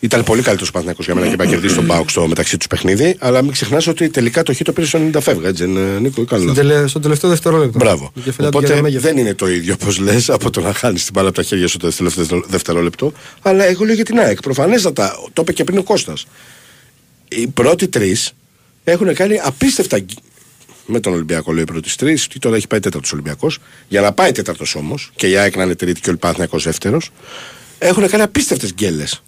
[0.03, 2.57] ήταν πολύ καλύτερο ο Παναθηναϊκός για μένα και πάει να κερδίσει τον Μπάουκ στο μεταξύ
[2.57, 3.15] τους παιχνίδι.
[3.19, 5.47] Αλλά μην ξεχνάς ότι τελικά το χ το πήρε στο 90 φεύγα.
[5.47, 6.41] Έτσι, είναι, Νίκο, καλό.
[6.43, 7.77] Στον τελε- στο τελευταίο δευτερόλεπτο.
[7.77, 8.11] Μπράβο.
[8.15, 9.01] Η κεφαλιά του Οπότε Γερεμέγεφ.
[9.01, 11.67] δεν είναι το ίδιο όπως λες από το να χάνεις την μπάλα από τα χέρια
[11.67, 13.13] σου το τελευταίο δευτερόλεπτο.
[13.41, 14.41] Αλλά εγώ λέω για την ΑΕΚ.
[14.41, 16.25] Προφανέστατα, το είπε και πριν ο Κώστας.
[17.27, 18.33] Οι πρώτοι τρεις
[18.83, 20.09] έχουν κάνει απίστευτα γκ-
[20.85, 23.57] με τον Ολυμπιακό, λέει πρώτη τρεις, και τώρα έχει πάει τέταρτος Ολυμπιακός.
[23.87, 27.09] Για να πάει τέταρτος όμως, και η ΑΕΚ να είναι τρίτη και ο Ολυμπιακός δεύτερος,
[27.77, 29.21] έχουν κάνει απίστευτες γκέλες.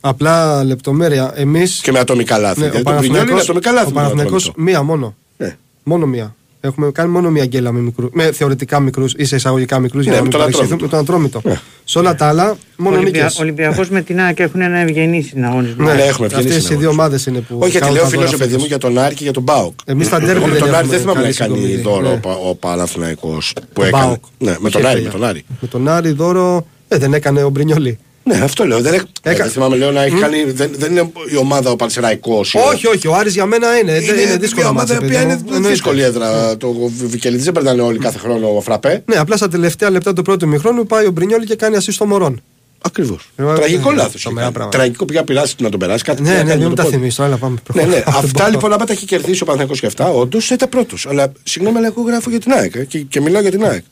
[0.00, 1.32] Απλά λεπτομέρεια.
[1.36, 1.62] Εμεί.
[1.82, 2.60] Και με ατομικά λάθη.
[2.60, 3.84] Ναι, Γιατί το Πρινιόλι είναι ατομικά λάθη.
[3.86, 4.62] ο με τον Παναθηναϊκός Ατρόμητο.
[4.70, 5.14] μία μόνο.
[5.36, 5.56] Ναι.
[5.82, 6.34] Μόνο μία.
[6.60, 10.12] Έχουμε κάνει μόνο μία γκέλα με, μικρού, με θεωρητικά μικρούς ή σε εισαγωγικά μικρούς για
[10.12, 10.82] Ναι, να με μην τον παρεξηγηθούμε.
[10.82, 11.40] Με τον Ατρόμητο.
[11.44, 11.60] Ναι.
[11.84, 13.22] Σε όλα τα άλλα, μόνο Ολυμπια...
[13.22, 13.38] νίκες.
[13.38, 15.84] Ολυμπιακός με την ΑΕΚ έχουν ένα ευγενής συναγωνισμό.
[15.84, 16.90] Ναι, έχουμε ευγενή Αυτές οι δύο συναγωνισμό.
[17.02, 17.56] ομάδες είναι που.
[17.60, 18.68] Όχι, γιατί κάνουν λέω τα φίλος δώρα παιδί μου φέτος.
[18.68, 19.74] για τον Άρη και για τον Μπάουκ.
[19.84, 21.82] Εμείς τα ντέρμπι Εγώ με δεν τον Άρη έχουμε δεν θυμάμαι να καλή κάνει συγκομιδή.
[21.82, 22.08] δώρο Ναι.
[22.14, 24.04] ο, Πα- ο Παναθηναϊκός που Τον έκανε.
[24.04, 24.24] Μπάουκ.
[24.38, 24.94] Ναι, με Είχε τον Άρη.
[24.96, 25.10] φίλια.
[25.12, 25.44] Με τον Άρη.
[25.60, 26.66] Με τον Άρη δώρο.
[26.88, 27.98] Ε, δεν έκανε ο Μπρινιόλι.
[28.28, 28.80] Ναι, αυτό λέω.
[28.80, 30.44] Δεν, έχ- Έκα- δεν θυμάμαι λέω να έχει κάνει.
[30.44, 32.54] Δεν, δεν είναι η ομάδα ο Πανσεραϊκός.
[32.54, 33.92] Όχι, όχι, ο Άρης για μένα είναι.
[33.92, 35.42] Είναι, είναι δύσκολο μια να ομάδα μάθει, που παιδί είναι μου.
[35.48, 35.68] Εννοείται.
[35.68, 36.56] δύσκολη έδρα.
[36.56, 36.74] Το
[37.06, 39.02] Βικελίδη δεν περνάνε όλοι κάθε χρόνο φραπέ.
[39.06, 42.06] Ναι, απλά στα τελευταία λεπτά του πρώτου μηχρόνου πάει ο Μπρινιόλι και κάνει ασύ στο
[42.06, 42.42] Μωρόν.
[42.82, 43.28] Ακριβώς.
[43.36, 44.22] Ε, Τραγικό ναι, λάθος.
[44.22, 44.78] τρομερά πράγματα.
[44.78, 46.04] Τραγικό που για πειράσει να τον περάσει.
[46.04, 46.96] Κάτι Ναι, να ναι, κάνει μην με μου το τα πόδι.
[46.96, 47.22] θυμίσει.
[47.22, 47.56] Έλα, πάμε.
[47.74, 47.88] Ναι, ναι.
[48.00, 48.26] προχωράμε.
[48.26, 51.06] Αυτά λοιπόν, άμα τα έχει κερδίσει ο Παναθηναϊκός και αυτά, όντως θα ήταν πρώτος.
[51.06, 53.84] Αλλά συγγνώμη, αλλά εγώ γράφω για την ΑΕΚ ε, και, και μιλάω για την ΑΕΚ.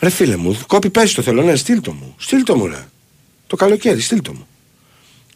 [0.00, 2.14] Ρε φίλε μου, κόπη πέσει το θέλω, ναι, στείλ το μου.
[2.18, 2.78] Στείλ το μου, ρε.
[3.54, 4.46] Το καλοκαίρι, στείλ το μου.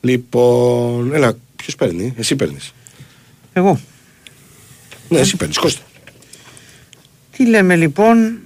[0.00, 2.74] Λοιπόν, έλα, ποιος παίρνει, εσύ παίρνεις.
[3.52, 3.80] Εγώ.
[5.08, 5.82] Ναι, εσύ παίρνεις, Κώστα.
[7.36, 8.38] Τι λέμε λοιπόν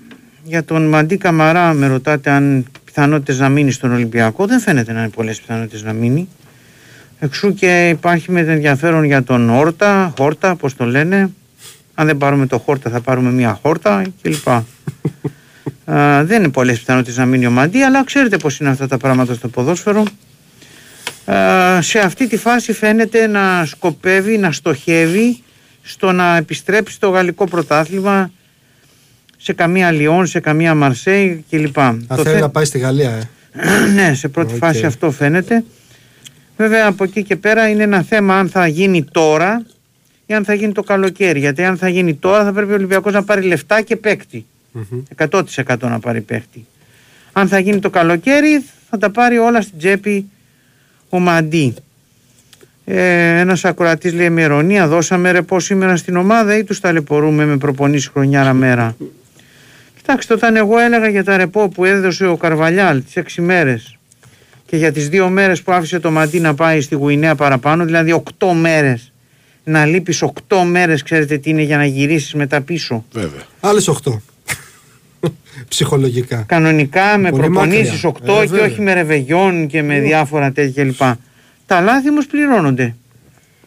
[0.45, 4.47] για τον Μαντί Καμαρά με ρωτάτε αν πιθανότητες να μείνει στον Ολυμπιακό.
[4.47, 6.29] Δεν φαίνεται να είναι πολλές πιθανότητες να μείνει.
[7.18, 11.31] Εξού και υπάρχει με ενδιαφέρον για τον Όρτα, Χόρτα, πώς το λένε.
[11.95, 14.47] Αν δεν πάρουμε το Χόρτα θα πάρουμε μια Χόρτα κλπ.
[15.85, 18.97] Α, δεν είναι πολλές πιθανότητες να μείνει ο Μαντί, αλλά ξέρετε πώς είναι αυτά τα
[18.97, 20.05] πράγματα στο ποδόσφαιρο.
[21.25, 25.43] Α, σε αυτή τη φάση φαίνεται να σκοπεύει, να στοχεύει
[25.83, 28.31] στο να επιστρέψει στο γαλλικό πρωτάθλημα
[29.37, 31.79] σε καμία Λιόν, σε καμία Μαρσέη κλπ.
[31.79, 33.29] Αν Το θέλει θε- να πάει στη Γαλλία, ε.
[33.95, 34.59] ναι, σε πρώτη Οκ.
[34.59, 35.65] φάση αυτό φαίνεται.
[36.57, 39.63] Βέβαια από εκεί και πέρα είναι ένα θέμα αν θα γίνει τώρα
[40.27, 41.39] ή αν θα γίνει το καλοκαίρι.
[41.39, 44.47] Γιατί αν θα γίνει τώρα θα πρέπει ο Ολυμπιακός να πάρει λεφτά και παίκτη.
[45.16, 45.43] 100%
[45.81, 46.66] να πάρει παίκτη.
[47.33, 50.29] Αν θα γίνει το καλοκαίρι θα τα πάρει όλα στην τσέπη
[51.09, 51.75] ο Μαντί.
[52.85, 57.57] Ε, Ένας ακροατής λέει με ειρωνία, δώσαμε ρεπό σήμερα στην ομάδα ή τους ταλαιπωρούμε με
[57.57, 58.97] προπονήσεις χρονιάρα μέρα.
[59.97, 63.97] Κοιτάξτε, όταν εγώ έλεγα για τα ρεπό που έδωσε ο Καρβαλιάλ τις 6 μέρες
[64.66, 68.23] και για τις δύο μέρες που άφησε το Μαντί να πάει στη Γουινέα παραπάνω, δηλαδή
[68.39, 69.12] 8 μέρες.
[69.64, 73.05] Να λείπεις 8 μέρες, ξέρετε τι είναι για να γυρίσεις μετά πίσω.
[73.12, 73.43] Βέβαια.
[73.61, 74.20] Άλλες 8.
[75.68, 76.45] Ψυχολογικά.
[76.49, 78.35] Κανονικά με Πολύ προπονήσεις μακριά.
[78.35, 78.66] 8 Ε, και βέβαια.
[78.66, 81.01] όχι με ρεβεγιόν και με διάφορα τέτοια κλπ.
[81.66, 82.95] Τα λάθη όμως πληρώνονται.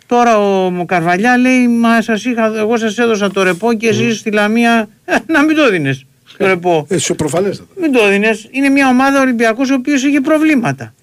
[0.05, 4.17] Τώρα ο Μο Καρβαλιά λέει: Μα σας είχα, εγώ σας έδωσα το ρεπό και εσείς
[4.19, 5.99] στη Λαμία ε, να μην το δίνε.
[6.37, 6.85] Το ρεπό.
[6.89, 7.69] Ε, σου προφανέστατα.
[7.81, 8.29] Μην το δίνε.
[8.51, 10.93] Είναι μια ομάδα Ολυμπιακός ο οποίος είχε προβλήματα.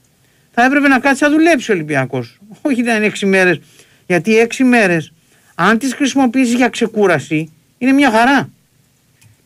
[0.54, 2.38] Θα έπρεπε να κάτσει να δουλέψει ο Ολυμπιακός.
[2.62, 3.60] Όχι ήταν έξι μέρες.
[4.06, 5.12] Γιατί οι έξι μέρες,
[5.54, 8.48] αν τις χρησιμοποιήσεις για ξεκούραση, είναι μια χαρά.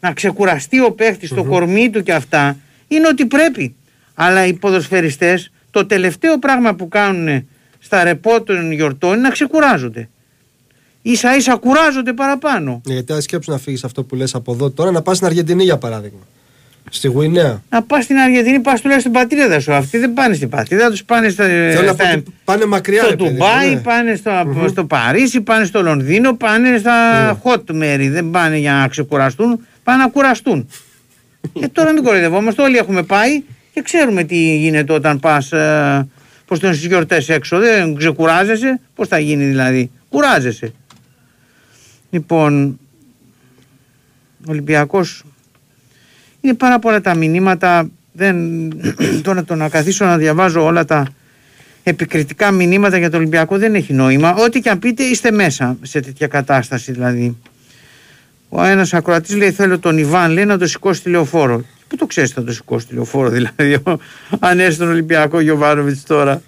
[0.06, 2.56] Να ξεκουραστεί ο παίχτης στο κορμί του και αυτά
[2.88, 3.74] είναι ότι πρέπει.
[4.14, 7.48] Αλλά οι ποδοσφαιριστές το τελευταίο πράγμα που κάνουν
[7.78, 10.08] στα ρεπό των γιορτών είναι να ξεκουράζονται.
[11.02, 12.80] Ίσα ίσα κουράζονται παραπάνω.
[12.86, 15.28] Ναι, Γιατί αν σκέψου να φύγεις αυτό που λες από εδώ τώρα, να πας στην
[15.28, 16.18] Αργεντινή για παράδειγμα.
[16.90, 17.62] Στη Γουινέα.
[17.70, 19.72] Να πας στην Αργεντινή, πας τουλάχιστον στην πατρίδα σου.
[19.72, 23.00] Αυτοί δεν πάνε στην πατρίδα τους, πάνε στα, Θέλω να πω στα- ότι πάνε μακριά.
[23.02, 23.80] στο ρε παιδί μου, Ντουμπάι, ναι.
[23.80, 24.30] πάνε στο,
[24.68, 26.92] στο Παρίσι, πάνε στο Λονδίνο, πάνε στα
[27.44, 28.08] hot μέρη.
[28.08, 30.68] Δεν πάνε για να ξεκουραστούν, πάνε να κουραστούν.
[31.52, 35.52] και τώρα μην κοροϊδευόμαστε, όλοι έχουμε πάει και ξέρουμε τι γίνεται όταν πας.
[35.52, 36.08] Ε,
[36.46, 38.80] Πώ το στι γιορτές έξω, δεν ξεκουράζεσαι.
[38.94, 40.72] Πώς θα γίνει δηλαδή, κουράζεσαι.
[42.10, 42.78] Λοιπόν,
[44.46, 45.24] ο Ολυμπιακός
[46.40, 47.90] είναι πάρα πολλά τα μηνύματα.
[48.12, 48.36] Δεν,
[49.22, 51.06] τώρα το να καθίσω να διαβάζω όλα τα
[51.82, 54.34] επικριτικά μηνύματα για το Ολυμπιακό δεν έχει νόημα.
[54.34, 57.36] Ό,τι και αν πείτε είστε μέσα σε τέτοια κατάσταση δηλαδή.
[58.58, 61.64] Ο ένας ακροατής λέει: Θέλω τον Ιβάν λέει, να το σηκώσει τη λεωφόρο.
[61.88, 63.98] Πού το ξέρεις θα το σηκώσει τη λεωφόρο, δηλαδή, ο-
[64.40, 66.42] αν έρθει στον Ολυμπιακό Γιωβάνοβιτς τώρα.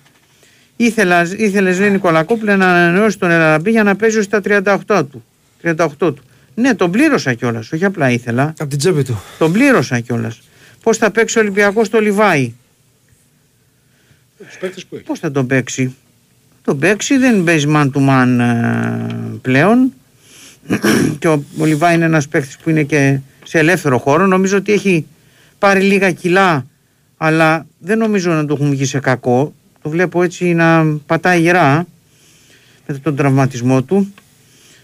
[0.76, 5.24] Ήθελα, ήθελες λέει Νικολακόπουλε να ανανεώσει τον Ελαραμπή για να παίζει ως τα 38 του.
[5.62, 6.18] 38 του.
[6.54, 7.72] Ναι, τον πλήρωσα κιόλας.
[7.72, 8.54] Όχι απλά ήθελα.
[8.58, 9.20] Από την τσέπη του.
[9.38, 10.40] Τον πλήρωσα κιόλας.
[10.82, 12.52] Πώς θα παίξει ο Ολυμπιακός στο Λιβάι.
[14.38, 15.04] Τους παίκτες που έχει.
[15.04, 15.94] Πώς θα τον παίξει;
[16.64, 19.92] Τον παίξει, δεν παίζει man to man ε, πλέον.
[21.18, 24.26] και ο, ο Λιβάι είναι ένας παίκτης που είναι και σε ελεύθερο χώρο.
[24.26, 25.06] Νομίζω ότι έχει
[25.58, 26.66] πάρει λίγα κιλά,
[27.16, 29.54] αλλά δεν νομίζω να το έχουν βγει σε κακό.
[29.82, 31.86] Το βλέπω έτσι να πατάει γερά
[32.86, 34.12] μετά τον τραυματισμό του.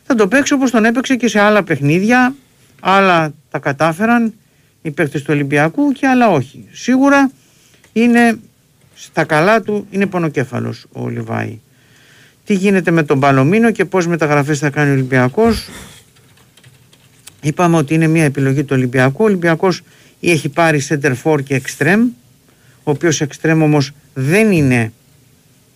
[0.06, 2.34] Θα το παίξει όπως τον έπαιξε και σε άλλα παιχνίδια.
[2.80, 4.34] Άλλα τα κατάφεραν
[4.82, 6.64] οι παίκτες του Ολυμπιακού και άλλα όχι.
[6.72, 7.30] Σίγουρα
[7.92, 8.38] είναι
[8.94, 11.58] στα καλά του, είναι πονοκέφαλος ο Λιβάη.
[12.44, 15.68] Τι γίνεται με τον Παλωμίνο και πώς μεταγραφές θα κάνει ο Ολυμπιακός.
[17.40, 19.22] Είπαμε ότι είναι μια επιλογή του Ολυμπιακού.
[19.22, 19.82] Ο Ολυμπιακός
[20.20, 22.02] έχει πάρει center for και extreme,
[22.82, 24.92] ο οποίος extreme όμως δεν είναι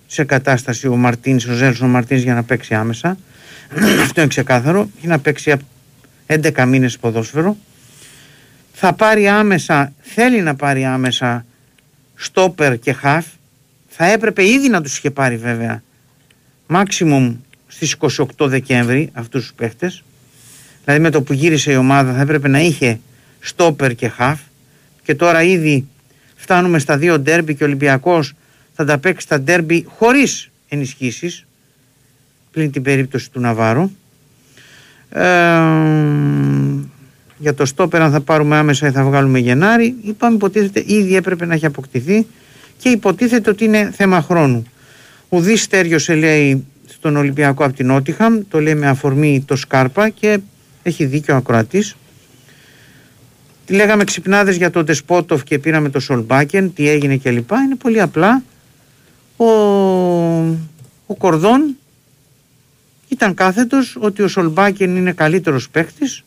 [0.06, 3.18] σε κατάσταση ο Μαρτίνς, ο Ζέλσον Μαρτίνς για να παίξει άμεσα.
[4.02, 4.90] Αυτό είναι ξεκάθαρο.
[4.98, 5.54] Έχει να παίξει
[6.26, 7.56] 11 μήνες ποδόσφαιρο.
[8.72, 11.44] Θα πάρει άμεσα, θέλει να πάρει άμεσα
[12.14, 13.26] στόπερ και χαφ.
[13.88, 15.82] Θα έπρεπε ήδη να τους είχε πάρει βέβαια
[16.70, 17.36] maximum
[17.66, 20.02] στις 28 Δεκέμβρη αυτούς τους παίχτες.
[20.84, 23.00] Δηλαδή με το που γύρισε η ομάδα θα έπρεπε να είχε
[23.40, 24.40] στόπερ και χαφ
[25.02, 25.86] και τώρα ήδη
[26.36, 28.34] φτάνουμε στα δύο ντέρμπι και ο Ολυμπιακός
[28.74, 31.46] θα τα παίξει τα ντέρμπι χωρίς ενισχύσεις
[32.50, 33.90] πλην την περίπτωση του Ναβάρου.
[35.10, 35.22] Ε,
[37.38, 41.46] για το στόπερ αν θα πάρουμε άμεσα ή θα βγάλουμε Γενάρη είπαμε υποτίθεται ήδη έπρεπε
[41.46, 42.26] να έχει αποκτηθεί
[42.78, 44.66] και υποτίθεται ότι είναι θέμα χρόνου.
[45.28, 50.38] Ουδή στέριωσε λέει στον Ολυμπιακό από την Νότιχαμ, το λέει με αφορμή το Σκάρπα και
[50.82, 51.96] έχει δίκιο ο ακροατής.
[53.66, 57.62] Τι λέγαμε ξυπνάδες για τον Τεσπότοφ και πήραμε το Σολμπάκεν, τι έγινε και λοιπά.
[57.62, 58.42] Είναι πολύ απλά.
[59.36, 59.44] Ο,
[61.06, 61.76] ο Κορδόν
[63.08, 66.24] ήταν κάθετος ότι ο Σολμπάκεν είναι καλύτερος παίχτης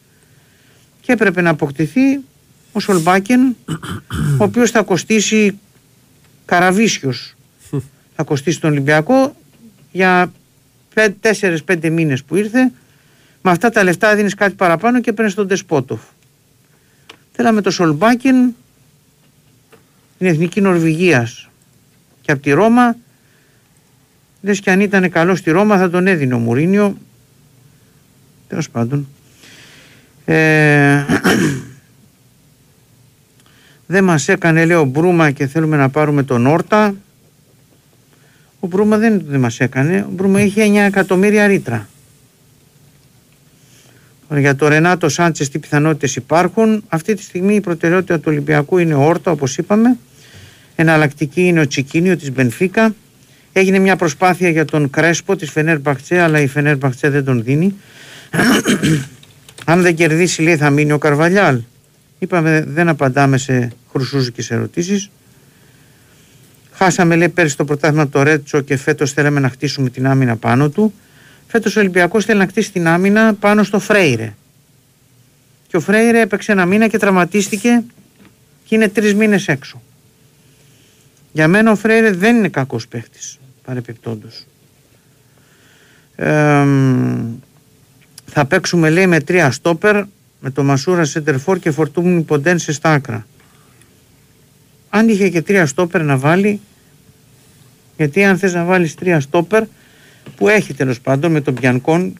[1.02, 2.20] και έπρεπε να αποκτηθεί
[2.72, 3.56] ο Σολμπάκεν,
[4.38, 5.60] ο οποίος θα κοστίσει
[6.46, 7.36] καραβίσιος.
[8.22, 9.36] Θα κοστίσει τον Ολυμπιακό
[9.92, 10.32] για
[11.32, 12.72] 4-5 μήνες που ήρθε.
[13.42, 16.02] Με αυτά τα λεφτά δίνεις κάτι παραπάνω και παίρνεις τον Τεσπότοφ.
[17.32, 18.56] Θέλαμε το Σολμπάκεν,
[20.18, 21.50] την Εθνική Νορβηγίας
[22.22, 22.96] και από τη Ρώμα
[24.42, 26.98] Λες και αν ήταν καλό στη Ρώμα θα τον έδινε ο Μουρίνιο.
[28.48, 29.08] Τέλος πάντων.
[30.26, 31.06] Ε,
[33.94, 36.96] δεν μας έκανε λέει ο Μπρούμα και θέλουμε να πάρουμε τον Όρτα.
[38.64, 40.06] Ο Μπρούμα δεν, δεν μας έκανε.
[40.10, 41.88] Ο Μπρούμα είχε 9 εκατομμύρια ρήτρα.
[44.38, 46.84] Για το Ρενάτο Σάντσες τι πιθανότητες υπάρχουν.
[46.88, 49.98] Αυτή τη στιγμή η προτεραιότητα του Ολυμπιακού είναι ο Όρτα όπως είπαμε.
[50.76, 52.96] Εναλλακτική είναι ο Τσικίνιο της Μπενφίκα.
[53.54, 57.44] Έγινε μια προσπάθεια για τον Κρέσπο της Φενέρ Μπαχτσέ, αλλά η Φενέρ Μπαχτσέ δεν τον
[57.44, 57.76] δίνει.
[59.66, 61.62] Αν δεν κερδίσει, λέει, θα μείνει ο Καρβαλιάλ.
[62.20, 65.10] Είπαμε, δεν απαντάμε σε χρυσούζικες ερωτήσεις.
[66.84, 70.70] Χάσαμε, λέει, πέρυσι το πρωτάθλημα το Ρέτσο και φέτος θέλαμε να χτίσουμε την άμυνα πάνω
[70.70, 70.94] του.
[71.48, 74.34] Φέτος ο Ολυμπιακός θέλει να χτίσει την άμυνα πάνω στο Φρέιρε.
[75.68, 77.84] Και ο Φρέιρε έπαιξε ένα μήνα και τραυματίστηκε
[78.66, 79.82] και είναι τρεις μήνες έξω.
[81.32, 84.46] Για μένα ο Φρέιρε δεν είναι κακός παίχτης παρεπιπτόντως.
[86.16, 86.66] Ε,
[88.26, 90.04] θα παίξουμε λέει με τρία στόπερ
[90.40, 93.28] με το Μασούρα Σεντερφόρ και Φορτούμουν Ποντένσε στα άκρα.
[94.90, 96.60] Αν είχε και τρία στόπερ να βάλει
[98.02, 99.64] γιατί αν θες να βάλεις τρία στόπερ
[100.36, 102.14] που έχει τέλος πάντων με τον Πιανκόν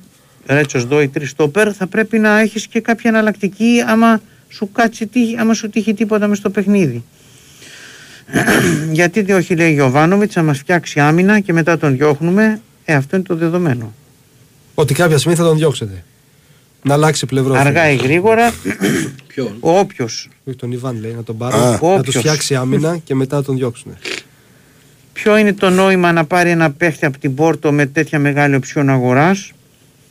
[0.46, 5.10] Ρέτσος Ντόι τρεις στόπερ θα πρέπει να έχεις και κάποια εναλλακτική άμα σου κάτσει
[5.40, 7.04] άμα σου τύχει τίποτα μες στο παιχνίδι.
[8.92, 12.62] Γιατί όχι λέει Γιωβάνοβιτ να μας φτιάξει άμυνα και μετά τον διώχνουμε.
[12.86, 13.94] Ε, αυτό είναι το δεδομένο.
[14.76, 16.04] Ότι κάποια στιγμή θα τον διώξετε.
[16.84, 17.54] Να αλλάξει πλευρό.
[17.54, 18.54] Αργά ή γρήγορα.
[19.28, 20.30] Ποιον; Όποιος.
[20.46, 21.58] Όχι τον Ιβάν λέει να τον πάρει.
[21.58, 22.16] Να του Όποιος.
[22.16, 23.98] φτιάξει άμυνα και μετά να τον διώξουν.
[25.14, 28.90] Ποιο είναι το νόημα να πάρει ένα παίχτη από την Πόρτο με τέτοια μεγάλη οψιόν
[28.90, 29.52] αγοράς;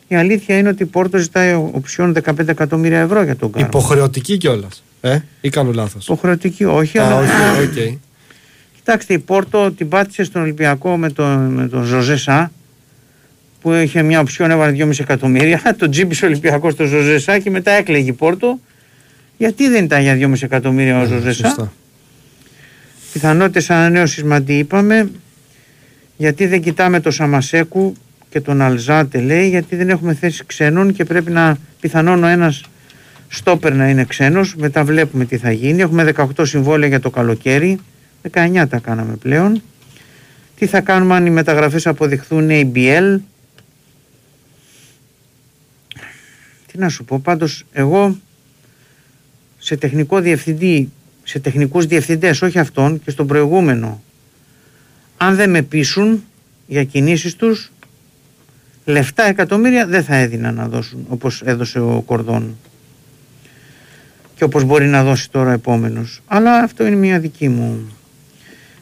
[0.09, 3.67] Η αλήθεια είναι ότι η Πόρτο ζητάει οψιόν 15 εκατομμύρια ευρώ για τον Κάρμο.
[3.67, 4.83] Υποχρεωτική κιόλας.
[5.01, 7.17] Ε, ή κάνω λάθος; Υποχρεωτική, όχι, Α, αλλά.
[7.19, 7.99] όχι, οκ.
[8.75, 12.53] Κοιτάξτε, η Πόρτο την πάτησε στον Ολυμπιακό με τον, με τον Ζοσέ Σα
[13.61, 15.63] που είχε μια οψιόν, έβαλε 2,5 εκατομμύρια.
[15.79, 18.59] τον τσίμπησε ο Ολυμπιακός στο Ζοσέ Σα και μετά έκλαιγε η Πόρτο.
[19.37, 21.47] Γιατί δεν ήταν για 2,5 εκατομμύρια ο Ζοσέ Σα.
[21.47, 21.73] Σωστά.
[23.13, 25.11] Πιθανότητες ανανέωσης Μαντί είπαμε.
[26.17, 27.95] Γιατί δεν κοιτάμε το Σαμασέκου
[28.29, 32.63] και τον Αλζάτε λέει, γιατί δεν έχουμε θέση ξένων και πρέπει να πιθανόν ο ένας
[33.29, 34.55] στόπερ να είναι ξένος.
[34.57, 35.81] Μετά βλέπουμε τι θα γίνει.
[35.81, 37.79] Έχουμε 18 συμβόλαια για το καλοκαίρι.
[38.31, 39.63] 19 τα κάναμε πλέον.
[40.57, 43.19] Τι θα κάνουμε αν οι μεταγραφές αποδειχθούν ABL.
[46.67, 48.17] Τι να σου πω, πάντως εγώ
[49.59, 50.91] σε τεχνικό διευθυντή,
[51.31, 54.03] σε τεχνικούς διευθυντές, όχι αυτόν και στον προηγούμενο,
[55.17, 56.25] αν δεν με πείσουν
[56.67, 57.73] για κινήσεις τους,
[58.85, 62.57] λεφτά εκατομμύρια δεν θα έδιναν να δώσουν όπως έδωσε ο Κορδόν
[64.35, 66.21] και όπως μπορεί να δώσει τώρα ο επόμενος.
[66.27, 67.93] Αλλά αυτό είναι μια δική μου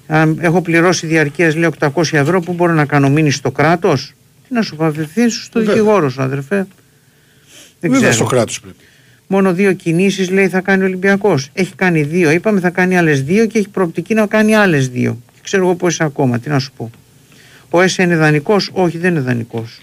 [0.07, 4.15] αν έχω πληρώσει διαρκείας λέει 800 ευρώ που μπορώ να κάνω μείνει στο κράτος;
[4.49, 5.75] Τι να σου πω απευθύνεις στο Βέβαια.
[5.75, 6.67] δικηγόρο σου αδερφέ δεν
[7.91, 8.85] Βέβαια ξέρω στο κράτος πρέπει.
[9.31, 11.51] Μόνο δύο κινήσεις λέει θα κάνει ο Ολυμπιακός.
[11.53, 15.19] Έχει κάνει δύο είπαμε θα κάνει άλλες δύο και έχει προοπτική να κάνει άλλες δύο.
[15.35, 16.91] Και ξέρω εγώ πώς ακόμα τι να σου πω.
[17.71, 19.81] Ο ΕΣΕ είναι δανεικός; Όχι δεν είναι δανεικός.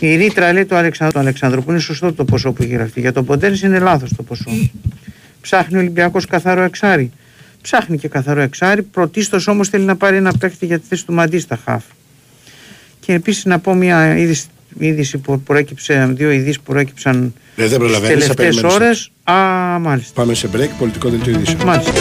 [0.00, 3.00] Η ρήτρα λέει του Αλεξανδρού, του Αλεξανδρού που είναι σωστό το ποσό που έχει γραφτεί.
[3.00, 4.50] Για τον Ποντένς είναι λάθος το ποσό.
[5.40, 7.10] Ψάχνει ο Ολυμπιακός καθαρό εξάρι.
[7.62, 8.82] Ψάχνει και καθαρό εξάρι.
[8.82, 11.84] Πρωτίστως όμως θέλει να πάρει ένα παίκτη για τη θέση του Μαντί στα χαφ.
[13.00, 14.46] Και επίσης να πω μια είδηση,
[14.78, 18.26] είδηση που προέκυψε, δύο ειδήσεις που προέκυψαν Ε, δεν τι προλαβαίνεις.
[18.26, 18.74] θα τελευταίες περιμένεις.
[18.74, 19.10] ώρες.
[19.24, 20.12] Α, μάλιστα.
[20.14, 21.62] Πάμε σε break, πολιτικό δελτίο ειδήσεων.
[21.64, 21.92] μάλιστα.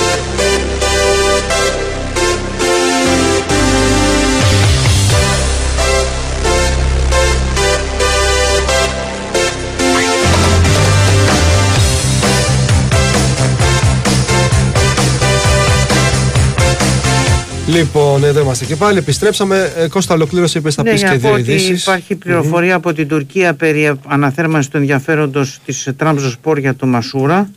[17.76, 18.98] Λοιπόν, εδώ είμαστε και πάλι.
[18.98, 19.72] Επιστρέψαμε.
[19.78, 21.82] Ε, Κώστα, ολοκλήρωσε, είπες θα Ναι, πεις για και να πω δύο ότι ειδήσεις.
[21.82, 27.50] υπάρχει πληροφορία από την Τουρκία περί αναθέρμανσης του ενδιαφέροντος της Τραμζοσπορ για το Μασούρα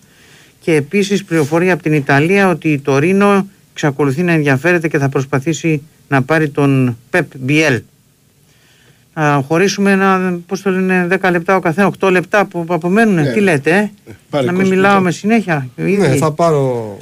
[0.61, 5.83] και επίσης πληροφορία από την Ιταλία ότι η Τωρίνο εξακολουθεί να ενδιαφέρεται και θα προσπαθήσει
[6.09, 7.83] να πάρει τον Πεπ Μπιέλ.
[9.15, 13.15] Να χωρίσουμε ένα, πώς το λένε, 10 λεπτά ο καθένας, 8 λεπτά που απομένουν.
[13.15, 13.33] Ναι.
[13.33, 15.05] Τι λέτε, ε; πάρε να μην Κώστα, μιλάω λοιπόν.
[15.05, 15.69] με συνέχεια.
[15.77, 16.17] οι Ναι, ίδιοι.
[16.19, 16.97] θα πάρω.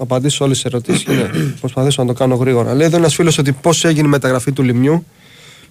[0.00, 1.28] Θα απαντήσω όλες τις ερωτήσεις και ναι,
[1.60, 2.74] προσπαθήσω να το κάνω γρήγορα.
[2.74, 5.06] Λέει εδώ ένας φίλος ότι πώς έγινε η μεταγραφή του Λιμιού.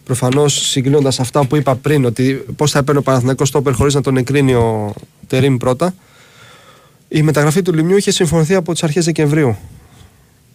[0.03, 4.01] Προφανώς συγκρίνοντας αυτά που είπα πριν, ότι πώς θα έπαιρνε ο Παναθηναϊκός στόπερ χωρίς να
[4.01, 4.93] τον εκρίνει ο
[5.27, 5.95] Τερήμ πρώτα.
[7.07, 9.57] Η μεταγραφή του Λιμιού είχε συμφωνηθεί από τις αρχές Δεκεμβρίου.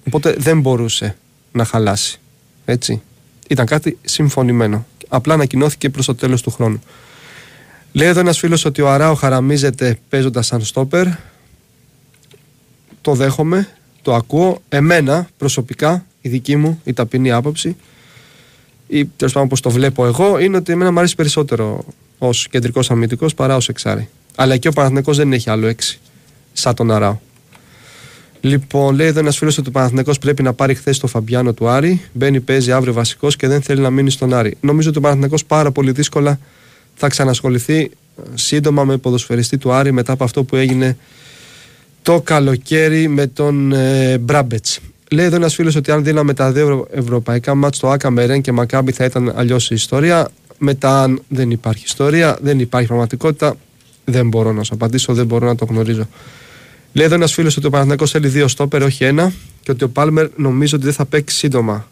[0.06, 1.16] Οπότε δεν μπορούσε
[1.52, 2.20] να χαλάσει.
[2.64, 3.02] Έτσι.
[3.48, 4.86] Ήταν κάτι συμφωνημένο.
[5.08, 6.82] Απλά ανακοινώθηκε προς το τέλος του χρόνου.
[7.92, 11.06] Λέει εδώ ένας φίλος ότι ο Αράο χαραμίζεται παίζοντας σαν στόπερ.
[13.04, 13.68] Το δέχομαι,
[14.02, 14.62] το ακούω.
[14.68, 17.76] Εμένα προσωπικά, η δική μου, η ταπεινή άποψη,
[18.86, 21.84] ή τέλος πάντων όπω το βλέπω εγώ, είναι ότι εμένα μου αρέσει περισσότερο
[22.18, 24.08] ως κεντρικός αμυντικός παρά ως εξάρι.
[24.34, 26.00] Αλλά και ο Παναθηναϊκός δεν έχει άλλο έξι,
[26.52, 27.18] σαν τον Αράο.
[28.40, 31.68] Λοιπόν, λέει εδώ ένας φίλος ότι ο Παναθηναϊκός πρέπει να πάρει χθες το Φαμπιάνο του
[31.68, 32.02] Άρη.
[32.12, 34.56] Μπαίνει, παίζει αύριο βασικός και δεν θέλει να μείνει στον Άρη.
[34.60, 36.38] Νομίζω ότι ο Παναθηναϊκός πάρα πολύ δύσκολα
[36.94, 37.90] θα ξανασχοληθεί ε,
[38.34, 40.96] σύντομα με ποδοσφαιριστή του Άρη μετά από αυτό που έγινε
[42.04, 44.80] το καλοκαίρι με τον ε, Μπράμπετς.
[45.10, 48.52] Λέει εδώ ένας φίλος ότι αν δίναμε τα δύο ευρωπαϊκά μάτς στο Άκα Μερέν και
[48.52, 50.30] Μακάμπι θα ήταν αλλιώς η ιστορία.
[50.58, 53.56] Μετά, αν δεν υπάρχει ιστορία, δεν υπάρχει πραγματικότητα,
[54.04, 56.08] δεν μπορώ να σου απαντήσω, δεν μπορώ να το γνωρίζω.
[56.92, 59.32] Λέει εδώ ένας φίλος ότι ο Παναθηναϊκός θέλει δύο στόπερ, όχι ένα,
[59.62, 61.88] και ότι ο Πάλμερ νομίζω ότι δεν θα παίξει σύντομα.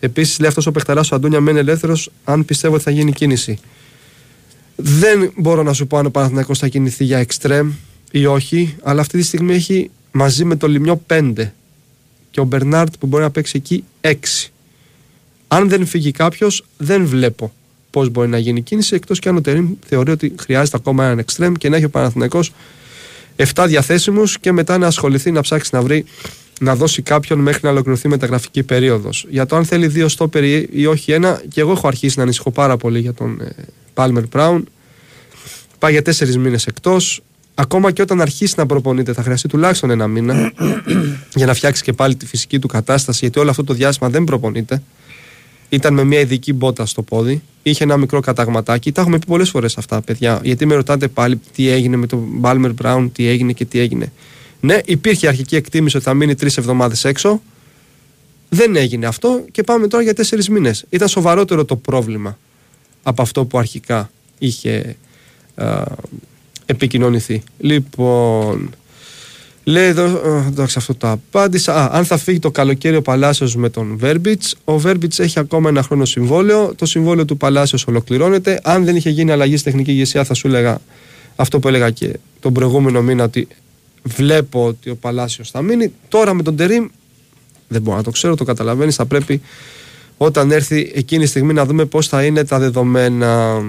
[0.00, 3.58] Επίσης, λέει αυτός ο παιχταράς ο Αντούνια μένει ελεύθερος, αν πιστεύω ότι θα γίνει κίνηση.
[4.76, 7.72] Δεν μπορώ να σου πω αν ο Παναθηναϊκός θα κινηθεί για εξτρέμ
[8.16, 11.32] ή όχι, αλλά αυτή τη στιγμή έχει μαζί με το Λιμιό 5
[12.30, 14.14] και ο Μπερνάρτ που μπορεί να παίξει εκεί 6.
[15.48, 17.52] Αν δεν φύγει κάποιος, δεν βλέπω
[17.90, 21.18] πώς μπορεί να γίνει κίνηση εκτός και αν ο Τερήμ θεωρεί ότι χρειάζεται ακόμα έναν
[21.18, 22.52] εξτρέμ και να έχει ο Παναθηναϊκός
[23.54, 26.04] 7 διαθέσιμους και μετά να ασχοληθεί να ψάξει να βρει
[26.60, 29.26] να δώσει κάποιον μέχρι να ολοκληρωθεί η μεταγραφική περίοδος.
[29.28, 32.50] Για το αν θέλει δύο στόπερ ή όχι ένα, και εγώ έχω αρχίσει να ανησυχώ
[32.50, 33.40] πάρα πολύ για τον
[33.94, 34.68] Πάλμερ Μπράουν.
[35.78, 37.22] Πάει για τέσσερις μήνες εκτός.
[37.54, 40.52] Ακόμα και όταν αρχίσει να προπονείται, θα χρειαστεί τουλάχιστον ένα μήνα
[41.34, 44.24] για να φτιάξει και πάλι τη φυσική του κατάσταση, γιατί όλο αυτό το διάστημα δεν
[44.24, 44.82] προπονείται.
[45.68, 48.92] Ήταν με μια ειδική μπότα στο πόδι, είχε ένα μικρό καταγματάκι.
[48.92, 50.40] Τα έχουμε πει πολλές φορές αυτά, παιδιά.
[50.42, 54.12] Γιατί με ρωτάτε πάλι τι έγινε με τον Μπάλμερ Μπράουν, τι έγινε και τι έγινε.
[54.60, 57.42] Ναι, υπήρχε αρχική εκτίμηση ότι θα μείνει τρεις εβδομάδες έξω.
[58.48, 60.84] Δεν έγινε αυτό και πάμε τώρα για τέσσερις μήνες.
[60.88, 62.38] Ήταν σοβαρότερο το πρόβλημα
[63.02, 64.96] από αυτό που αρχικά είχε
[65.54, 65.82] α,
[66.66, 67.42] επικοινωνηθεί.
[67.58, 68.70] Λοιπόν,
[69.64, 73.56] λέει εδώ, ε, εντάξει αυτό το απάντησα, Α, αν θα φύγει το καλοκαίρι ο Παλάσιος
[73.56, 78.60] με τον Βέρμπιτς, ο Βέρμπιτς έχει ακόμα ένα χρόνο συμβόλαιο, το συμβόλαιο του Παλάσιος ολοκληρώνεται,
[78.62, 80.80] αν δεν είχε γίνει αλλαγή στη τεχνική ηγεσία θα σου έλεγα
[81.36, 83.48] αυτό που έλεγα και τον προηγούμενο μήνα ότι
[84.02, 86.86] βλέπω ότι ο Παλάσιος θα μείνει, τώρα με τον Τερίμ
[87.68, 89.40] δεν μπορώ να το ξέρω, το καταλαβαίνεις, θα πρέπει
[90.16, 93.62] όταν έρθει εκείνη η στιγμή να δούμε πώς θα είναι τα δεδομένα.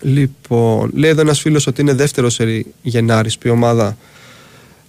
[0.00, 3.96] Λοιπόν, λέει εδώ ένας φίλος ότι είναι δεύτερος σερι Γενάρης που η ομάδα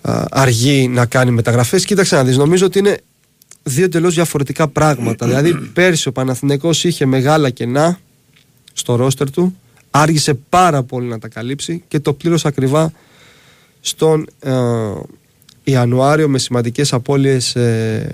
[0.02, 1.86] α, αργεί να κάνει μεταγραφές.
[1.86, 2.98] Κοίταξε να δεις, νομίζω ότι είναι
[3.64, 5.28] δύο τελώς διαφορετικά πράγματα.
[5.28, 8.00] δηλαδή πέρσι ο Παναθηναϊκός είχε μεγάλα κενά
[8.74, 9.56] στο ρόστερ του,
[9.92, 12.92] άργησε πάρα πολύ να τα καλύψει και το πλήρωσε ακριβά
[13.82, 14.52] στον ε,
[15.64, 18.10] Ιανουάριο με σημαντικές απώλειες ε,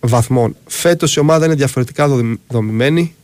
[0.00, 0.56] βαθμών.
[0.66, 2.08] Φέτος η ομάδα είναι διαφορετικά
[2.48, 3.14] δομημένη.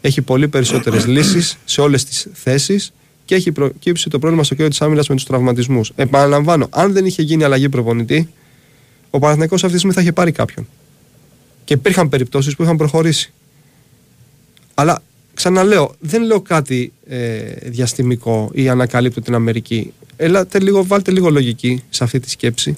[0.00, 2.92] Έχει πολύ περισσότερες λύσεις σε όλες τις θέσεις
[3.24, 5.92] και έχει προκύψει το πρόβλημα στο κέντρο της άμυνας με τους τραυματισμούς.
[5.96, 8.28] Επαναλαμβάνω, αν δεν είχε γίνει αλλαγή προπονητή,
[9.10, 10.68] ο Παναθηναϊκός αυτή τη στιγμή θα είχε πάρει κάποιον.
[11.64, 13.32] Και υπήρχαν περιπτώσεις που είχαν προχωρήσει.
[14.74, 15.02] Αλλά
[15.34, 19.92] ξαναλέω, δεν λέω κάτι ε, διαστημικό ή ανακαλύπτω την Αμερική.
[20.16, 22.76] Ελάτε λίγο, βάλτε λίγο λογική σε αυτή τη σκέψη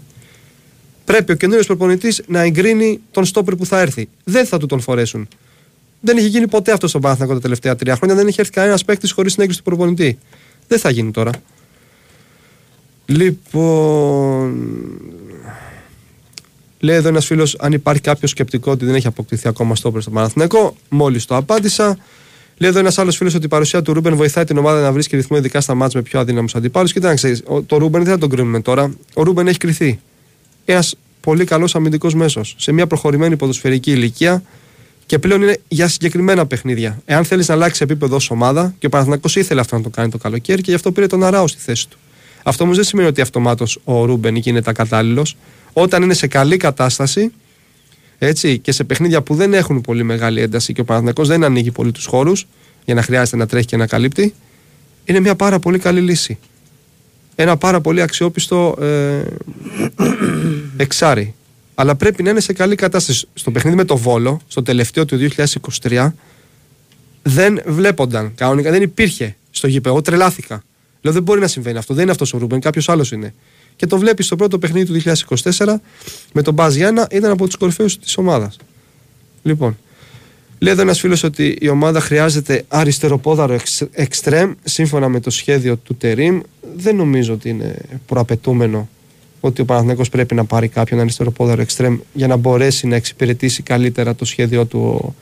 [1.05, 4.09] πρέπει ο καινούριο προπονητής να εγκρίνει τον στόπερ που θα έρθει.
[4.24, 5.28] Δεν θα του τον φορέσουν.
[6.04, 8.16] Δεν έχει γίνει ποτέ αυτό στον Παναθηναϊκό τα τελευταία τρία χρόνια.
[8.16, 10.18] Δεν έχει έρθει κανένας παίκτης χωρίς την έγκριση του προπονητή.
[10.68, 11.30] Δεν θα γίνει τώρα.
[13.06, 14.70] Λοιπόν.
[16.80, 20.12] Λέει εδώ ένας φίλος, αν υπάρχει κάποιος σκεπτικό ότι δεν έχει αποκτηθεί ακόμα στόπερ στον
[20.12, 20.76] Παναθηναϊκό.
[20.88, 21.98] Μόλις το απάντησα.
[22.56, 25.16] Λέει εδώ ένας άλλος φίλος ότι η παρουσία του Ρούμπεν βοηθάει την ομάδα να βρίσκει
[25.16, 26.92] ρυθμό, ειδικά στα ματς με πιο αδύναμους αντιπάλους.
[26.92, 28.94] Κοιτάξτε, το Ρούμπεν δεν θα τον κρίνουμε τώρα.
[29.14, 30.01] Ο Ρούμπεν έχει κριθεί
[30.64, 34.42] ένας πολύ καλός αμυντικός μέσος σε μια προχωρημένη ποδοσφαιρική ηλικία
[35.12, 37.02] και πλέον είναι για συγκεκριμένα παιχνίδια.
[37.05, 40.10] Εάν θέλεις να αλλάξει επίπεδο ως ομάδα, και ο Παναθηναϊκός ήθελε αυτό να το κάνει
[40.10, 41.98] το καλοκαίρι και γι' αυτό πήρε τον Αράο στη θέση του.
[42.43, 45.36] Αυτό όμως δεν σημαίνει ότι αυτομάτως ο Ρούμπεν γίνεται κατάλληλος.
[45.72, 47.32] Όταν είναι σε καλή κατάσταση
[48.18, 51.70] έτσι, και σε παιχνίδια που δεν έχουν πολύ μεγάλη ένταση και ο Παναθυνακό δεν ανοίγει
[51.70, 52.47] πολύ τους χώρους
[52.84, 54.34] για να χρειάζεται να τρέχει και να καλύπτει,
[55.05, 56.39] είναι μια πάρα πολύ καλή λύση
[57.34, 59.22] ένα πάρα πολύ αξιόπιστο ε,
[60.84, 61.34] εξάρι.
[61.74, 63.28] Αλλά πρέπει να είναι σε καλή κατάσταση.
[63.35, 65.28] Στο παιχνίδι με το Βόλο, στο τελευταίο του
[65.82, 66.12] 2023,
[67.23, 69.94] δεν βλέπονταν κανονικά, δεν υπήρχε στο γήπεδο.
[69.94, 70.62] Εγώ τρελάθηκα.
[71.01, 71.94] Λέω δεν μπορεί να συμβαίνει αυτό.
[71.94, 73.35] Δεν είναι αυτός ο Ρούμπεν, κάποιος άλλος είναι.
[73.77, 74.93] Και το βλέπεις στο πρώτο παιχνίδι του
[75.57, 75.81] 2024
[76.32, 78.57] με τον Μπάζ Γιάννα, ήταν από τους κορυφαίους της ομάδας.
[79.43, 79.78] Λοιπόν.
[80.59, 85.77] Λέει εδώ ένας φίλος ότι η ομάδα χρειάζεται αριστεροπόδαρο εξ- εξτρέμ σύμφωνα με το σχέδιο
[85.77, 86.40] του Τερίμ.
[86.77, 87.74] Δεν νομίζω ότι είναι
[88.07, 88.89] προαπαιτούμενο
[89.44, 94.14] ότι ο Παναθηναϊκός πρέπει να πάρει κάποιον αριστεροπόδαρο εξτρέμ για να μπορέσει να εξυπηρετήσει καλύτερα
[94.14, 95.14] το σχέδιο του ο,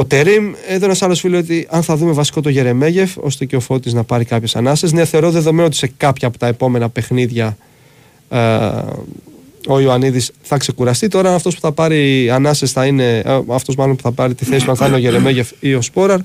[0.00, 0.52] ο Τερίμ.
[0.68, 3.92] Εδώ ένας άλλος φίλος ότι αν θα δούμε βασικό το Γερεμέγεφ, ώστε και ο Φώτης
[3.92, 4.92] να πάρει κάποιες ανάσες.
[4.92, 7.56] Ναι, θεωρώ δεδομένο ότι σε κάποια από τα επόμενα παιχνίδια
[8.28, 8.38] ε,
[9.68, 11.08] ο Ιωαννίδης θα ξεκουραστεί.
[11.08, 13.22] Τώρα αυτός που θα πάρει ανάσες θα είναι.
[13.48, 15.82] Αυτός μάλλον που θα πάρει τη θέση του, αν θα είναι ο Γερεμέγεφ ή ο
[15.82, 16.20] Σπόραρ.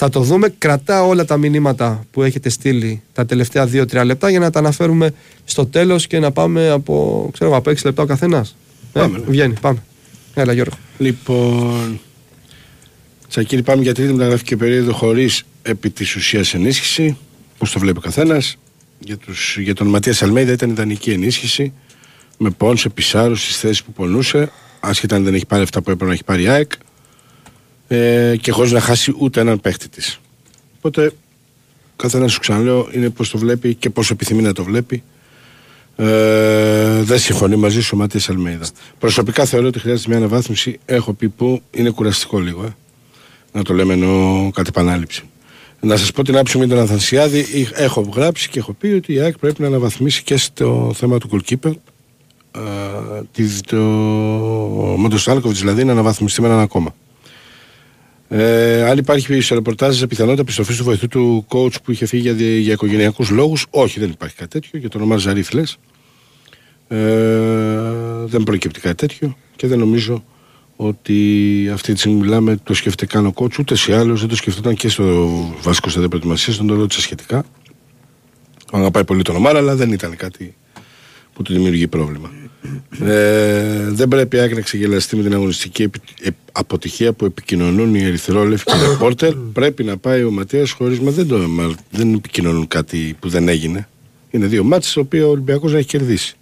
[0.00, 0.54] Θα το δούμε.
[0.58, 5.10] Κρατά όλα τα μηνύματα που έχετε στείλει τα τελευταία 2-3 λεπτά για να τα αναφέρουμε
[5.44, 8.56] στο τέλος και να πάμε από, ξέρω, από 6 λεπτά ο καθένας.
[8.92, 9.24] Ε, Πάμε, ναι.
[9.28, 9.82] βγαίνει, πάμε.
[10.34, 10.74] Έλα, Γιώργο.
[10.98, 12.00] Λοιπόν,
[13.28, 17.16] Τσακίρη, πάμε για τρίτη μεταγραφική περίοδο χωρίς επί της ουσίας ενίσχυση.
[17.58, 18.56] Πώ το βλέπει ο καθένας.
[18.98, 21.72] Για, τους, για τον Ματίας Αλμέιδα ήταν ιδανική ενίσχυση.
[22.38, 24.50] Με πόνσε, πισάρου στις θέσεις που πονούσε.
[24.80, 26.72] Άσχετα αν δεν έχει πάρει αυτά που έπρεπε να έχει πάρει η ΑΕΚ.
[27.88, 30.20] Ε, και χωρίς να χάσει ούτε έναν παίχτη της.
[30.76, 31.12] Οπότε,
[31.96, 35.02] καθένα σου ξαναλέω είναι πώς το βλέπει και πόσο επιθυμεί να το βλέπει.
[35.96, 38.66] Ε, δεν συμφωνεί μαζί σου ο Μάτια Αλμέιδα.
[38.98, 40.78] Προσωπικά θεωρώ ότι χρειάζεται μια αναβάθμιση.
[40.84, 42.64] Έχω πει που είναι κουραστικό λίγο.
[42.64, 42.68] Ε.
[43.52, 45.22] Να το λέμε ενώ κατ' επανάληψη.
[45.80, 47.38] Να σας πω την άποψη μου για τον Αθανσιάδη.
[47.38, 51.18] Εί- Έχω γράψει και έχω πει ότι η ΑΕΚ πρέπει να αναβαθμίσει και στο θέμα
[51.18, 51.72] του goalkeeper.
[52.56, 52.60] Ε,
[53.32, 53.76] τη- το,
[54.98, 56.94] με τον Στάλκοβιτς δηλαδή να αναβαθμιστεί με έναν ακόμα.
[58.30, 62.32] Ε, αν υπάρχει σε ρεπορτάζ πιθανότητα επιστροφή του βοηθού του coach που είχε φύγει για,
[62.32, 64.78] δι- για οικογενειακούς λόγους, όχι, δεν υπάρχει κάτι τέτοιο.
[64.78, 65.76] Για τον Ομάρ Ζαρίφ λες.
[66.88, 66.96] Ε,
[68.24, 70.24] δεν προκύπτει κάτι τέτοιο και δεν νομίζω
[70.76, 74.36] ότι αυτή τη στιγμή μιλάμε το σκέφτεται καν ο coach, ούτε σε άλλο δεν το
[74.36, 75.28] σκεφτόταν και στο
[75.62, 77.44] βασικό στάδιο προετοιμασία, τον το ρώτησα σχετικά.
[78.72, 80.54] Αγαπάει πολύ τον Ομάρ, αλλά δεν ήταν κάτι
[81.32, 82.30] που του δημιουργεί πρόβλημα.
[83.00, 87.94] Ε, δεν πρέπει η ΑΕΚ να ξεγελαστεί με την αγωνιστική επι- ε, αποτυχία που επικοινωνούν
[87.94, 89.34] οι ερυθρόλευκοι και οι ρεπόρτερ.
[89.34, 91.00] Πρέπει να πάει ο Ματέας χωρίς.
[91.00, 93.88] Μα δεν, το, μα δεν επικοινωνούν κάτι που δεν έγινε.
[94.30, 96.36] Είναι δύο μάτσε, τα οποία ο Ολυμπιακός να έχει κερδίσει.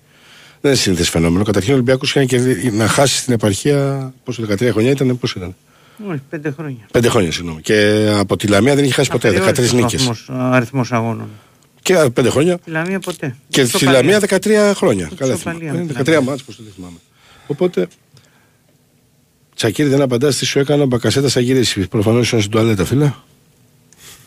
[0.60, 1.44] Δεν είναι σύνηθε φαινόμενο.
[1.44, 4.12] Καταρχήν ο Ολυμπιακός είχε να, κερδί- να χάσει στην επαρχία.
[4.24, 5.54] Πόσο 13 χρονιά ήταν, πώς ήταν;
[6.10, 6.86] Όχι, πέντε χρόνια.
[6.92, 7.60] Πέντε χρόνια, συγγνώμη.
[7.60, 9.30] Και από τη Λαμία δεν είχε χάσει ποτέ.
[9.30, 10.10] 13 νίκες.
[10.28, 11.28] Αριθμός αγώνων.
[11.86, 12.58] Και α, πέντε χρόνια.
[12.64, 13.36] Η Λαμία ποτέ.
[13.48, 14.00] Και στη Ισοπαλία.
[14.00, 14.20] Λαμία
[14.72, 15.10] 13 χρόνια.
[15.16, 15.84] Καλά Ισοπαλία θυμάμαι.
[15.86, 16.20] με τη Ε, 13 Λαμία.
[16.30, 16.96] μάτς, πώς το δεν θυμάμαι.
[17.46, 17.86] Οπότε,
[19.54, 21.88] Τσακίρη δεν απαντάς τι σου έκανα, μπακασέτα θα γυρίσει.
[21.88, 23.12] Προφανώς ήσουν στην τουαλέτα, φίλε.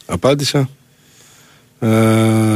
[0.06, 0.70] Απάντησα.
[1.80, 1.88] Ε,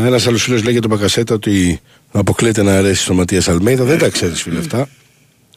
[0.05, 1.79] Ένας άλλος φίλος λέει για τον Μπακασέτα ότι
[2.11, 3.83] αποκλείεται να αρέσει στο Ματίας Αλμέιδα.
[3.83, 4.89] Δεν τα ξέρεις, φίλε, αυτά.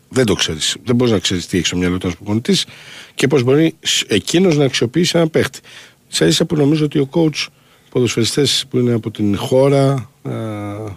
[0.09, 0.77] Δεν το ξέρεις.
[0.85, 2.67] Δεν μπορείς να ξέρεις τι έχει στο μυαλό του ένας προπονητής
[3.15, 3.75] και πώς μπορεί
[4.07, 5.61] εκείνος να αξιοποιήσει έναν παίχτη.
[6.09, 7.47] σα ίσα που νομίζω ότι ο coach,
[7.91, 10.31] ποδοσφαιριστές που είναι από την χώρα, α,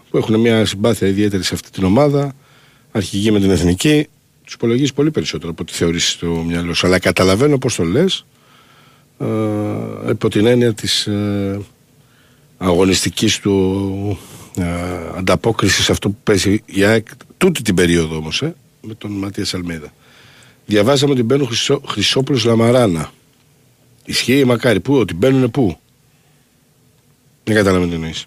[0.10, 2.36] που έχουν μια συμπάθεια ιδιαίτερη σε αυτή την ομάδα,
[2.91, 4.07] αρχηγοί με την εθνική,
[4.44, 6.88] τους υπολογίζεις πολύ περισσότερο από ό,τι θεωρείς στο μυαλό σου.
[6.88, 8.26] Αλλά καταλαβαίνω πώς το λες,
[10.10, 11.60] υπό την έννοια της ε,
[12.57, 14.20] αγωνιστικής του
[14.57, 14.64] ε,
[15.18, 17.07] ανταπόκρισης σε αυτό που παίζει η ΑΕΚ
[17.38, 19.94] τούτη την περίοδο όμως, ε, με τον Ματίας Αλμέδα.
[20.66, 23.11] Διαβάζαμε ότι μπαίνουν Χρυσό, Χρυσόπουλος Λαμαράνα.
[24.06, 24.80] Ισχύει μακάρι.
[24.80, 25.80] Πού, ότι μπαίνουν πού;
[27.50, 28.26] Δεν καταλαβαίνω τι εννοείς.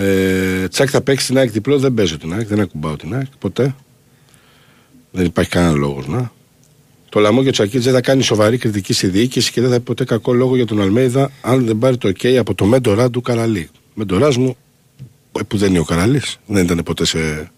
[0.00, 1.78] Ε, τσακ θα παίξει την ΑΕΚ διπλό.
[1.78, 2.46] Δεν παίζω την ΑΕΚ.
[2.46, 3.26] Δεν ακουμπάω την ΑΕΚ.
[3.38, 3.74] Ποτέ.
[5.10, 6.32] Δεν υπάρχει κανένας λόγος να.
[7.08, 9.76] Το Λαμό και ο Τσακίτζ δεν θα κάνει σοβαρή κριτική στη διοίκηση και δεν θα
[9.76, 13.10] πει ποτέ κακό λόγο για τον Αλμέιδα αν δεν πάρει το OK από το μέντορά
[13.10, 13.70] του Καραλή.
[13.94, 14.56] Μέντοράς μου,
[15.32, 17.50] ε, που δεν είναι ο Καραλής, δεν ήταν ποτέ σε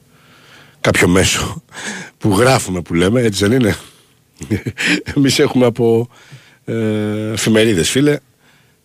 [0.81, 1.63] κάποιο μέσο
[2.19, 3.77] που γράφουμε που λέμε, έτσι δεν είναι.
[5.17, 6.09] Εμείς έχουμε από
[6.65, 8.19] ε, εφημερίδες, φίλε,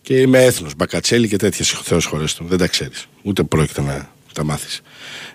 [0.02, 2.44] και είμαι έθνος, μπακατσέλη και τέτοιες θεός χωρέ του.
[2.48, 3.06] Δεν τα ξέρεις.
[3.22, 4.80] Ούτε πρόκειται να τα μάθεις.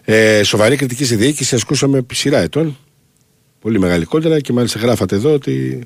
[0.03, 2.77] Ε, σοβαρή κριτική στη διοίκηση ασκούσαμε επί σειρά ετών.
[3.61, 5.81] Πολύ μεγαλικότερα και μάλιστα γράφατε εδώ ότι.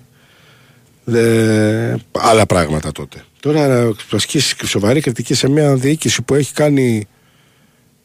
[1.03, 3.23] Δε, άλλα πράγματα τότε.
[3.39, 7.07] Τώρα να ασκήσει σοβαρή κριτική σε μια διοίκηση που έχει κάνει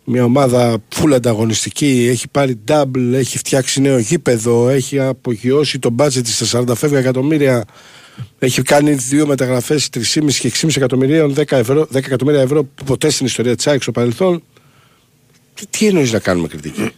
[0.05, 6.23] μια ομάδα full ανταγωνιστική, έχει πάρει double, έχει φτιάξει νέο γήπεδο, έχει απογειώσει το budget
[6.23, 7.65] της στα 40 φεύγα εκατομμύρια,
[8.39, 13.11] έχει κάνει δύο μεταγραφές 3,5 και 6,5 εκατομμυρίων, 10, ευρώ, 10 εκατομμύρια ευρώ που ποτέ
[13.11, 14.43] στην ιστορία της ΑΕΚ στο παρελθόν.
[15.55, 16.91] Τι, τι εννοείς να κάνουμε κριτική;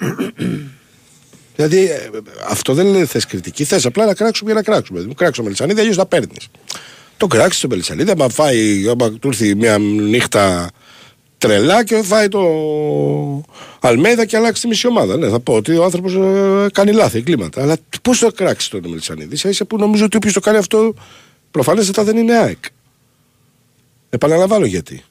[1.57, 2.11] δηλαδή ε,
[2.49, 4.99] αυτό δεν είναι θες κριτική, θες απλά να κράξουμε για να κράξουμε.
[4.99, 6.49] Δηλαδή, κράξουμε Μελισανίδη, αλλιώς να παίρνεις.
[7.17, 10.71] Το κράξεις το Μελισανίδη, άμα φάει, άμα του έρθει μια νύχτα
[11.39, 12.41] τρελά και φάει το
[13.81, 15.17] Αλμέδα και αλλάξει τη μισή ομάδα.
[15.17, 16.13] Ναι, θα πω ότι ο άνθρωπος
[16.73, 17.63] κάνει λάθη, εγκλήματα.
[17.63, 20.95] Αλλά πώς θα κράξει τον Μελισανίδη, ίσα ίσα που νομίζω ότι όποιος το κάνει αυτό
[21.51, 22.65] προφανέστατα δεν είναι ΑΕΚ.
[24.11, 25.05] Επαναλαμβάνω γιατί.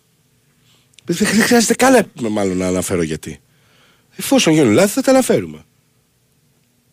[1.05, 3.39] Δεν δεν χρειάζεται καν μάλλον να αναφέρω γιατί.
[4.15, 5.65] Εφόσον γίνουν λάθη θα τα αναφέρουμε.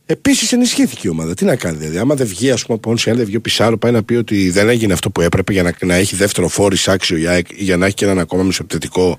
[0.06, 1.34] Επίσης ενισχύθηκε η ομάδα.
[1.34, 1.98] Τι να κάνει, δηλαδή.
[1.98, 4.50] Άμα δεν βγει, ας πούμε, από αν δεν βγει ο Πισάρο, πάει να πει ότι
[4.50, 7.86] δεν έγινε αυτό που έπρεπε για να, να έχει δεύτερο φόρη άξιο για, για να
[7.86, 9.18] έχει και έναν ακόμα μισοπτετικό.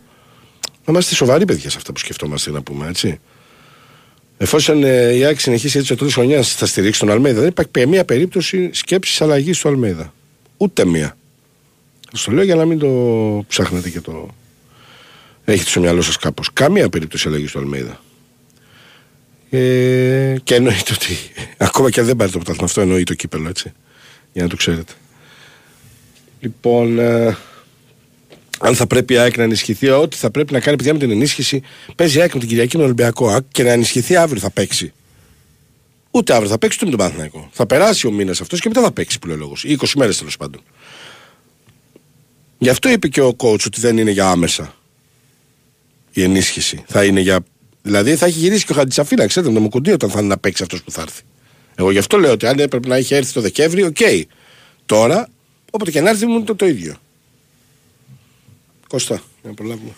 [0.86, 3.20] Να είμαστε σοβαροί παιδιά σε αυτά που σκεφτόμαστε να πούμε, έτσι.
[4.38, 8.06] Εφόσον ε, η Άκη συνεχίσει έτσι το χρονιάς θα στηρίξει τον Αλμέδα, δεν υπάρχει καμία
[8.06, 10.14] περίπτωση σκέψης αλλαγής του Αλμέδα.
[10.58, 11.18] Ούτε μία.
[12.12, 12.88] Σας το λέω για να μην το
[13.48, 14.36] ψάχνετε και το.
[15.46, 16.54] Έχετε στο μυαλό σας κάπως.
[16.54, 18.00] Καμία περίπτωση αλλαγής του Αλμέδα.
[19.50, 21.18] Ε, και εννοείται ότι
[21.68, 23.72] ακόμα και αν δεν πάρει το πρωτάθλημα αυτό εννοεί το κύπελο έτσι.
[24.34, 24.94] Για να το ξέρετε.
[26.40, 27.38] Λοιπόν, ε,
[28.60, 31.12] αν θα πρέπει η ΑΕΚ να ενισχυθεί, ό,τι θα πρέπει να κάνει παιδιά με την
[31.12, 31.62] ενίσχυση,
[31.96, 34.94] παίζει η ΑΕΚ με την Κυριακή με τον Ολυμπιακό και να ενισχυθεί αύριο θα παίξει.
[36.12, 37.50] Ούτε αύριο θα παίξει, ούτε με τον Παναθηναϊκό.
[37.52, 39.64] Θα περάσει ο μήνας αυτός και μετά θα παίξει που λέει λόγος.
[39.68, 40.62] 20 μέρες τέλος πάντων.
[42.58, 44.76] Γι' αυτό είπε και ο coach ότι δεν είναι για άμεσα
[46.12, 46.84] η ενίσχυση.
[46.88, 47.40] Θα είναι για.
[47.86, 50.28] Δηλαδή θα έχει γυρίσει και ο Χατζισαφί, να, ξέρετε, με το Μουκουντί όταν θα είναι
[50.28, 51.22] να παίξει αυτός που θα έρθει.
[51.76, 53.96] Εγώ γι' αυτό λέω ότι αν έπρεπε να είχε έρθει το Δεκέμβριο, OK.
[54.00, 54.22] Okay.
[54.86, 55.28] Τώρα,
[55.72, 56.96] όποτε και να έρθει, μου το, το ίδιο.
[58.88, 59.90] Κώστα, να προλάβουμε.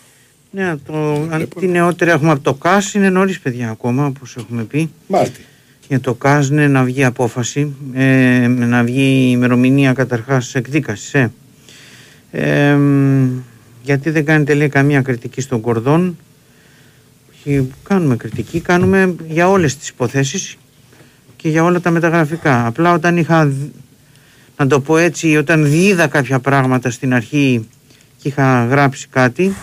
[0.50, 4.64] Ναι, το, αν τι νεότερο έχουμε από το ΚΑΣ, είναι νωρίς παιδιά ακόμα, όπως έχουμε
[4.64, 4.90] πει.
[5.06, 5.44] Μάρτι.
[5.88, 11.14] Για το ΚΑΣ ναι, να βγει απόφαση, ε, να βγει η ημερομηνία καταρχάς εκδίκασης.
[11.14, 11.32] Ε.
[12.30, 12.78] Ε,
[13.82, 16.16] γιατί δεν κάνετε λέει καμία κριτική στον Κορδόν
[17.82, 20.56] κάνουμε κριτική κάνουμε για όλες τις υποθέσεις
[21.36, 22.66] και για όλα τα μεταγραφικά.
[22.66, 23.52] Απλά όταν είχα
[24.56, 27.68] να το πω έτσι όταν διείδα κάποια πράγματα στην αρχή
[28.16, 29.54] και είχα γράψει κάτι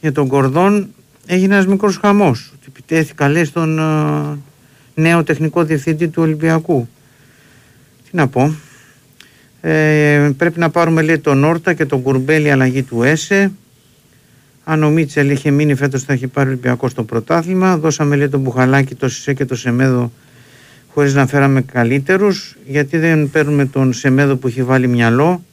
[0.00, 0.88] για τον Κορδόν
[1.26, 2.52] έγινε ένας μικρός χαμός.
[2.54, 4.38] Ότι επιτέθηκα λέει στον ε,
[4.94, 6.88] νέο τεχνικό διευθυντή του Ολυμπιακού.
[8.04, 8.54] Τι να πω.
[9.60, 13.52] Ε, πρέπει να πάρουμε λέει τον Όρτα και τον Κουρμπέλη αλλαγή του ΕΣΕ.
[14.64, 17.76] Αν ο Μίτσελ είχε μείνει φέτος θα έχει πάρει Ολυμπιακό στο πρωτάθλημα.
[17.76, 20.12] Δώσαμε λέει τον Μπουχαλάκη, το Σισε και το Σεμέδο
[20.88, 22.56] χωρίς να φέραμε καλύτερους.
[22.66, 25.44] Γιατί δεν παίρνουμε τον Σεμέδο που έχει βάλει μυαλό.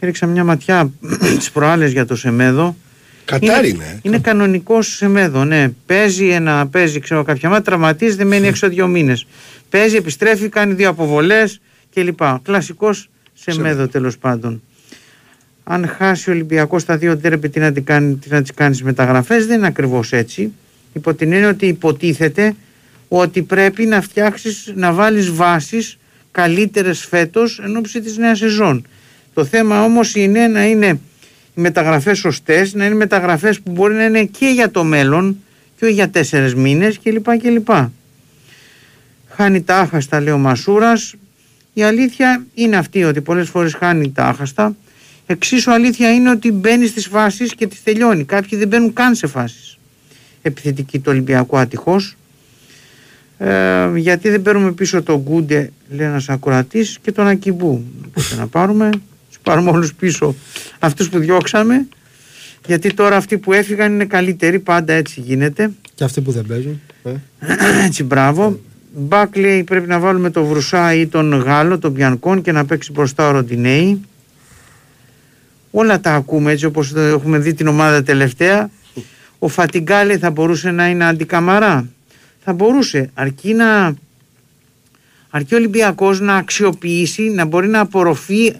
[0.00, 0.90] Έριξα μια ματιά
[1.40, 2.76] τι προάλλες για το Σεμέδο.
[3.24, 3.84] Κατάρι είναι.
[3.84, 5.68] Είναι, είναι κανονικός Σεμέδο, ναι.
[5.86, 9.26] Παίζει ένα, παίζει ξέρω κάποια μάτια, τραυματίζεται, μένει έξω δύο μήνες.
[9.70, 11.60] Παίζει, επιστρέφει, κάνει δύο αποβολές
[11.94, 12.20] κλπ.
[12.42, 14.62] Κλασικός σε μέδο τέλος πάντων.
[15.68, 18.82] Αν χάσει ο Ολυμπιακός στα δύο τέρεπι, τι να τι κάνει, τι να τις κάνεις
[18.82, 20.52] μεταγραφές, δεν είναι ακριβώς έτσι.
[20.92, 22.54] Υπό την έννοια ότι υποτίθεται
[23.08, 25.98] ότι πρέπει να φτιάξεις, να βάλεις βάσεις
[26.30, 28.86] καλύτερες φέτος εν ώψη της νέας σεζόν.
[29.34, 30.86] Το θέμα όμως είναι να είναι
[31.54, 35.36] οι μεταγραφές σωστές, να είναι μεταγραφές που μπορεί να είναι και για το μέλλον
[35.78, 37.70] και όχι για τέσσερις μήνες κλπ.
[39.28, 41.14] Χάνει τα άχαστα, λέει ο Μασούρας.
[41.72, 44.76] Η αλήθεια είναι αυτή ότι πολλές φορές χάνει τα άχαστα.
[45.26, 48.24] Εξίσου αλήθεια είναι ότι μπαίνεις στις φάσεις και τις τελειώνει.
[48.24, 49.78] Κάποιοι δεν μπαίνουν καν σε φάσεις.
[50.42, 52.16] Επιθετική του Ολυμπιακού ατυχώς.
[53.38, 57.84] Ε, γιατί δεν παίρνουμε πίσω τον Γκούντε, λέει ένας ακροατής, και τον Ακιμπού.
[58.06, 58.90] Οπότε να πάρουμε,
[59.28, 60.34] τους πάρουμε όλους πίσω
[60.78, 61.86] αυτούς που διώξαμε.
[62.66, 65.70] Γιατί τώρα αυτοί που έφυγαν είναι καλύτεροι, πάντα έτσι γίνεται.
[65.94, 66.80] Και αυτοί που δεν παίζουν.
[67.04, 67.10] Ε.
[67.86, 68.60] έτσι, μπράβο.
[68.98, 72.92] Μπακ λέει πρέπει να βάλουμε τον Βρουσά ή τον Γάλλο, τον Πιανκόν και να παίξει
[72.92, 74.00] μπροστά ο Ροντινέη.
[75.78, 78.70] Όλα τα ακούμε έτσι όπως έχουμε δει την ομάδα τελευταία.
[79.38, 81.88] Ο Φατιγκάλε θα μπορούσε να είναι αντικαμαρά;
[82.44, 83.94] Θα μπορούσε αρκεί να
[85.30, 88.54] αρκεί ο Ολυμπιακός να αξιοποιήσει, να μπορεί να απορροφεί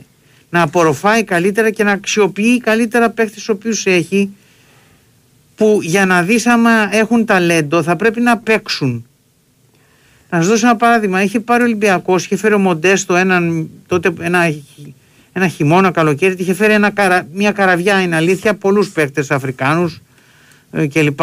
[0.50, 4.30] να απορροφάει καλύτερα και να αξιοποιεί καλύτερα παίχτες ο οποίους έχει
[5.56, 9.06] που για να δεις άμα έχουν ταλέντο θα πρέπει να παίξουν
[10.30, 11.22] να σας δώσω ένα παράδειγμα.
[11.22, 14.54] Είχε πάρει ο Ολυμπιακός, είχε φέρει ο Μοντέστο έναν, τότε ένα,
[15.36, 16.92] ένα χειμώνα καλοκαίρι, είχε φέρει ένα,
[17.32, 20.00] μια καραβιά, είναι αλήθεια, πολλούς παίκτες Αφρικάνους
[20.70, 21.20] ε, κλπ.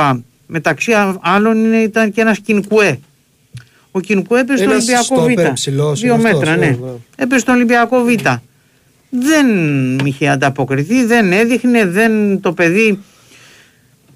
[0.47, 0.91] Μεταξύ
[1.21, 2.99] άλλων ήταν και ένας Κινκουέ.
[3.91, 5.93] Ο Κινκουέ έπεσε στον Ολυμπιακό Β.
[5.93, 6.77] Δύο μέτρα, ναι.
[7.15, 8.09] Έπεσε στον Ολυμπιακό Β.
[9.09, 9.47] Δεν
[9.97, 12.99] είχε ανταποκριθεί, δεν έδειχνε, δεν, το παιδί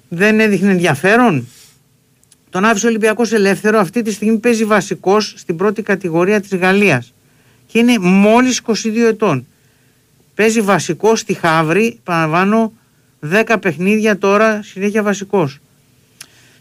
[0.08, 1.48] δεν έδειχνε ενδιαφέρον.
[2.50, 3.78] Τον άφησε ο Ολυμπιακός ελεύθερο.
[3.78, 7.12] Αυτή τη στιγμή παίζει βασικός στην πρώτη κατηγορία της Γαλλίας.
[7.66, 8.72] Και είναι μόλις 22
[9.08, 9.46] ετών.
[10.38, 11.98] Παίζει βασικό στη Χαύρη.
[12.02, 12.72] Παραλαμβάνω
[13.30, 15.58] 10 παιχνίδια τώρα συνέχεια βασικός.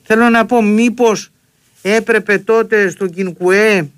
[0.03, 1.31] Θέλω να πω, μήπως
[1.81, 3.89] έπρεπε τότε στον Κινκουέ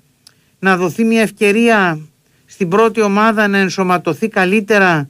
[0.58, 1.98] να δοθεί μια ευκαιρία
[2.46, 5.08] στην πρώτη ομάδα να ενσωματωθεί καλύτερα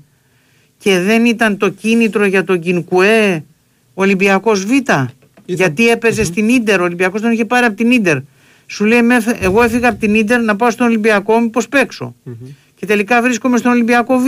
[0.78, 3.44] και δεν ήταν το κίνητρο για τον Κινκουέ
[3.94, 4.70] Ολυμπιακός Β;
[5.44, 8.18] Γιατί έπαιζε στην ντερ, ο Ολυμπιακός τον είχε πάρει από την ντερ.
[8.66, 9.01] Σου λέει,
[9.40, 12.14] εγώ έφυγα από την ντερ να πάω στον Ολυμπιακό, μήπως παίξω.
[12.81, 14.27] Και τελικά βρίσκομαι στον Ολυμπιακό Β.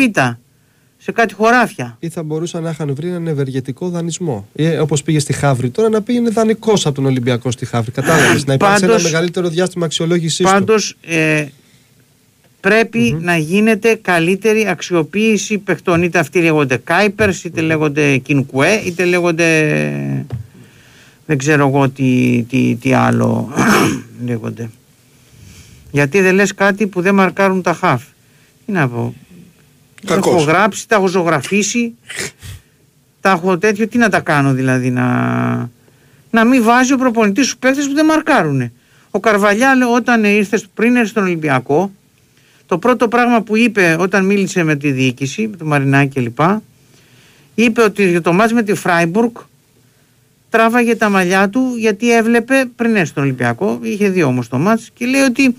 [0.99, 1.97] σε κάτι χωράφια.
[2.01, 4.49] Ή θα μπορούσαν να είχαν βρει έναν ευεργετικό δανεισμό.
[4.53, 7.91] Ή όπως πήγε στη Χαύρη, τώρα να πήγαινε δανεικός από τον Ολυμπιακό στη Χαύρη.
[7.91, 8.45] Κατάλαβες.
[8.45, 10.53] να υπάρξει Πάντως- ένα μεγαλύτερο διάστημα αξιολόγησής του.
[10.53, 11.47] Πάντως ε,
[12.61, 16.03] πρεπει να γίνεται καλύτερη αξιοποίηση παιχτών.
[16.03, 19.47] Είτε αυτοί λέγονται Κάιπερς, είτε λέγονται Κινκουέ, είτε λέγονται
[21.27, 23.53] δεν ξέρω εγώ τι, τι, τι άλλο
[24.27, 24.71] λέγονται.
[25.91, 28.03] Γιατί δεν λες κάτι που δεν μαρκάρουν τα χαφ.
[28.67, 29.15] Τι να πω.
[30.07, 30.33] Τα Κακός.
[30.33, 31.95] έχω γράψει, τα έχω ζωγραφίσει.
[33.21, 33.89] τα έχω τέτοιο.
[33.89, 35.71] Τι να τα κάνω δηλαδή να,
[36.31, 38.73] να μην βάζει ο προπονητής στους παίχτες που δεν μαρκάρουνε.
[39.11, 41.91] Ο Καρβαλιά όταν ήρθε πριν έρθει στον Ολυμπιακό
[42.73, 46.39] το πρώτο πράγμα που είπε όταν μίλησε με τη διοίκηση, με τον Μαρινάκη κλπ.
[47.55, 49.31] Είπε ότι για το μάτς με τη Φράιμπουργκ
[50.51, 54.91] τράβαγε τα μαλλιά του γιατί έβλεπε πριν έρθει στον Ολυμπιακό, είχε δει όμως το μάτς
[54.95, 55.57] και λέει ότι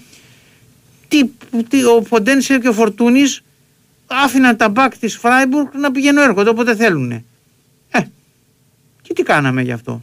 [1.13, 1.29] τι,
[1.69, 3.43] τι, ο Ποντένσερ και ο Φορτούνης
[4.07, 7.11] άφηναν τα μπακ της Φράιμπουργκ να πηγαίνουν έρχονται όποτε θέλουν.
[7.11, 7.23] Ε,
[9.01, 10.01] και τι κάναμε γι' αυτό.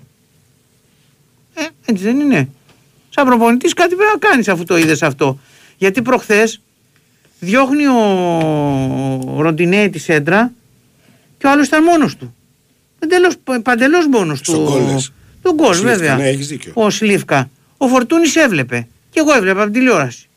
[1.55, 2.49] Ε, έτσι δεν είναι.
[3.11, 5.39] Σαν προπονητής κάτι πρέπει να κάνεις αφού το είδες αυτό.
[5.77, 6.61] Γιατί προχθές
[7.41, 7.99] διώχνει ο,
[9.37, 10.53] ο Ροντινέη τη σέντρα
[11.39, 12.35] και ο άλλος ήταν μόνος του.
[12.99, 14.51] Παντελώς, παντελώς μόνος του.
[14.51, 15.12] Στον γκολ, λες.
[15.43, 16.16] Τον γκολ Σλίβκα, βέβαια.
[16.16, 16.73] ναι, έχεις δίκιο.
[16.74, 17.51] Ο Σλίφκα.
[17.77, 18.89] Ο Φορτούνης έβλεπε.
[19.11, 20.30] Και εγώ έβλεπα από την τηλεόραση.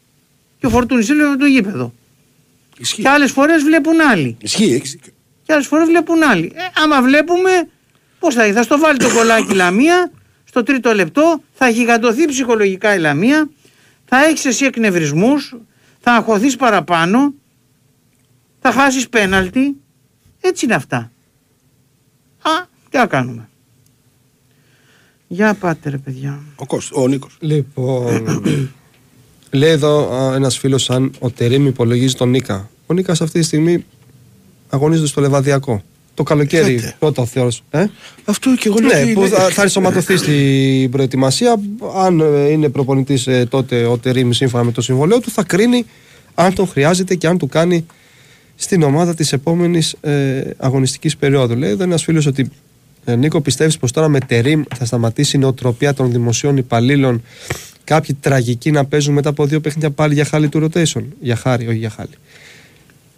[0.63, 1.93] Και ο Φορτούνης έβλεπε από το γήπεδο.
[2.77, 3.01] Ισχύει.
[3.01, 4.37] Και άλλες φορές βλέπουν άλλοι.
[4.41, 5.13] Ισχύει, έχεις δίκιο.
[5.43, 6.51] Και άλλες φορές βλέπουν άλλοι.
[6.55, 7.49] Ε, άμα βλέπουμε,
[8.19, 10.11] πώς θα, θα στο βάλει το κολλάκι η Λαμία,
[10.43, 13.49] στο τρίτο λεπτό, θα γιγαντωθεί ψυχολογικά η Λαμία,
[14.05, 15.55] θα έχεις εσύ εκνευρισμούς,
[15.99, 17.33] θα αγχωθείς παραπάνω,
[18.59, 19.75] θα χάσεις πέναλτι.
[20.41, 21.11] Έτσι είναι αυτά.
[22.41, 22.51] Α,
[22.89, 23.49] τι να κάνουμε.
[25.27, 26.39] Για πάτε ρε παιδιά.
[26.55, 27.37] Ο, Κώστας, ο Νίκος.
[27.39, 28.41] Λοιπόν.
[29.53, 32.69] λέει εδώ ένας φίλος αν ο Τερήμ υπολογίζει τον Νίκα.
[32.85, 33.85] Ο Νίκας αυτή τη στιγμή
[34.69, 35.81] αγωνίζεται στο Λεβαδιακό.
[36.13, 36.95] Το καλοκαίρι Ξέρετε.
[36.99, 37.63] πρώτα ο Θεός.
[37.71, 37.85] Ε;
[38.25, 41.59] Αυτό και εγώ λέω Ναι, ότι που είναι- θα, θα ενσωματωθεί στην προετοιμασία.
[41.97, 45.85] Αν ε, είναι προπονητής τότε ο Τερήμ σύμφωνα με το συμβολέο του, θα κρίνει
[46.35, 47.85] αν τον χρειάζεται και αν του κάνει
[48.55, 51.55] στην ομάδα της επόμενης ε, αγωνιστικής περίοδου.
[51.55, 52.49] Λέει εδώ ένας φίλος ότι
[53.05, 57.21] ε, Νίκο, πιστεύεις πως τώρα με Τερήμ θα σταματήσει η νοοτροπία των δημοσίων υπαλλήλων
[57.83, 61.03] κάποιοι τραγικοί να παίζουν μετά από δύο παιχνίδια πάλι για χάλι του rotation.
[61.19, 62.13] Για χάρη, όχι για χάλι.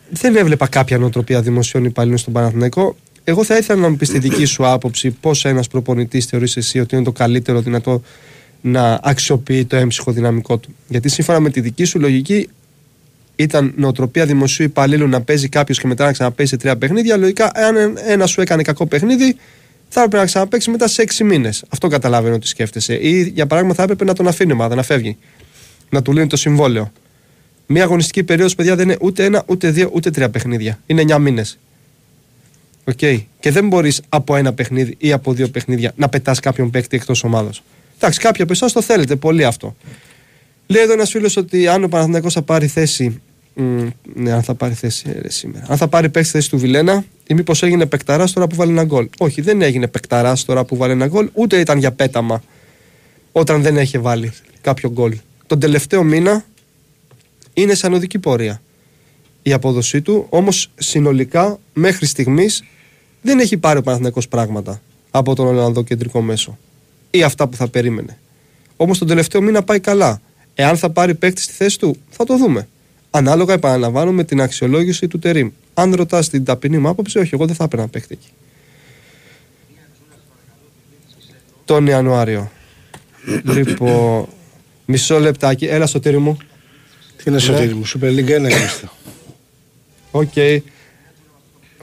[0.10, 2.96] Δεν έβλεπα κάποια νοοτροπία δημοσίων υπαλλήλων στον Παναθηναϊκό.
[3.24, 6.80] Εγώ θα ήθελα να μου πεις τη δική σου άποψη πώς ένας προπονητής θεωρείς εσύ
[6.80, 8.02] ότι είναι το καλύτερο δυνατό
[8.62, 10.76] να αξιοποιεί το έμψυχο δυναμικό του.
[10.88, 12.50] Γιατί σύμφωνα με τη δική σου λογική,
[13.36, 17.18] ήταν νοοτροπία δημοσίου υπαλλήλου να παίζει κάποιος και μετά να ξαναπαίζει σε τρία παιχνίδια.
[17.18, 19.36] Λογικά, αν ένα σου έκανε κακό παιχνίδι,
[19.90, 21.64] θα έπρεπε να ξαναπαίξει μετά σε έξι μήνες.
[21.70, 22.94] Αυτό καταλαβαίνω ότι σκέφτεσαι.
[22.94, 25.18] Ή για παράδειγμα, θα έπρεπε να τον αφήνει η ομάδα να φεύγει.
[25.90, 26.92] Να του λύνει το συμβόλαιο.
[27.68, 30.80] Μία αγωνιστική περίοδος, παιδιά, δεν είναι ούτε ένα, ούτε δύο, ούτε τρία παιχνίδια.
[30.86, 31.60] Είναι εννιά μήνες.
[32.84, 32.98] Οκ.
[33.40, 37.24] Και δεν μπορείς από ένα παιχνίδι ή από δύο παιχνίδια να πετάς κάποιον παίκτη εκτός
[37.24, 37.64] ομάδας.
[37.96, 39.76] Εντάξει, κάποιοι από εσάς το θέλετε πολύ αυτό.
[40.68, 43.22] Λέει εδώ ένας φίλος ότι αν ο Παναθηναϊκός θα πάρει θέση.
[43.56, 45.66] Μ, ναι, αν θα πάρει θέση ε, ρε, σήμερα.
[45.70, 48.84] Αν θα πάρει παίκτης θέση του Βιλένα, ή μήπως έγινε παικταράς τώρα που βάλει ένα
[48.84, 49.10] γκολ.
[49.18, 52.44] Όχι, δεν έγινε παικταράς τώρα που βάλει ένα γκολ, ούτε ήταν για πέταμα
[53.32, 55.18] όταν δεν έχει βάλει κάποιο γκολ.
[55.48, 56.46] Τον τελευταίο μήνα
[57.54, 58.62] είναι σαν οδική πορεία
[59.48, 62.64] η απόδοσή του, όμως συνολικά μέχρι στιγμής
[63.22, 66.58] δεν έχει πάρει ο Παναθηναϊκός πράγματα από τον Ολλανδό κεντρικό μέσο
[67.12, 68.18] ή αυτά που θα περίμενε.
[68.76, 70.22] Όμως τον τελευταίο μήνα πάει καλά.
[70.56, 72.68] Εάν θα πάρει παίκτη στη θέση του, θα το δούμε.
[73.16, 75.50] Ανάλογα, επαναλαμβάνω, με την αξιολόγηση του Τερήμ.
[75.74, 78.28] Αν ρωτάς την ταπεινή μου άποψη, όχι, εγώ δεν θα έπαιρνα παίκτη εκεί.
[81.66, 82.52] Τον Ιανουάριο.
[83.56, 84.28] λοιπόν,
[84.86, 85.66] μισό λεπτάκι.
[85.66, 86.38] Έλα στο τύρι μου.
[87.18, 88.90] Τι είναι σωτήρι μου, Super League 1 είμαστε.
[90.12, 90.34] Οκ.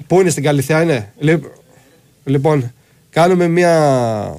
[0.07, 1.43] Πού είναι στην Καλλιθέα, είναι; Λι-
[2.25, 2.73] Λοιπόν,
[3.11, 4.37] κάνουμε μια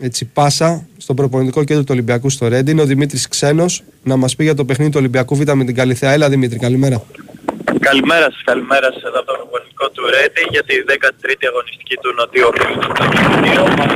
[0.00, 2.70] έτσι, πάσα στο προπονητικό κέντρο του Ολυμπιακού στο Ρέντι.
[2.70, 5.74] Είναι ο Δημήτρης Ξένος να μας πει για το παιχνίδι του Ολυμπιακού Β με την
[5.74, 6.10] Καλλιθέα.
[6.10, 7.02] Έλα, Δημήτρη, καλημέρα.
[7.80, 12.10] Καλημέρα σας, καλημέρα σας εδώ από το προπονητικό του Ρέντι για τη 13η αγωνιστική του
[12.18, 12.82] Νοτίου Ομίλου.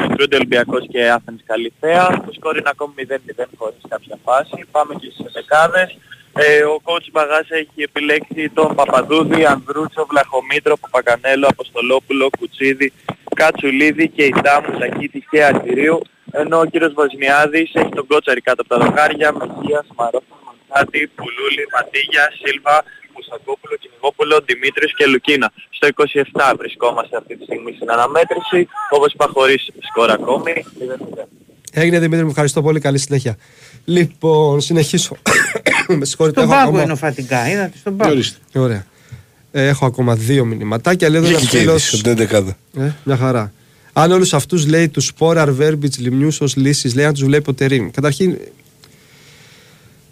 [0.08, 2.04] Μάχονται Ολυμπιακός και Athens Καλλιθέα.
[2.26, 4.56] Το σκόρ είναι ακόμη 0-0 χωρίς κάποια φάση.
[4.74, 5.88] Πάμε και στις ενδεκάδες.
[6.32, 12.92] Ε, ο coach Μπαγάς έχει επιλέξει τον Παπαδούδη, Ανδρούτσο, Βλαχομήτρο, Παπακανέλο, Αποστολόπουλο, Κουτσίδη,
[13.34, 16.00] Κατσουλίδη και Ιτάμου, Τακίτη και Αρτηρίου.
[16.32, 21.64] Ενώ ο κύριος Βοσνιάδης έχει τον κότσαρη κάτω από τα δοκάρια, Μεχία, Μαρόφα, Μανθάτη, Πουλούλη,
[21.74, 22.76] Ματίγια, Σίλβα,
[23.14, 25.52] Μουστακόπουλο, Κυνηγόπουλο, Δημήτρης και Λουκίνα.
[25.70, 30.52] Στο 27 βρισκόμαστε αυτή τη στιγμή στην αναμέτρηση, όπως είπα χωρίς σκορ ακόμη.
[31.18, 31.24] 0-0.
[31.72, 32.80] Έγινε Δημήτρη, μου ευχαριστώ πολύ.
[32.80, 33.36] Καλή συνέχεια.
[33.84, 35.16] Λοιπόν, συνεχίσω.
[35.96, 38.10] Με συγχωρείτε, Στον έχω πάγκο ακόμα- είναι ο Φατιγκά, είδατε στον πάγκο.
[38.12, 38.38] Ορίστε.
[38.54, 38.86] Ωραία.
[39.52, 41.08] Ε, έχω ακόμα δύο μηνυματάκια.
[41.08, 41.92] Λέει εδώ ένα Βγήκε και φίλος.
[41.92, 42.56] είδηση από την 11η.
[42.78, 43.52] Ε, μια χαρά.
[43.92, 47.54] Αν όλους αυτούς λέει τους Σπόραρ, Βέρμπιτ, Λιμιού ως λύσεις, λέει να τους βλέπει ο
[47.54, 47.90] Τερήμ.
[47.90, 48.36] Καταρχήν,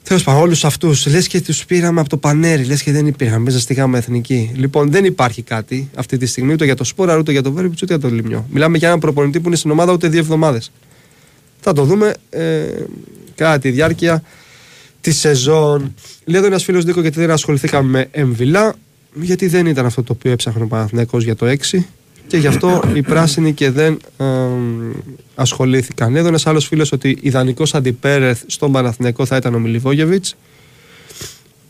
[0.03, 3.43] τέλος πάντων, όλους αυτούς λες και τους πήραμε από το πανέρι, λες και δεν υπήρχαν
[3.43, 4.53] μέσα στη γάμα εθνική.
[4.57, 7.83] Λοιπόν, δεν υπάρχει κάτι αυτή τη στιγμή ούτε για το Σπόραρ, ούτε για το Βέρμπιτ,
[7.83, 8.47] ούτε για το Λιμιό.
[8.51, 10.71] Μιλάμε για έναν προπονητή που είναι στην ομάδα ούτε δύο εβδομάδες.
[11.61, 12.65] Θα το δούμε ε,
[13.35, 14.23] κατά τη διάρκεια
[15.09, 15.95] τη σεζόν.
[16.25, 18.75] Λέει εδώ ένας φίλος Νίκο γιατί δεν ασχοληθήκαμε με Εμβιλά.
[19.15, 21.79] Γιατί δεν ήταν αυτό το οποίο έψαχνε ο Παναθηναϊκός για το 6
[22.27, 24.25] και γι' αυτό οι πράσινοι και δεν ε,
[25.35, 26.17] ασχολήθηκαν.
[26.17, 30.37] Εδώ ένας άλλος φίλος ότι ιδανικός αντιπέρεθ στον Παναθηναϊκό θα ήταν ο Μιλιβόγεβιτς.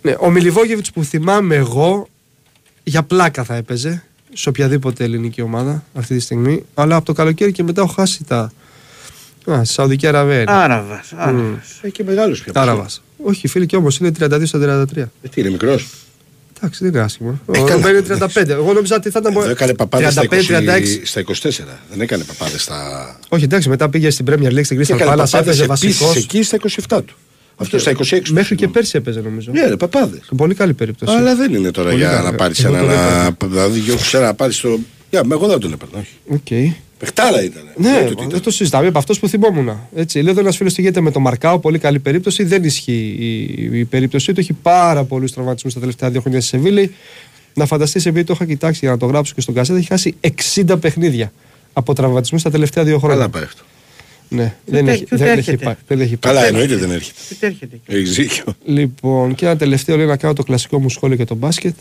[0.02, 2.08] Ναι, ο Μιλιβόγεβιτς που θυμάμαι εγώ
[2.84, 6.64] για πλάκα θα έπαιζε σε οποιαδήποτε ελληνική ομάδα αυτή τη στιγμή.
[6.74, 8.52] Αλλά από το καλοκαίρι και μετά έχω χάσει τα.
[9.50, 10.40] Α, στη Σαουδική Αραβία.
[10.40, 10.52] είναι.
[10.52, 11.20] Άραβας, Μμ.
[11.20, 11.78] Άραβας.
[11.82, 12.52] Έχει και μεγάλο πια.
[12.54, 13.02] Άραβας.
[13.22, 14.96] Όχι, φίλοι, και όμως είναι 32 στα 33.
[15.22, 15.88] Ε, τι είναι μικρός;
[16.60, 17.40] Εντάξει, δεν είναι άσχημο.
[17.52, 17.70] Ε, Ο καλά.
[17.74, 18.02] Ρόμπερ είναι
[18.34, 18.48] 35.
[18.48, 19.36] Εγώ νόμιζα ότι θα ήταν.
[19.36, 20.84] Εδώ έκανε παπάδες στα, 35, 20 36.
[21.04, 21.50] στα 24.
[21.90, 23.18] Δεν έκανε παπάδες στα.
[23.28, 26.16] Όχι, εντάξει, μετά πήγε στην Premier League στην Crystal Έκανε Palace, παπάδες έπαιζε επίσης βασικός.
[26.16, 26.58] εκεί στα
[26.96, 27.14] 27 του.
[27.56, 27.96] Αυτό στα 26.
[28.00, 28.72] Μέχρι και συγγνώμη.
[28.72, 29.50] πέρσι έπαιζε νομίζω.
[29.52, 30.20] Ναι, ρε, παπάδες.
[30.36, 31.16] Πολύ καλή περίπτωση.
[31.16, 32.30] Αλλά δεν είναι τώρα Πολύ για καλά.
[32.30, 32.86] να πάρεις Εγώ ένα.
[32.86, 33.36] τον έπαιρνα.
[33.54, 34.78] Δηλαδή, για ένα να πάρεις το.
[35.10, 35.98] Για, εγώ δεν τον έπαιρνα.
[35.98, 36.12] Όχι.
[36.28, 36.74] Οκ.
[36.98, 37.62] Παιχτάρα ήταν.
[37.76, 38.86] Ναι, δεν το συζητάμε.
[38.86, 39.70] Από αυτός που θυμόμουν.
[39.94, 42.44] Έτσι, λέω εδώ ένα φίλο γίνεται με το Μαρκάο, πολύ καλή περίπτωση.
[42.44, 44.40] Δεν ισχύει η, η περίπτωσή του.
[44.40, 46.94] Έχει πάρα πολλούς τραυματισμούς τα τελευταία δύο χρόνια στη Σεβίλη.
[47.54, 50.14] Να φανταστείς, επειδή το είχα κοιτάξει για να το γράψω και στο Gazzetta, έχει χάσει
[50.54, 51.32] 60 παιχνίδια
[51.72, 53.16] από τραυματισμούς τα τελευταία δύο χρόνια.
[53.16, 53.62] Καλά πάει αυτό.
[54.28, 56.34] Ναι, Ούτε δεν έχει- έχει, ούτε δεν έχει, έρχεται; πάει, δεν έχει πάει.
[56.34, 57.18] Καλά, εννοείται δεν έρχεται.
[57.28, 58.44] Τι έρχεται; Έχει δίκιο.
[58.64, 61.74] Λοιπόν, και ένα τελευταίο λέει να κάνω το κλασικό μου σχόλιο για τον μπάσκετ.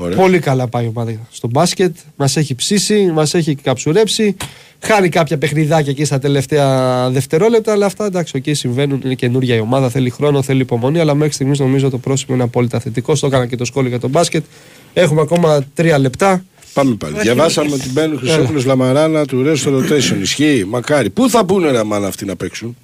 [0.00, 0.16] Ωραία.
[0.16, 1.96] Πολύ καλά πάει η ομάδα στο μπάσκετ.
[2.16, 4.36] Μας έχει ψήσει, μας έχει καψουρέψει.
[4.80, 9.00] Χάνει κάποια παιχνιδάκια εκεί στα τελευταία δευτερόλεπτα, αλλά αυτά εντάξει, εκεί συμβαίνουν.
[9.04, 11.00] Είναι καινούργια η ομάδα, θέλει χρόνο, θέλει υπομονή.
[11.00, 13.14] Αλλά μέχρι στιγμής νομίζω το πρόσημο είναι απόλυτα θετικό.
[13.14, 14.44] Στο έκανα και το σχόλιο για τον μπάσκετ.
[14.92, 16.44] Έχουμε ακόμα τρία λεπτά.
[16.72, 17.20] Πάμε πάλι.
[17.20, 20.20] Διαβάσαμε ότι μπαίνουν Χρυσόπουλος Λαμαράνα του Ρέου στο rotation.
[20.20, 21.10] Ισχύει, μακάρι.
[21.10, 22.76] Πού θα μπουν ρε μάνα αυτοί να παίξουν;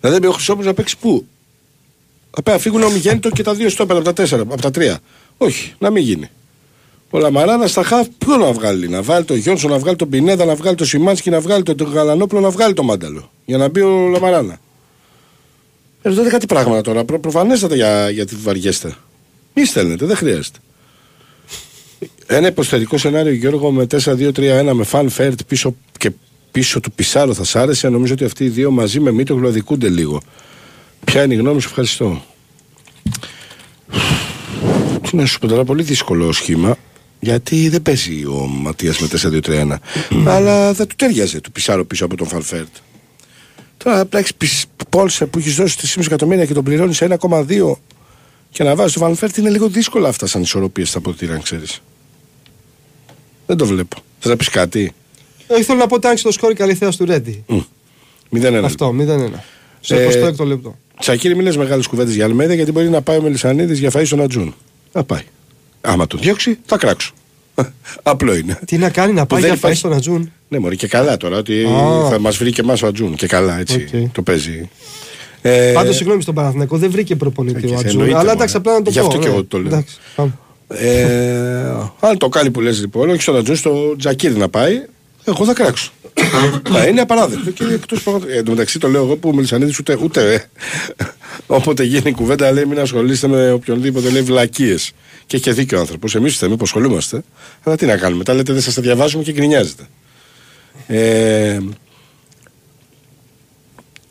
[0.00, 1.26] Δηλαδή ο Χρυσόπουλος να παίξει πού;
[2.44, 4.98] Θα να φύγουν ο Μιγέννητο και τα δύο στόπερα από τα τέσσερα, από τα τρία.
[5.38, 6.30] Όχι, να μην γίνει.
[7.10, 8.88] Ο Λαμαράνα στα χαφ ποιο να βγάλει.
[8.88, 11.90] Να βγάλει τον Γιόνσον, να βγάλει τον Πινέδα, να βγάλει τον Σιμάνσκι, να βγάλει τον
[11.92, 13.30] Γαλανόπουλο, να βγάλει τον Μάνταλο.
[13.44, 14.60] Για να μπει ο Λαμαράνα.
[16.02, 17.04] Ε, δείτε κάτι πράγματα τώρα.
[17.04, 18.94] Προ, προφανέστατα για, για τη βαριέστε.
[19.54, 20.58] Μη στέλνετε, δεν χρειάζεται.
[22.26, 26.10] Ένα υποθετικό σενάριο Γιώργο με 4-2-3-1 με φαν φέρτ πίσω και
[26.50, 27.88] πίσω του Πισάρο θα σ' άρεσε.
[27.88, 30.20] Νομίζω ότι αυτοί οι δύο μαζί με Μήτρο γλωδικούνται λίγο.
[31.04, 32.22] Ποια είναι η γνώμη σου, ευχαριστώ.
[35.16, 36.76] Τι να σου πω τώρα, πολύ δύσκολο σχήμα.
[37.20, 39.08] Γιατί δεν παίζει ο Ματίας με
[39.42, 39.76] 4-2-3-1.
[40.26, 42.68] Αλλά δεν του ταίριαζε του Πισάρο πίσω από τον Φαν Φερτ.
[43.76, 47.72] Τώρα απλά έχεις Ποντένσε που έχεις δώσει 3,5 εκατομμύρια και τον πληρώνεις σε 1,2
[48.50, 51.42] και να βάζεις το Φαν Φερτ είναι λίγο δύσκολα αυτά σαν ισορροπίες στα αποδυτήρια, αν
[51.42, 51.82] ξέρεις.
[53.46, 53.96] Δεν το βλέπω.
[54.18, 54.92] Θες να πεις κάτι;
[55.46, 57.44] Ε, Ήθελα να πω ότι άνοιξε το σκόρ η Καλλιθέα στου Ρέντη.
[58.30, 58.60] 0-1.
[58.64, 59.44] Αυτό, 0-1.
[59.80, 60.78] Σε Ε, 26 λεπτό.
[61.00, 64.06] Τσακίρι, μην λες μεγάλες κουβέντες για Αλμέδα γιατί μπορεί να πάει ο Μελισανίδης για φαΐ
[64.06, 64.54] στον Ατζούν.
[64.92, 65.22] Θα πάει.
[65.80, 67.12] Άμα τον διώξει, θα κράξω.
[68.02, 68.58] Απλό είναι.
[68.66, 70.32] Τι να κάνει, να πάει δεν για φαΐ υπάρχει- στον Ατζούν.
[70.48, 72.08] Ναι, μωρή και καλά τώρα ότι Α.
[72.10, 73.14] θα μας βρει και εμάς ο Ατζούν.
[73.14, 73.86] Και καλά, έτσι.
[74.04, 74.12] Οκ.
[74.12, 74.68] Το παίζει.
[75.42, 77.88] Ε, Πάντως, συγγνώμη στον Παναθηναϊκό, δεν βρήκε προπονητή Ε, ο Ατζούν.
[77.90, 78.32] εννοείται, Αλλά μωρέ.
[78.32, 79.06] εντάξει, απλά να το Γι' πω.
[79.06, 79.32] αυτό και ναι.
[79.32, 79.66] εγώ το λέω.
[79.66, 80.32] Εντάξει, πάμε.
[80.68, 81.70] Ε,
[82.08, 84.82] αν το κάνει που λες λοιπόν, όχι στον Ατζούν, στο Τζακίρι να πάει,
[85.24, 85.90] εγώ θα κράξω.
[86.70, 88.32] Μα είναι απαράδεκτο και εκτός πραγματικά.
[88.34, 90.44] Ε, εν τω μεταξύ το λέω εγώ που ο Μελισανίδης ούτε, ούτε ε.
[91.46, 94.92] Όποτε γίνει κουβέντα λέει μην ασχολείστε με οποιονδήποτε λέει βλακίες.
[95.26, 96.14] Και έχει δίκιο ο άνθρωπος.
[96.14, 97.22] Εμείς θέμε που ασχολούμαστε.
[97.62, 98.24] Αλλά τι να κάνουμε.
[98.24, 99.82] Τα λέτε δεν σας τα διαβάζουμε και γκρινιάζετε.
[100.86, 101.58] Ε,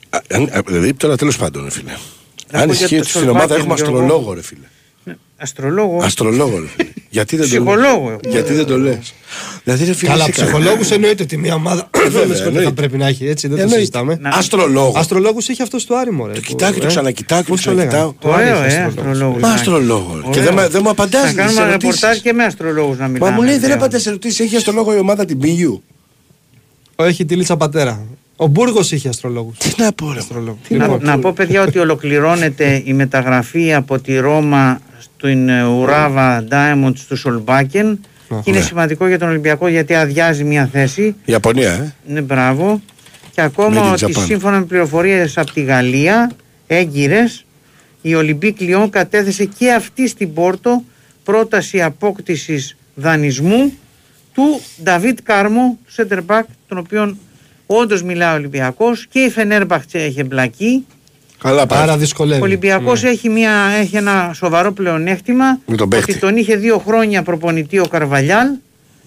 [0.09, 1.91] α, αν- α, δηλαδή τώρα τέλος πάντων, ρε φίλε.
[2.51, 3.97] Να Αν πω για ισχύει το ότι στην ομάδα Σολβάκη, έχουμε Γιώργο.
[3.99, 4.65] αστρολόγο, ρε φίλε.
[5.37, 5.99] Αστρολόγο.
[6.03, 6.89] Αστρολόγο, ρε φίλε.
[7.15, 8.17] Γιατί δεν το Ψυχολόγο λες; έχουμε.
[8.29, 9.13] Γιατί δεν το λες;
[9.63, 10.11] Δηλαδή, ρε φίλε.
[10.11, 10.47] Καλά, είσαι καλά.
[10.51, 12.71] ψυχολόγους εννοείται ότι μια ομάδα δεν με συγχωρείτε, θα εννοείται.
[12.71, 13.79] πρέπει να έχει έτσι, δεν το Εννοείται.
[13.79, 14.17] συζητάμε.
[14.21, 14.93] Να- Αστρολόγο.
[14.97, 16.25] Αστρολόγους έχει αυτός στο Άρημο.
[16.25, 18.31] Ρε, Το που- κοιτάω και το ε, ξανακοιτάω και το πώς το λέγανε; ξανακοιτάω.
[18.31, 19.11] Το Άρη Ωραίο, έχει ε, αστρολόγους.
[19.11, 19.41] αστρολόγος.
[19.41, 20.21] Μα αστρολόγος.
[20.25, 20.29] ρε.
[20.31, 21.21] Και δεν με- δεν μου απαντάς.
[21.21, 23.29] Θα κάνουμε ρεπορτάζ και με αστρολόγους να μιλάμε.
[23.31, 23.75] Μα μου λέει δεν βέβαια.
[23.75, 24.39] απαντάς σε ερωτήσεις.
[24.39, 25.83] Έχει αστρολόγο η ομάδα την Πίγιου.
[26.95, 28.05] Έχει τη λίτσα πατέρα.
[28.35, 29.57] Ο Μπούργος είχε αστρολόγους.
[29.57, 30.19] Τι να πω, ρε.
[30.19, 30.67] Αστρολόγους.
[30.67, 35.63] Τι Να, να να πω παιδιά ότι ολοκληρώνεται η μεταγραφή από τη Ρώμα στην ε,
[35.63, 38.63] Ουράβα Diamonds του Σολμπάκεν και είναι ναι.
[38.63, 41.15] σημαντικό για τον Ολυμπιακό γιατί αδειάζει μια θέση.
[41.25, 41.93] Ιαπωνία, ε.
[42.07, 42.81] Ναι, μπράβο.
[43.31, 44.23] Και ακόμα Made in ότι Japan.
[44.25, 46.31] σύμφωνα με πληροφορίες από τη Γαλλία,
[46.67, 47.45] έγκυρες,
[48.01, 50.83] η Ολυμπίκ Λιόν κατέθεσε και αυτή στην Πόρτο
[51.23, 53.73] πρόταση απόκτησης δανεισμού
[54.33, 57.17] του Νταβίτ Κάρμο, του center back, τον οποίον
[57.65, 60.85] όντως μιλάει ο Ολυμπιακός και η Φενέρμπαχτσε έχει εμπλακεί
[61.45, 61.81] Καλά πάει.
[61.81, 62.41] Άρα Ο δυσκολεύει.
[62.41, 66.11] Ολυμπιακός έχει, μια, έχει ένα σοβαρό πλεονέκτημα Με τον παίχτη.
[66.11, 68.47] ότι τον είχε δύο χρόνια προπονητή ο Καρβαλιάλ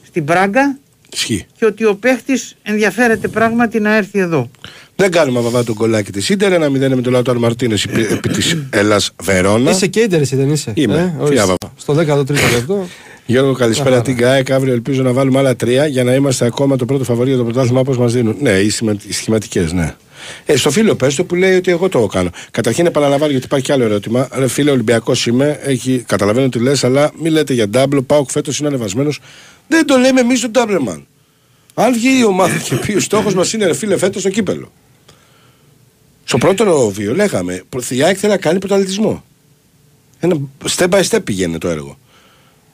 [0.06, 0.78] στην Πράγκα
[1.12, 1.46] Ισχύει.
[1.58, 4.50] και ότι ο παίχτης ενδιαφέρεται πράγματι να έρθει εδώ.
[4.96, 6.52] Δεν κάνουμε βαβά τον κολλάκι της Ιντερ.
[6.52, 9.70] Ένα μηδέν με τον Λαutaro Μαρτίνες επί, επί της Ελλάς Βερόνα.
[9.70, 10.94] Είσαι και ίντερ, εσύ δεν είσαι; Είμαι.
[10.94, 11.42] Ε, Τι ορίστε.
[11.42, 11.56] άβαβα.
[11.76, 12.86] Στο 13ο λεπτό.
[13.26, 14.02] Γιώργο, καλησπέρα Αχα.
[14.02, 14.50] την ΚΑΕΚ.
[14.50, 17.44] Αύριο ελπίζω να βάλουμε άλλα τρία για να είμαστε ακόμα το πρώτο φαβορή για το
[17.44, 18.36] πρωτάθλημα όπως μας δίνουν.
[18.40, 19.94] Ναι, οι, σχημα, οι σχηματικές, ναι.
[20.44, 22.30] Ε, στο φίλο πες το που λέει ότι εγώ το κάνω.
[22.50, 24.28] Καταρχήν επαναλαμβάνω γιατί υπάρχει και άλλο ερώτημα.
[24.32, 25.58] Ρε φίλε, Ολυμπιακός είμαι.
[25.62, 28.02] Έχει, καταλαβαίνω τι λες, αλλά μην λέτε για ντάμπλο.
[28.02, 29.20] Πάω φέτος είναι ανεβασμένος.
[29.68, 31.06] Δεν το λέμε εμείς τον ντάμπλεμαν.
[31.74, 34.72] Αν βγει η ομάδα και πει ο στόχος μας είναι ρε φίλε φέτος το κύπελο.
[36.24, 39.24] Στο πρώτο βίο λέγαμε, η ΑΕΚ θέλει να κάνει πρωταθλητισμό.
[40.20, 40.36] Ένα
[40.76, 41.98] step by step πηγαίνει το έργο.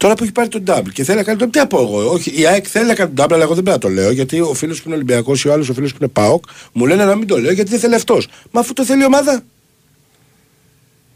[0.05, 1.51] Τώρα που έχει πάρει τον double και θέλει να κάνει τον.
[1.51, 2.11] Τι από εγώ.
[2.11, 4.11] Όχι, η ΑΕΚ θέλει να κάνει τον double, αλλά εγώ δεν πρέπει να το λέω.
[4.11, 6.87] Γιατί ο φίλος που είναι Ολυμπιακός ή ο άλλος ο φίλος που είναι ΠΑΟΚ μου
[6.87, 8.29] λένε να μην το λέω γιατί δεν θέλει αυτός.
[8.51, 9.43] Μα αφού το θέλει η ομάδα.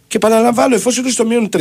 [0.08, 1.56] Και επαναλαμβάνω, εφόσον είναι στο μείον 3,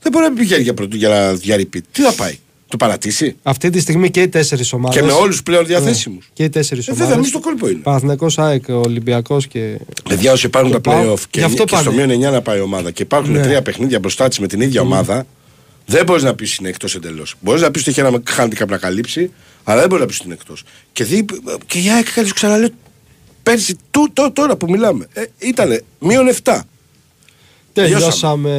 [0.00, 1.80] δεν μπορεί να πηγαίνει για, πρωτο, για, για repeat.
[1.92, 2.38] Τι θα πάει,
[2.68, 3.36] το παρατήσει.
[3.42, 5.00] Αυτή τη στιγμή και οι τέσσερις ομάδε.
[5.00, 6.30] Και με όλους πλέον διαθέσιμους.
[6.32, 7.06] Και οι τέσσερις Ε, ομάδες.
[7.08, 7.80] βέβαια, εμείς το κόλπο είναι.
[7.82, 9.76] Παναθυνακό ΑΕΚ, Ολυμπιακός και.
[10.08, 12.06] Παιδιά, όσοι υπάρχουν Και τα πάω- playoff και, γι' αυτό και στο πάνε.
[12.06, 13.42] μείον 9 να πάει η ομάδα και υπάρχουν Ναι.
[13.42, 15.26] τρία παιχνίδια μπροστά της με την ίδια ομάδα,
[15.86, 17.34] δεν μπορείς να πεις είναι εκτός εντελώς.
[17.40, 19.30] Μπορείς να πεις ότι έχει ένα handicap να καλύψει,
[19.64, 20.62] αλλά δεν μπορείς να πεις ότι είναι εκτός.
[20.92, 21.24] Και, δι,
[21.66, 22.68] και η ΑΕΚ, κάτι σου ξαναλέω,
[23.42, 26.60] πέρσι, τού, τώ- τώρα που μιλάμε, ε, ήταν μείον 7.
[27.72, 28.50] Τελειώσαμε.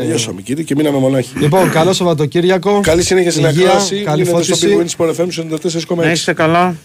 [0.00, 1.38] Τελειώσαμε κύριε και μείναμε μονάχοι.
[1.38, 2.80] Λοιπόν, καλό Σαββατοκύριακο.
[2.80, 4.02] Καλή συνέχεια στην Υγεία, ακρόαση.
[4.02, 4.96] Καλή Μείνετε στο φώτιση.
[4.98, 5.28] Big Win Sport FM
[5.88, 6.04] 94,6.
[6.04, 6.76] Να είστε καλά.